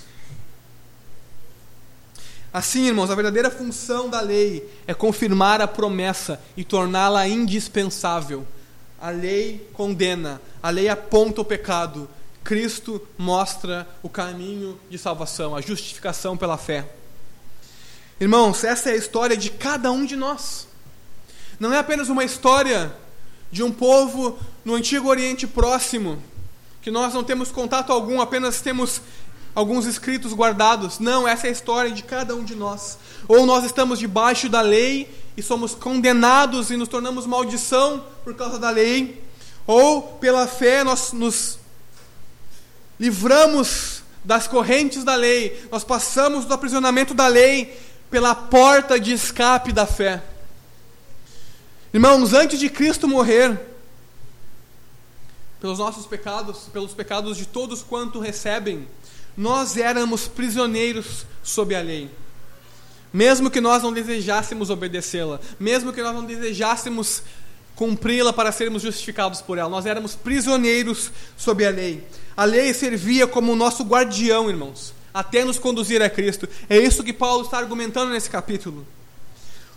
Assim, 2.52 2.86
irmãos, 2.86 3.10
a 3.10 3.14
verdadeira 3.14 3.50
função 3.50 4.08
da 4.08 4.20
lei 4.20 4.68
é 4.86 4.94
confirmar 4.94 5.60
a 5.60 5.68
promessa 5.68 6.40
e 6.56 6.64
torná-la 6.64 7.26
indispensável. 7.28 8.46
A 9.00 9.10
lei 9.10 9.68
condena, 9.72 10.40
a 10.62 10.70
lei 10.70 10.88
aponta 10.88 11.40
o 11.40 11.44
pecado. 11.44 12.08
Cristo 12.48 13.06
mostra 13.18 13.86
o 14.02 14.08
caminho 14.08 14.80
de 14.88 14.96
salvação, 14.96 15.54
a 15.54 15.60
justificação 15.60 16.34
pela 16.34 16.56
fé. 16.56 16.88
Irmãos, 18.18 18.64
essa 18.64 18.88
é 18.88 18.94
a 18.94 18.96
história 18.96 19.36
de 19.36 19.50
cada 19.50 19.92
um 19.92 20.06
de 20.06 20.16
nós. 20.16 20.66
Não 21.60 21.74
é 21.74 21.78
apenas 21.78 22.08
uma 22.08 22.24
história 22.24 22.90
de 23.52 23.62
um 23.62 23.70
povo 23.70 24.38
no 24.64 24.74
Antigo 24.74 25.10
Oriente 25.10 25.46
Próximo, 25.46 26.22
que 26.80 26.90
nós 26.90 27.12
não 27.12 27.22
temos 27.22 27.50
contato 27.50 27.92
algum, 27.92 28.18
apenas 28.18 28.62
temos 28.62 29.02
alguns 29.54 29.84
escritos 29.84 30.32
guardados. 30.32 30.98
Não, 30.98 31.28
essa 31.28 31.48
é 31.48 31.50
a 31.50 31.52
história 31.52 31.90
de 31.90 32.02
cada 32.02 32.34
um 32.34 32.42
de 32.42 32.54
nós. 32.54 32.96
Ou 33.28 33.44
nós 33.44 33.62
estamos 33.62 33.98
debaixo 33.98 34.48
da 34.48 34.62
lei 34.62 35.14
e 35.36 35.42
somos 35.42 35.74
condenados 35.74 36.70
e 36.70 36.78
nos 36.78 36.88
tornamos 36.88 37.26
maldição 37.26 38.02
por 38.24 38.34
causa 38.34 38.58
da 38.58 38.70
lei, 38.70 39.22
ou 39.66 40.00
pela 40.00 40.46
fé 40.46 40.82
nós 40.82 41.12
nos 41.12 41.58
livramos 42.98 44.02
das 44.24 44.46
correntes 44.46 45.04
da 45.04 45.14
lei, 45.14 45.66
nós 45.70 45.84
passamos 45.84 46.44
do 46.44 46.52
aprisionamento 46.52 47.14
da 47.14 47.26
lei 47.26 47.78
pela 48.10 48.34
porta 48.34 48.98
de 48.98 49.12
escape 49.12 49.72
da 49.72 49.86
fé. 49.86 50.22
Irmãos, 51.92 52.34
antes 52.34 52.58
de 52.58 52.68
Cristo 52.68 53.08
morrer, 53.08 53.58
pelos 55.60 55.78
nossos 55.78 56.06
pecados, 56.06 56.68
pelos 56.72 56.92
pecados 56.92 57.36
de 57.36 57.46
todos 57.46 57.82
quanto 57.82 58.20
recebem, 58.20 58.86
nós 59.36 59.76
éramos 59.76 60.28
prisioneiros 60.28 61.24
sob 61.42 61.74
a 61.74 61.80
lei. 61.80 62.10
Mesmo 63.12 63.50
que 63.50 63.60
nós 63.60 63.82
não 63.82 63.92
desejássemos 63.92 64.68
obedecê-la, 64.68 65.40
mesmo 65.58 65.92
que 65.92 66.02
nós 66.02 66.14
não 66.14 66.24
desejássemos 66.24 67.22
cumpri-la 67.74 68.32
para 68.32 68.52
sermos 68.52 68.82
justificados 68.82 69.40
por 69.40 69.56
ela, 69.56 69.68
nós 69.68 69.86
éramos 69.86 70.14
prisioneiros 70.14 71.10
sob 71.36 71.64
a 71.64 71.70
lei. 71.70 72.06
A 72.38 72.44
lei 72.44 72.72
servia 72.72 73.26
como 73.26 73.50
o 73.50 73.56
nosso 73.56 73.82
guardião, 73.82 74.48
irmãos, 74.48 74.94
até 75.12 75.44
nos 75.44 75.58
conduzir 75.58 76.00
a 76.00 76.08
Cristo. 76.08 76.48
É 76.70 76.78
isso 76.78 77.02
que 77.02 77.12
Paulo 77.12 77.42
está 77.42 77.58
argumentando 77.58 78.12
nesse 78.12 78.30
capítulo. 78.30 78.86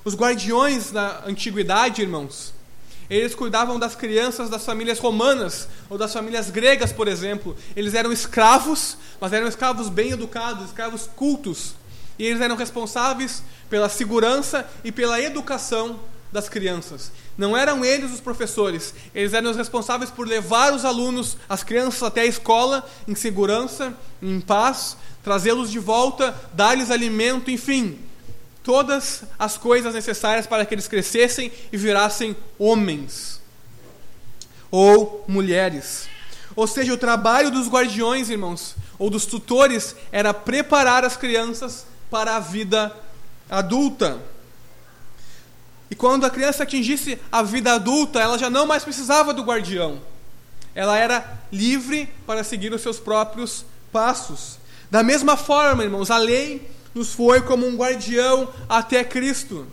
Os 0.06 0.14
guardiões 0.14 0.92
da 0.92 1.24
antiguidade, 1.26 2.04
irmãos, 2.04 2.54
eles 3.10 3.34
cuidavam 3.34 3.80
das 3.80 3.96
crianças 3.96 4.48
das 4.48 4.64
famílias 4.64 5.00
romanas 5.00 5.68
ou 5.90 5.98
das 5.98 6.14
famílias 6.14 6.52
gregas, 6.52 6.92
por 6.94 7.08
exemplo. 7.08 7.58
Eles 7.76 7.96
eram 7.96 8.12
escravos, 8.12 8.96
mas 9.20 9.34
eram 9.34 9.48
escravos 9.48 9.90
bem 9.90 10.12
educados, 10.12 10.68
escravos 10.68 11.10
cultos. 11.16 11.74
E 12.20 12.28
eles 12.28 12.42
eram 12.42 12.56
responsáveis 12.56 13.42
pela 13.72 13.90
segurança 13.90 14.70
e 14.84 14.92
pela 14.92 15.20
educação 15.20 16.00
das 16.32 16.48
crianças. 16.48 17.12
Não 17.38 17.56
eram 17.56 17.84
eles 17.84 18.12
os 18.12 18.20
professores, 18.20 18.94
eles 19.14 19.34
eram 19.34 19.52
os 19.52 19.58
responsáveis 19.58 20.10
por 20.10 20.28
levar 20.28 20.74
os 20.74 20.86
alunos, 20.86 21.38
as 21.50 21.64
crianças 21.64 22.04
até 22.04 22.22
a 22.22 22.26
escola 22.26 22.88
em 23.08 23.16
segurança, 23.16 23.94
em 24.22 24.40
paz, 24.40 24.96
trazê-los 25.24 25.70
de 25.70 25.80
volta, 25.80 26.36
dar-lhes 26.54 26.90
alimento, 26.90 27.52
enfim, 27.52 28.00
todas 28.64 29.24
as 29.38 29.58
coisas 29.58 29.94
necessárias 29.94 30.48
para 30.48 30.66
que 30.66 30.74
eles 30.74 30.88
crescessem 30.88 31.52
e 31.72 31.78
virassem 31.78 32.36
homens 32.58 33.42
ou 34.72 35.26
mulheres. 35.28 36.08
Ou 36.56 36.66
seja, 36.66 36.94
o 36.94 36.98
trabalho 36.98 37.52
dos 37.52 37.68
guardiões, 37.68 38.30
irmãos, 38.30 38.76
ou 38.98 39.10
dos 39.10 39.26
tutores, 39.26 39.96
era 40.12 40.34
preparar 40.34 41.04
as 41.04 41.18
crianças 41.18 41.86
para 42.10 42.36
a 42.36 42.40
vida 42.40 42.96
adulta. 43.50 44.20
E 45.92 45.96
quando 45.96 46.26
a 46.26 46.30
criança 46.30 46.64
atingisse 46.64 47.20
a 47.30 47.44
vida 47.44 47.74
adulta, 47.74 48.22
ela 48.22 48.40
já 48.40 48.50
não 48.50 48.66
mais 48.66 48.82
precisava 48.82 49.34
do 49.34 49.44
guardião. 49.44 50.02
Ela 50.74 50.98
era 50.98 51.40
livre 51.52 52.10
para 52.26 52.46
seguir 52.46 52.74
os 52.74 52.82
seus 52.82 52.98
próprios 52.98 53.66
passos. 53.92 54.58
Da 54.90 55.04
mesma 55.04 55.36
forma, 55.36 55.84
irmãos, 55.84 56.10
a 56.10 56.18
lei 56.18 56.72
nos 56.96 57.14
foi 57.14 57.42
como 57.42 57.68
um 57.68 57.76
guardião 57.76 58.48
até 58.70 59.04
Cristo. 59.04 59.68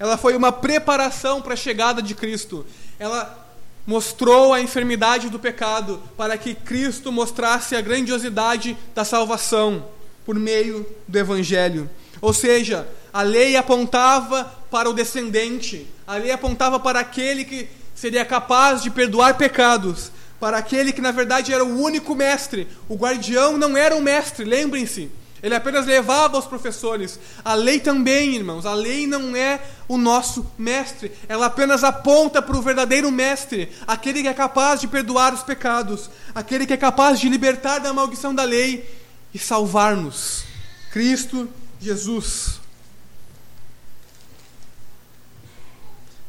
Ela 0.00 0.16
foi 0.16 0.36
uma 0.36 0.50
preparação 0.50 1.40
para 1.40 1.54
a 1.54 1.56
chegada 1.56 2.02
de 2.02 2.16
Cristo. 2.16 2.66
Ela 2.98 3.46
mostrou 3.86 4.52
a 4.52 4.60
enfermidade 4.60 5.30
do 5.30 5.38
pecado 5.38 6.02
para 6.16 6.36
que 6.36 6.56
Cristo 6.56 7.12
mostrasse 7.12 7.76
a 7.76 7.80
grandiosidade 7.80 8.76
da 8.96 9.04
salvação 9.04 9.86
por 10.24 10.34
meio 10.34 10.84
do 11.06 11.16
Evangelho. 11.16 11.88
Ou 12.20 12.32
seja, 12.32 12.88
a 13.16 13.22
lei 13.22 13.56
apontava 13.56 14.44
para 14.70 14.90
o 14.90 14.92
descendente, 14.92 15.86
a 16.06 16.16
lei 16.16 16.30
apontava 16.30 16.78
para 16.78 17.00
aquele 17.00 17.46
que 17.46 17.66
seria 17.94 18.26
capaz 18.26 18.82
de 18.82 18.90
perdoar 18.90 19.38
pecados, 19.38 20.12
para 20.38 20.58
aquele 20.58 20.92
que 20.92 21.00
na 21.00 21.12
verdade 21.12 21.50
era 21.50 21.64
o 21.64 21.80
único 21.80 22.14
mestre. 22.14 22.68
O 22.86 22.94
guardião 22.94 23.56
não 23.56 23.74
era 23.74 23.96
um 23.96 24.02
mestre, 24.02 24.44
lembrem-se. 24.44 25.10
Ele 25.42 25.54
apenas 25.54 25.86
levava 25.86 26.36
os 26.36 26.44
professores. 26.44 27.18
A 27.42 27.54
lei 27.54 27.80
também, 27.80 28.34
irmãos, 28.34 28.66
a 28.66 28.74
lei 28.74 29.06
não 29.06 29.34
é 29.34 29.62
o 29.88 29.96
nosso 29.96 30.46
mestre. 30.58 31.10
Ela 31.26 31.46
apenas 31.46 31.84
aponta 31.84 32.42
para 32.42 32.58
o 32.58 32.60
verdadeiro 32.60 33.10
mestre, 33.10 33.70
aquele 33.86 34.20
que 34.20 34.28
é 34.28 34.34
capaz 34.34 34.78
de 34.78 34.88
perdoar 34.88 35.32
os 35.32 35.42
pecados, 35.42 36.10
aquele 36.34 36.66
que 36.66 36.74
é 36.74 36.76
capaz 36.76 37.18
de 37.18 37.30
libertar 37.30 37.78
da 37.78 37.94
maldição 37.94 38.34
da 38.34 38.44
lei 38.44 38.94
e 39.32 39.38
salvar-nos. 39.38 40.44
Cristo 40.92 41.48
Jesus. 41.80 42.65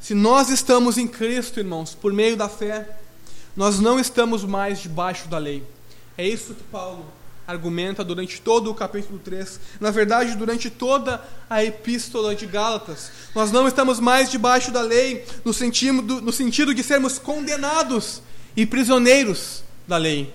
Se 0.07 0.13
nós 0.15 0.47
estamos 0.47 0.97
em 0.97 1.05
Cristo, 1.05 1.59
irmãos, 1.59 1.93
por 1.93 2.13
meio 2.13 2.37
da 2.37 2.47
fé, 2.47 2.87
nós 3.57 3.77
não 3.77 3.99
estamos 3.99 4.45
mais 4.45 4.79
debaixo 4.79 5.27
da 5.27 5.37
lei. 5.37 5.61
É 6.17 6.25
isso 6.25 6.53
que 6.53 6.63
Paulo 6.63 7.05
argumenta 7.45 8.05
durante 8.05 8.39
todo 8.39 8.71
o 8.71 8.73
capítulo 8.73 9.19
3, 9.19 9.59
na 9.81 9.91
verdade, 9.91 10.33
durante 10.37 10.69
toda 10.69 11.21
a 11.49 11.61
epístola 11.61 12.33
de 12.33 12.45
Gálatas. 12.45 13.11
Nós 13.35 13.51
não 13.51 13.67
estamos 13.67 13.99
mais 13.99 14.31
debaixo 14.31 14.71
da 14.71 14.79
lei 14.79 15.25
no 15.43 15.53
sentido, 15.53 16.21
no 16.21 16.31
sentido 16.31 16.73
de 16.73 16.83
sermos 16.83 17.19
condenados 17.19 18.21
e 18.55 18.65
prisioneiros 18.65 19.61
da 19.85 19.97
lei. 19.97 20.33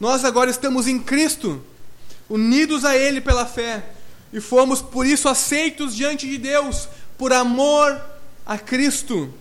Nós 0.00 0.24
agora 0.24 0.50
estamos 0.50 0.88
em 0.88 0.98
Cristo, 0.98 1.62
unidos 2.28 2.84
a 2.84 2.96
Ele 2.96 3.20
pela 3.20 3.46
fé, 3.46 3.84
e 4.32 4.40
fomos 4.40 4.82
por 4.82 5.06
isso 5.06 5.28
aceitos 5.28 5.94
diante 5.94 6.26
de 6.26 6.38
Deus, 6.38 6.88
por 7.16 7.32
amor 7.32 8.17
a 8.48 8.58
Cristo 8.58 9.32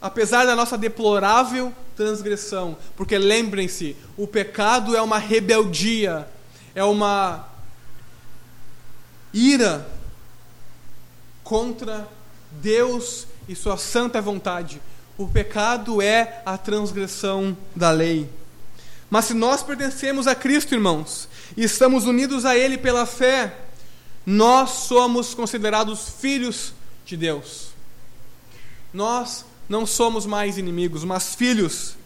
apesar 0.00 0.46
da 0.46 0.54
nossa 0.54 0.78
deplorável 0.78 1.72
transgressão, 1.96 2.76
porque 2.96 3.18
lembrem-se, 3.18 3.96
o 4.16 4.26
pecado 4.26 4.96
é 4.96 5.02
uma 5.02 5.18
rebeldia, 5.18 6.28
é 6.74 6.84
uma 6.84 7.48
ira 9.34 9.86
contra 11.42 12.08
Deus 12.52 13.26
e 13.48 13.56
sua 13.56 13.76
santa 13.76 14.20
vontade. 14.20 14.80
O 15.16 15.26
pecado 15.26 16.00
é 16.00 16.42
a 16.46 16.56
transgressão 16.56 17.56
da 17.74 17.90
lei. 17.90 18.30
Mas 19.10 19.24
se 19.24 19.34
nós 19.34 19.62
pertencemos 19.62 20.28
a 20.28 20.34
Cristo, 20.34 20.74
irmãos, 20.74 21.28
e 21.56 21.64
estamos 21.64 22.04
unidos 22.04 22.44
a 22.44 22.56
Ele 22.56 22.78
pela 22.78 23.06
fé, 23.06 23.56
nós 24.24 24.70
somos 24.70 25.34
considerados 25.34 26.08
filhos 26.20 26.72
de 27.04 27.16
Deus. 27.16 27.67
Nós 28.92 29.44
não 29.68 29.84
somos 29.84 30.24
mais 30.24 30.56
inimigos, 30.58 31.04
mas 31.04 31.34
filhos. 31.34 31.96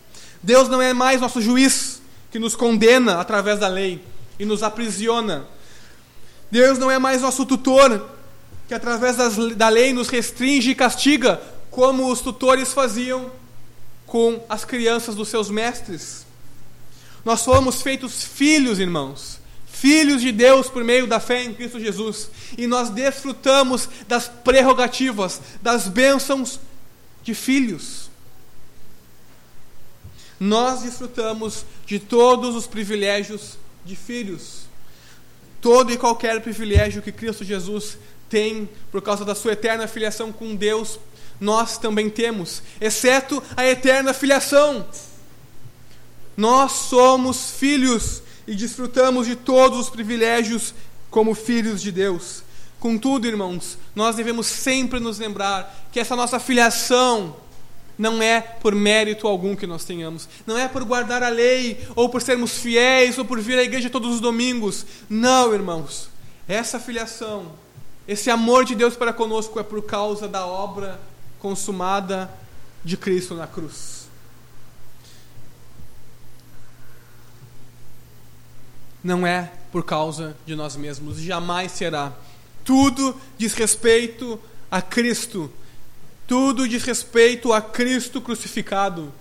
Deus 0.42 0.68
não 0.68 0.82
é 0.82 0.92
mais 0.92 1.20
nosso 1.20 1.40
juiz 1.40 2.02
que 2.30 2.38
nos 2.38 2.56
condena 2.56 3.20
através 3.20 3.58
da 3.58 3.68
lei 3.68 4.02
e 4.38 4.44
nos 4.44 4.62
aprisiona. 4.62 5.46
Deus 6.50 6.78
não 6.78 6.90
é 6.90 6.98
mais 6.98 7.22
nosso 7.22 7.46
tutor 7.46 8.08
que 8.66 8.74
através 8.74 9.16
das, 9.16 9.36
da 9.54 9.68
lei 9.68 9.92
nos 9.92 10.08
restringe 10.08 10.70
e 10.70 10.74
castiga, 10.74 11.40
como 11.70 12.10
os 12.10 12.20
tutores 12.20 12.72
faziam 12.72 13.30
com 14.06 14.44
as 14.48 14.64
crianças 14.64 15.14
dos 15.14 15.28
seus 15.28 15.50
mestres. 15.50 16.26
Nós 17.24 17.44
fomos 17.44 17.82
feitos 17.82 18.24
filhos, 18.24 18.78
irmãos, 18.78 19.38
filhos 19.66 20.20
de 20.20 20.32
Deus 20.32 20.68
por 20.68 20.84
meio 20.84 21.06
da 21.06 21.20
fé 21.20 21.44
em 21.44 21.54
Cristo 21.54 21.78
Jesus, 21.78 22.30
e 22.58 22.66
nós 22.66 22.90
desfrutamos 22.90 23.88
das 24.08 24.28
prerrogativas, 24.28 25.40
das 25.62 25.88
bênçãos 25.88 26.60
de 27.22 27.34
filhos. 27.34 28.10
Nós 30.38 30.82
desfrutamos 30.82 31.64
de 31.86 31.98
todos 31.98 32.56
os 32.56 32.66
privilégios 32.66 33.56
de 33.84 33.94
filhos. 33.94 34.62
Todo 35.60 35.92
e 35.92 35.96
qualquer 35.96 36.40
privilégio 36.40 37.02
que 37.02 37.12
Cristo 37.12 37.44
Jesus 37.44 37.96
tem 38.28 38.68
por 38.90 39.00
causa 39.02 39.24
da 39.24 39.34
sua 39.34 39.52
eterna 39.52 39.86
filiação 39.86 40.32
com 40.32 40.56
Deus, 40.56 40.98
nós 41.40 41.78
também 41.78 42.08
temos, 42.08 42.62
exceto 42.80 43.42
a 43.56 43.66
eterna 43.66 44.12
filiação. 44.12 44.86
Nós 46.36 46.72
somos 46.72 47.52
filhos 47.52 48.22
e 48.46 48.54
desfrutamos 48.54 49.26
de 49.26 49.36
todos 49.36 49.78
os 49.78 49.90
privilégios 49.90 50.74
como 51.10 51.34
filhos 51.34 51.82
de 51.82 51.92
Deus. 51.92 52.42
Contudo, 52.82 53.28
irmãos, 53.28 53.78
nós 53.94 54.16
devemos 54.16 54.48
sempre 54.48 54.98
nos 54.98 55.16
lembrar 55.16 55.72
que 55.92 56.00
essa 56.00 56.16
nossa 56.16 56.40
filiação 56.40 57.36
não 57.96 58.20
é 58.20 58.40
por 58.40 58.74
mérito 58.74 59.28
algum 59.28 59.54
que 59.54 59.68
nós 59.68 59.84
tenhamos, 59.84 60.28
não 60.44 60.58
é 60.58 60.66
por 60.66 60.82
guardar 60.82 61.22
a 61.22 61.28
lei, 61.28 61.86
ou 61.94 62.08
por 62.08 62.20
sermos 62.20 62.58
fiéis, 62.58 63.16
ou 63.18 63.24
por 63.24 63.40
vir 63.40 63.56
à 63.56 63.62
igreja 63.62 63.88
todos 63.88 64.12
os 64.12 64.20
domingos. 64.20 64.84
Não, 65.08 65.54
irmãos. 65.54 66.10
Essa 66.48 66.80
filiação, 66.80 67.52
esse 68.08 68.28
amor 68.30 68.64
de 68.64 68.74
Deus 68.74 68.96
para 68.96 69.12
conosco 69.12 69.60
é 69.60 69.62
por 69.62 69.82
causa 69.82 70.26
da 70.26 70.44
obra 70.44 71.00
consumada 71.38 72.28
de 72.84 72.96
Cristo 72.96 73.36
na 73.36 73.46
cruz. 73.46 74.08
Não 79.04 79.24
é 79.24 79.52
por 79.70 79.84
causa 79.84 80.36
de 80.44 80.56
nós 80.56 80.74
mesmos, 80.74 81.18
jamais 81.20 81.70
será. 81.70 82.12
Tudo 82.64 83.14
diz 83.36 83.54
respeito 83.54 84.38
a 84.70 84.80
Cristo. 84.80 85.50
Tudo 86.26 86.66
diz 86.68 86.82
respeito 86.84 87.52
a 87.52 87.60
Cristo 87.60 88.20
crucificado. 88.20 89.12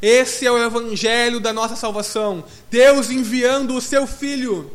Esse 0.00 0.46
é 0.46 0.52
o 0.52 0.62
evangelho 0.62 1.40
da 1.40 1.52
nossa 1.52 1.74
salvação. 1.74 2.44
Deus 2.70 3.10
enviando 3.10 3.74
o 3.74 3.80
seu 3.80 4.06
filho 4.06 4.70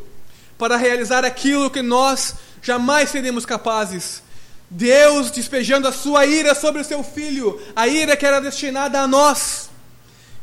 para 0.58 0.76
realizar 0.76 1.24
aquilo 1.24 1.70
que 1.70 1.82
nós 1.82 2.34
jamais 2.60 3.10
seremos 3.10 3.46
capazes. 3.46 4.22
Deus 4.68 5.30
despejando 5.30 5.86
a 5.86 5.92
sua 5.92 6.26
ira 6.26 6.54
sobre 6.54 6.80
o 6.80 6.84
seu 6.84 7.02
filho, 7.02 7.60
a 7.76 7.86
ira 7.86 8.16
que 8.16 8.24
era 8.24 8.40
destinada 8.40 9.00
a 9.00 9.06
nós, 9.06 9.68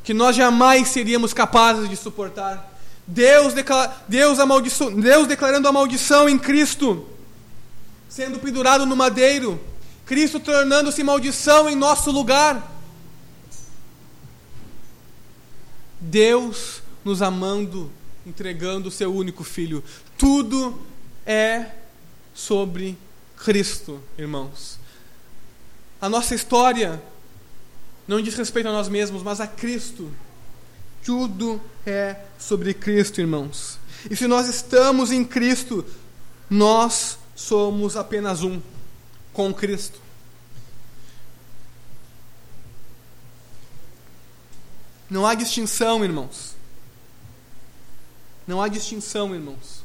que 0.04 0.14
nós 0.14 0.36
jamais 0.36 0.88
seríamos 0.88 1.34
capazes 1.34 1.90
de 1.90 1.98
suportar. 1.98 2.78
Deus, 3.08 3.54
Deus, 4.08 4.38
Deus 4.98 5.28
declarando 5.28 5.68
a 5.68 5.72
maldição 5.72 6.30
em 6.30 6.38
Cristo 6.38 7.08
sendo 8.10 8.40
pendurado 8.40 8.86
no 8.86 8.96
madeiro, 8.96 9.62
Cristo 10.06 10.40
tornando-se 10.40 11.04
maldição 11.04 11.70
em 11.70 11.76
nosso 11.76 12.12
lugar. 12.12 12.76
Deus 16.02 16.82
nos 17.06 17.22
amando, 17.22 17.92
entregando 18.26 18.90
o 18.90 18.92
seu 18.92 19.14
único 19.14 19.44
filho. 19.44 19.84
Tudo 20.18 20.82
é 21.26 21.68
sobre 22.34 22.98
Cristo, 23.38 24.02
irmãos. 24.18 24.80
A 26.02 26.10
nossa 26.10 26.34
história 26.34 27.02
não 28.08 28.20
diz 28.20 28.34
respeito 28.34 28.68
a 28.70 28.72
nós 28.72 28.90
mesmos, 28.90 29.22
mas 29.22 29.40
a 29.40 29.46
Cristo. 29.46 30.12
Tudo 31.06 31.62
é 31.86 32.16
sobre 32.40 32.74
Cristo, 32.74 33.22
irmãos. 33.22 33.78
E 34.10 34.16
se 34.16 34.26
nós 34.26 34.48
estamos 34.48 35.12
em 35.12 35.24
Cristo, 35.24 35.86
nós 36.50 37.19
somos 37.40 37.96
apenas 37.96 38.44
um 38.44 38.62
com 39.32 39.54
Cristo. 39.54 40.00
Não 45.10 45.26
há 45.26 45.34
distinção, 45.34 46.04
irmãos. 46.04 46.56
Não 48.46 48.62
há 48.62 48.68
distinção, 48.68 49.34
irmãos, 49.34 49.84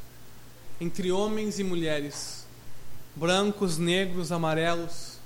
entre 0.80 1.12
homens 1.12 1.58
e 1.58 1.64
mulheres, 1.64 2.44
brancos, 3.14 3.78
negros, 3.78 4.32
amarelos. 4.32 5.18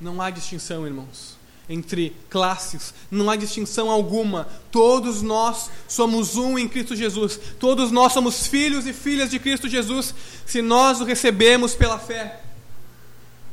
Não 0.00 0.20
há 0.20 0.30
distinção, 0.30 0.86
irmãos 0.86 1.39
entre 1.70 2.16
classes, 2.28 2.92
não 3.08 3.30
há 3.30 3.36
distinção 3.36 3.88
alguma. 3.88 4.48
Todos 4.72 5.22
nós 5.22 5.70
somos 5.86 6.34
um 6.34 6.58
em 6.58 6.68
Cristo 6.68 6.96
Jesus. 6.96 7.38
Todos 7.60 7.92
nós 7.92 8.12
somos 8.12 8.48
filhos 8.48 8.88
e 8.88 8.92
filhas 8.92 9.30
de 9.30 9.38
Cristo 9.38 9.68
Jesus 9.68 10.12
se 10.44 10.60
nós 10.60 11.00
o 11.00 11.04
recebemos 11.04 11.76
pela 11.76 11.96
fé. 11.96 12.40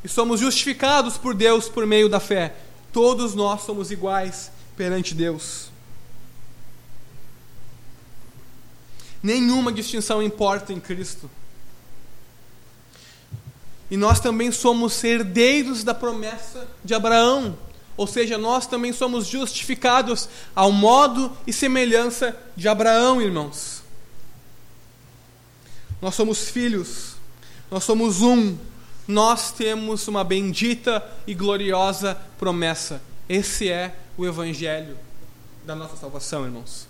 E 0.04 0.08
somos 0.10 0.40
justificados 0.40 1.16
por 1.16 1.36
Deus 1.36 1.70
por 1.70 1.86
meio 1.86 2.10
da 2.10 2.20
fé. 2.20 2.56
Todos 2.92 3.36
nós 3.36 3.62
somos 3.62 3.92
iguais 3.92 4.52
perante 4.76 5.14
Deus. 5.14 5.70
Nenhuma 9.22 9.72
distinção 9.72 10.24
importa 10.24 10.74
em 10.74 10.80
Cristo. 10.80 11.30
E 13.92 13.96
nós 13.96 14.20
também 14.20 14.52
somos 14.52 15.04
herdeiros 15.04 15.84
da 15.84 15.94
promessa 15.94 16.68
de 16.84 16.96
Abraão. 16.96 17.58
Ou 17.98 18.06
seja, 18.06 18.38
nós 18.38 18.68
também 18.68 18.94
somos 18.94 19.26
justificados 19.26 20.30
ao 20.56 20.72
modo 20.72 21.36
e 21.48 21.52
semelhança 21.52 22.38
de 22.56 22.70
Abraão, 22.70 23.20
irmãos. 23.20 23.82
Nós 26.00 26.14
somos 26.14 26.48
filhos, 26.50 27.16
nós 27.72 27.84
somos 27.84 28.22
um, 28.22 28.56
nós 29.08 29.52
temos 29.52 30.08
uma 30.08 30.24
bendita 30.24 31.04
e 31.26 31.34
gloriosa 31.34 32.16
promessa. 32.38 33.02
Esse 33.28 33.68
é 33.68 33.96
o 34.16 34.26
Evangelho 34.26 34.96
da 35.66 35.76
nossa 35.76 35.98
salvação, 35.98 36.46
irmãos. 36.46 36.88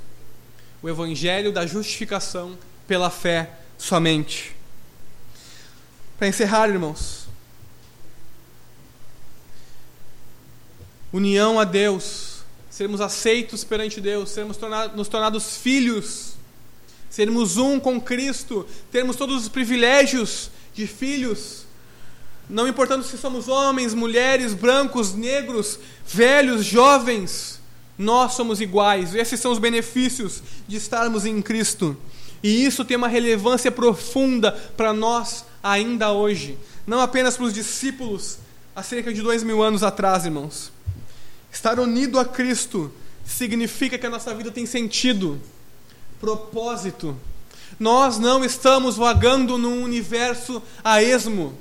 O 0.83 0.89
Evangelho 0.89 1.53
da 1.53 1.65
justificação 1.65 2.57
pela 2.85 3.09
fé 3.09 3.51
somente. 3.77 4.55
Para 6.17 6.27
encerrar, 6.27 6.67
irmãos, 6.67 7.26
união 11.17 11.59
a 11.59 11.63
Deus, 11.63 12.37
sermos 12.69 13.01
aceitos 13.01 13.63
perante 13.63 13.99
Deus, 13.99 14.29
sermos 14.29 14.57
nos 14.95 15.07
tornados 15.07 15.57
filhos, 15.57 16.33
sermos 17.09 17.57
um 17.57 17.79
com 17.79 17.99
Cristo, 17.99 18.65
termos 18.91 19.15
todos 19.15 19.43
os 19.43 19.49
privilégios 19.49 20.49
de 20.73 20.87
filhos, 20.87 21.67
não 22.49 22.67
importando 22.67 23.03
se 23.03 23.17
somos 23.17 23.49
homens, 23.49 23.93
mulheres, 23.93 24.53
brancos, 24.53 25.13
negros, 25.13 25.79
velhos, 26.05 26.65
jovens, 26.65 27.59
nós 27.97 28.33
somos 28.33 28.61
iguais. 28.61 29.13
Esses 29.13 29.39
são 29.39 29.51
os 29.51 29.59
benefícios 29.59 30.41
de 30.67 30.77
estarmos 30.77 31.25
em 31.25 31.41
Cristo. 31.41 31.97
E 32.41 32.63
isso 32.65 32.85
tem 32.85 32.95
uma 32.95 33.09
relevância 33.09 33.71
profunda 33.71 34.51
para 34.77 34.93
nós 34.93 35.43
ainda 35.61 36.11
hoje. 36.11 36.57
Não 36.85 37.01
apenas 37.01 37.35
para 37.35 37.47
os 37.47 37.53
discípulos 37.53 38.37
há 38.73 38.81
cerca 38.81 39.13
de 39.13 39.21
dois 39.21 39.43
mil 39.43 39.61
anos 39.61 39.83
atrás, 39.83 40.23
irmãos. 40.23 40.71
Estar 41.57 41.79
unido 41.79 42.19
a 42.19 42.23
Cristo 42.23 42.93
significa 43.25 43.97
que 43.97 44.05
a 44.05 44.11
nossa 44.11 44.31
vida 44.35 44.51
tem 44.51 44.67
sentido, 44.67 45.41
propósito. 46.19 47.17
Nós 47.79 48.19
não 48.19 48.45
estamos 48.45 48.95
vagando 48.95 49.57
num 49.57 49.81
universo 49.81 50.61
a 50.83 51.01
esmo. 51.01 51.57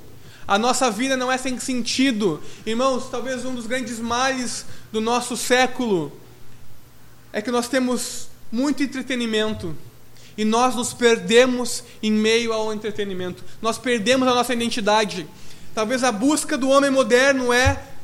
A 0.47 0.59
nossa 0.59 0.91
vida 0.91 1.17
não 1.17 1.31
é 1.31 1.37
sem 1.39 1.59
sentido. 1.59 2.39
Irmãos, 2.63 3.09
talvez 3.09 3.43
um 3.43 3.55
dos 3.55 3.65
grandes 3.65 3.99
males 3.99 4.67
do 4.91 5.01
nosso 5.01 5.35
século 5.35 6.11
é 7.33 7.41
que 7.41 7.49
nós 7.49 7.67
temos 7.67 8.29
muito 8.51 8.83
entretenimento 8.83 9.75
e 10.37 10.45
nós 10.45 10.75
nos 10.75 10.93
perdemos 10.93 11.83
em 12.03 12.11
meio 12.11 12.53
ao 12.53 12.71
entretenimento. 12.71 13.43
Nós 13.63 13.79
perdemos 13.79 14.27
a 14.27 14.35
nossa 14.35 14.53
identidade. 14.53 15.25
Talvez 15.73 16.03
a 16.03 16.11
busca 16.11 16.55
do 16.55 16.69
homem 16.69 16.91
moderno 16.91 17.51
é 17.51 17.96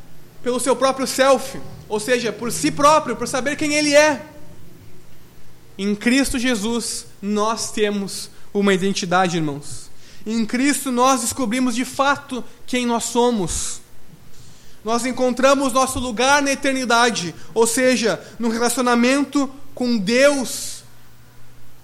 pelo 0.44 0.60
seu 0.60 0.76
próprio 0.76 1.08
self, 1.08 1.60
ou 1.90 2.00
seja, 2.00 2.32
por 2.32 2.52
si 2.52 2.70
próprio, 2.70 3.16
por 3.16 3.28
saber 3.28 3.56
quem 3.56 3.74
ele 3.74 3.96
é. 3.96 4.26
Em 5.78 5.96
Cristo 5.96 6.38
Jesus, 6.38 7.08
nós 7.22 7.72
temos 7.72 8.30
uma 8.54 8.74
identidade, 8.74 9.38
irmãos. 9.38 9.90
Em 10.26 10.46
Cristo 10.46 10.92
nós 10.92 11.22
descobrimos 11.22 11.74
de 11.74 11.86
fato 11.86 12.44
quem 12.68 12.86
nós 12.86 13.06
somos. 13.06 13.82
Nós 14.84 15.06
encontramos 15.06 15.74
nosso 15.74 15.98
lugar 15.98 16.42
na 16.42 16.52
eternidade, 16.52 17.34
ou 17.54 17.66
seja, 17.66 18.22
no 18.38 18.50
relacionamento 18.50 19.50
com 19.74 19.98
Deus 19.98 20.84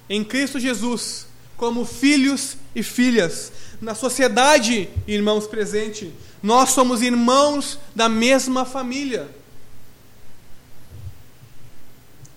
em 0.10 0.24
Cristo 0.24 0.60
Jesus, 0.60 1.28
como 1.56 1.86
filhos 1.86 2.58
e 2.76 2.82
filhas. 2.82 3.52
Na 3.82 3.96
sociedade, 3.96 4.90
irmãos 5.08 5.48
presente, 5.48 6.14
nós 6.44 6.72
somos 6.72 7.02
irmãos 7.02 7.80
da 7.96 8.10
mesma 8.10 8.66
família. 8.66 9.30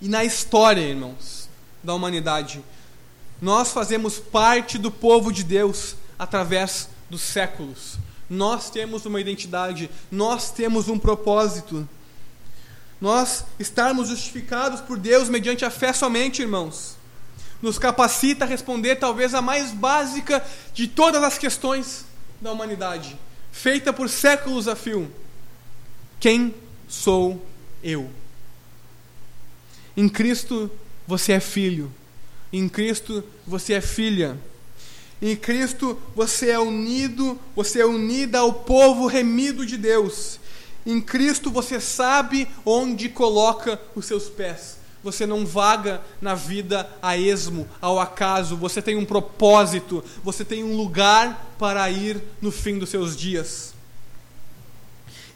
E 0.01 0.09
na 0.09 0.25
história, 0.25 0.81
irmãos, 0.81 1.49
da 1.83 1.95
humanidade, 1.95 2.63
nós 3.41 3.73
fazemos 3.73 4.19
parte 4.19 4.79
do 4.79 4.91
povo 4.91 5.33
de 5.33 5.43
Deus 5.43 5.97
através 6.19 6.89
dos 7.11 7.23
séculos. 7.23 7.99
Nós 8.31 8.71
temos 8.71 9.05
uma 9.05 9.21
identidade, 9.21 9.91
nós 10.11 10.51
temos 10.51 10.89
um 10.89 10.99
propósito. 10.99 11.89
Nós 13.01 13.45
estarmos 13.59 14.09
justificados 14.09 14.81
por 14.81 14.97
Deus 14.97 15.29
mediante 15.29 15.65
a 15.65 15.71
fé 15.71 15.93
somente, 15.93 16.41
irmãos, 16.41 16.97
nos 17.63 17.79
capacita 17.79 18.45
a 18.45 18.49
responder 18.49 18.97
talvez 18.97 19.33
a 19.33 19.41
mais 19.41 19.71
básica 19.71 20.45
de 20.75 20.89
todas 20.89 21.23
as 21.23 21.39
questões 21.39 22.05
da 22.41 22.53
humanidade 22.53 23.17
feita 23.53 23.93
por 23.93 24.09
séculos 24.09 24.67
a 24.67 24.75
fio. 24.75 25.13
Quem 26.19 26.55
sou 26.89 27.45
eu? 27.85 28.11
Em 29.95 30.09
Cristo 30.09 30.71
você 31.07 31.33
é 31.33 31.41
filho. 31.41 31.93
Em 32.53 32.69
Cristo 32.69 33.23
você 33.47 33.75
é 33.75 33.81
filha. 33.81 34.39
Em 35.21 35.37
Cristo 35.37 36.01
você 36.17 36.51
é 36.51 36.59
unido, 36.59 37.39
você 37.55 37.81
é 37.81 37.87
unida 37.87 38.39
ao 38.39 38.53
povo 38.53 39.07
remido 39.07 39.65
de 39.67 39.77
Deus. 39.77 40.41
Em 40.85 41.01
Cristo 41.01 41.51
você 41.51 41.79
sabe 41.79 42.49
onde 42.65 43.09
coloca 43.09 43.81
os 43.95 44.07
seus 44.07 44.29
pés. 44.29 44.79
Você 45.03 45.27
não 45.27 45.45
vaga 45.45 46.01
na 46.21 46.35
vida 46.35 46.89
a 47.03 47.17
esmo, 47.17 47.69
ao 47.81 47.99
acaso. 47.99 48.57
Você 48.57 48.81
tem 48.81 48.97
um 48.97 49.05
propósito. 49.05 50.05
Você 50.23 50.45
tem 50.45 50.63
um 50.63 50.77
lugar 50.77 51.55
para 51.59 51.91
ir 51.91 52.23
no 52.41 52.53
fim 52.53 52.79
dos 52.79 52.91
seus 52.91 53.17
dias. 53.17 53.75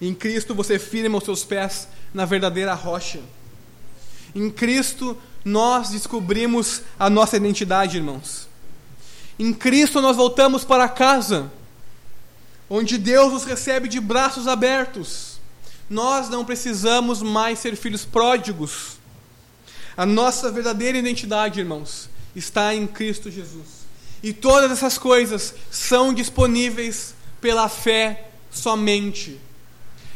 Em 0.00 0.14
Cristo 0.14 0.54
você 0.54 0.78
firma 0.78 1.18
os 1.18 1.24
seus 1.24 1.44
pés 1.44 1.88
na 2.12 2.24
verdadeira 2.24 2.74
rocha. 2.74 3.20
Em 4.34 4.50
Cristo 4.50 5.16
nós 5.44 5.90
descobrimos 5.90 6.82
a 6.98 7.08
nossa 7.08 7.36
identidade, 7.36 7.96
irmãos. 7.96 8.48
Em 9.38 9.52
Cristo 9.52 10.00
nós 10.00 10.16
voltamos 10.16 10.64
para 10.64 10.88
casa, 10.88 11.50
onde 12.68 12.98
Deus 12.98 13.32
nos 13.32 13.44
recebe 13.44 13.88
de 13.88 14.00
braços 14.00 14.46
abertos. 14.46 15.40
Nós 15.88 16.28
não 16.28 16.44
precisamos 16.44 17.22
mais 17.22 17.58
ser 17.58 17.76
filhos 17.76 18.04
pródigos. 18.04 18.98
A 19.96 20.04
nossa 20.04 20.50
verdadeira 20.50 20.98
identidade, 20.98 21.60
irmãos, 21.60 22.08
está 22.34 22.74
em 22.74 22.86
Cristo 22.86 23.30
Jesus. 23.30 23.86
E 24.22 24.32
todas 24.32 24.70
essas 24.70 24.98
coisas 24.98 25.54
são 25.70 26.12
disponíveis 26.12 27.14
pela 27.40 27.68
fé 27.68 28.28
somente. 28.50 29.40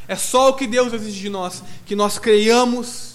É 0.06 0.16
só 0.16 0.50
o 0.50 0.54
que 0.54 0.66
Deus 0.66 0.92
exige 0.92 1.20
de 1.20 1.30
nós, 1.30 1.62
que 1.86 1.94
nós 1.94 2.18
creiamos 2.18 3.14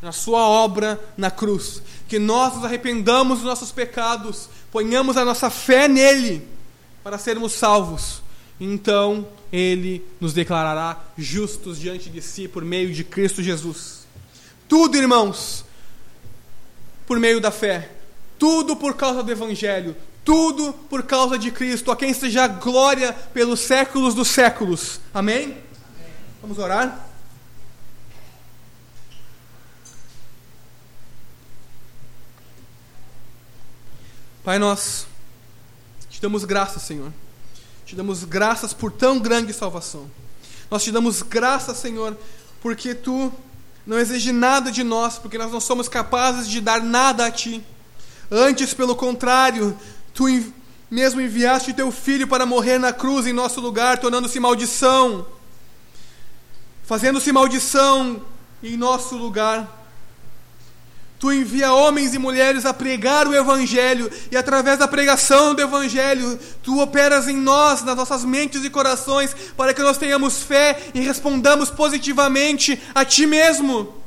na 0.00 0.12
Sua 0.12 0.40
obra 0.40 0.98
na 1.16 1.30
cruz, 1.30 1.82
que 2.08 2.18
nós 2.18 2.54
nos 2.54 2.64
arrependamos 2.64 3.38
dos 3.38 3.46
nossos 3.46 3.70
pecados, 3.70 4.48
ponhamos 4.72 5.16
a 5.16 5.24
nossa 5.24 5.50
fé 5.50 5.86
nele 5.86 6.46
para 7.04 7.18
sermos 7.18 7.52
salvos. 7.52 8.22
Então 8.58 9.28
Ele 9.52 10.04
nos 10.20 10.32
declarará 10.32 10.98
justos 11.16 11.78
diante 11.78 12.08
de 12.08 12.22
si 12.22 12.48
por 12.48 12.64
meio 12.64 12.92
de 12.92 13.04
Cristo 13.04 13.42
Jesus. 13.42 14.06
Tudo, 14.68 14.96
irmãos, 14.96 15.64
por 17.10 17.18
meio 17.18 17.40
da 17.40 17.50
fé, 17.50 17.90
tudo 18.38 18.76
por 18.76 18.94
causa 18.94 19.20
do 19.20 19.32
Evangelho, 19.32 19.96
tudo 20.24 20.72
por 20.88 21.02
causa 21.02 21.36
de 21.36 21.50
Cristo, 21.50 21.90
a 21.90 21.96
quem 21.96 22.14
seja 22.14 22.46
glória 22.46 23.12
pelos 23.12 23.58
séculos 23.58 24.14
dos 24.14 24.28
séculos. 24.28 25.00
Amém? 25.12 25.42
Amém. 25.42 25.58
Vamos 26.40 26.58
orar? 26.58 27.04
Pai, 34.44 34.60
nós 34.60 35.08
te 36.08 36.22
damos 36.22 36.44
graças, 36.44 36.84
Senhor. 36.84 37.12
Te 37.84 37.96
damos 37.96 38.22
graças 38.22 38.72
por 38.72 38.92
tão 38.92 39.18
grande 39.18 39.52
salvação. 39.52 40.08
Nós 40.70 40.84
te 40.84 40.92
damos 40.92 41.22
graças, 41.22 41.76
Senhor, 41.76 42.16
porque 42.62 42.94
tu 42.94 43.32
não 43.86 43.98
exige 43.98 44.32
nada 44.32 44.70
de 44.70 44.82
nós, 44.82 45.18
porque 45.18 45.38
nós 45.38 45.50
não 45.50 45.60
somos 45.60 45.88
capazes 45.88 46.48
de 46.48 46.60
dar 46.60 46.82
nada 46.82 47.26
a 47.26 47.30
Ti. 47.30 47.64
Antes, 48.30 48.74
pelo 48.74 48.94
contrário, 48.94 49.76
Tu 50.14 50.52
mesmo 50.90 51.20
enviaste 51.20 51.72
Teu 51.72 51.90
Filho 51.90 52.26
para 52.28 52.44
morrer 52.44 52.78
na 52.78 52.92
cruz 52.92 53.26
em 53.26 53.32
nosso 53.32 53.60
lugar, 53.60 53.98
tornando-se 53.98 54.38
maldição, 54.38 55.26
fazendo-se 56.84 57.32
maldição 57.32 58.22
em 58.62 58.76
nosso 58.76 59.16
lugar. 59.16 59.79
Tu 61.20 61.30
envia 61.30 61.70
homens 61.70 62.14
e 62.14 62.18
mulheres 62.18 62.64
a 62.64 62.72
pregar 62.72 63.28
o 63.28 63.34
Evangelho, 63.34 64.10
e 64.32 64.38
através 64.38 64.78
da 64.78 64.88
pregação 64.88 65.54
do 65.54 65.60
Evangelho, 65.60 66.40
tu 66.62 66.80
operas 66.80 67.28
em 67.28 67.36
nós, 67.36 67.84
nas 67.84 67.94
nossas 67.94 68.24
mentes 68.24 68.64
e 68.64 68.70
corações, 68.70 69.36
para 69.54 69.74
que 69.74 69.82
nós 69.82 69.98
tenhamos 69.98 70.42
fé 70.42 70.80
e 70.94 71.00
respondamos 71.00 71.68
positivamente 71.68 72.80
a 72.94 73.04
Ti 73.04 73.26
mesmo. 73.26 74.00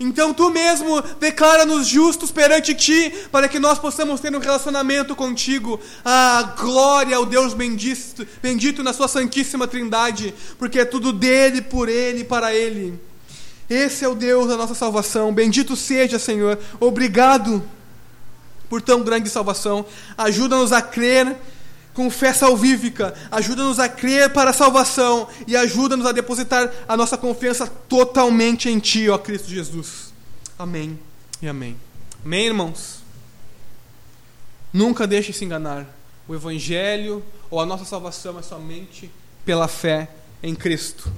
Então 0.00 0.32
tu 0.32 0.48
mesmo 0.48 1.02
declara-nos 1.20 1.86
justos 1.86 2.32
perante 2.32 2.74
Ti, 2.74 3.12
para 3.30 3.46
que 3.46 3.58
nós 3.58 3.78
possamos 3.78 4.18
ter 4.18 4.34
um 4.34 4.40
relacionamento 4.40 5.14
contigo. 5.14 5.78
Ah, 6.02 6.54
glória 6.58 7.14
ao 7.14 7.26
Deus 7.26 7.52
bendito, 7.52 8.26
bendito 8.42 8.82
na 8.82 8.94
Sua 8.94 9.06
Santíssima 9.06 9.68
Trindade, 9.68 10.34
porque 10.58 10.78
é 10.78 10.86
tudo 10.86 11.12
dele, 11.12 11.60
por 11.60 11.90
Ele 11.90 12.20
e 12.20 12.24
para 12.24 12.54
Ele. 12.54 12.98
Esse 13.68 14.04
é 14.04 14.08
o 14.08 14.14
Deus 14.14 14.48
da 14.48 14.56
nossa 14.56 14.74
salvação. 14.74 15.32
Bendito 15.32 15.74
seja, 15.74 16.18
Senhor. 16.18 16.58
Obrigado 16.78 17.62
por 18.68 18.82
tão 18.82 19.02
grande 19.02 19.28
salvação. 19.30 19.86
Ajuda-nos 20.16 20.72
a 20.72 20.82
crer 20.82 21.36
com 21.94 22.10
fé 22.10 22.32
salvífica. 22.32 23.14
Ajuda-nos 23.30 23.78
a 23.78 23.88
crer 23.88 24.32
para 24.32 24.50
a 24.50 24.52
salvação. 24.52 25.28
E 25.46 25.56
ajuda-nos 25.56 26.06
a 26.06 26.12
depositar 26.12 26.70
a 26.86 26.96
nossa 26.96 27.16
confiança 27.16 27.66
totalmente 27.88 28.68
em 28.68 28.78
Ti, 28.78 29.08
ó 29.08 29.16
Cristo 29.16 29.48
Jesus. 29.48 30.12
Amém 30.58 30.98
e 31.40 31.48
amém. 31.48 31.76
Amém, 32.24 32.46
irmãos? 32.46 33.02
Nunca 34.72 35.06
deixe 35.06 35.32
se 35.32 35.44
enganar. 35.44 35.86
O 36.26 36.34
Evangelho 36.34 37.22
ou 37.50 37.60
a 37.60 37.66
nossa 37.66 37.84
salvação 37.84 38.38
é 38.38 38.42
somente 38.42 39.10
pela 39.44 39.68
fé 39.68 40.08
em 40.42 40.54
Cristo. 40.54 41.12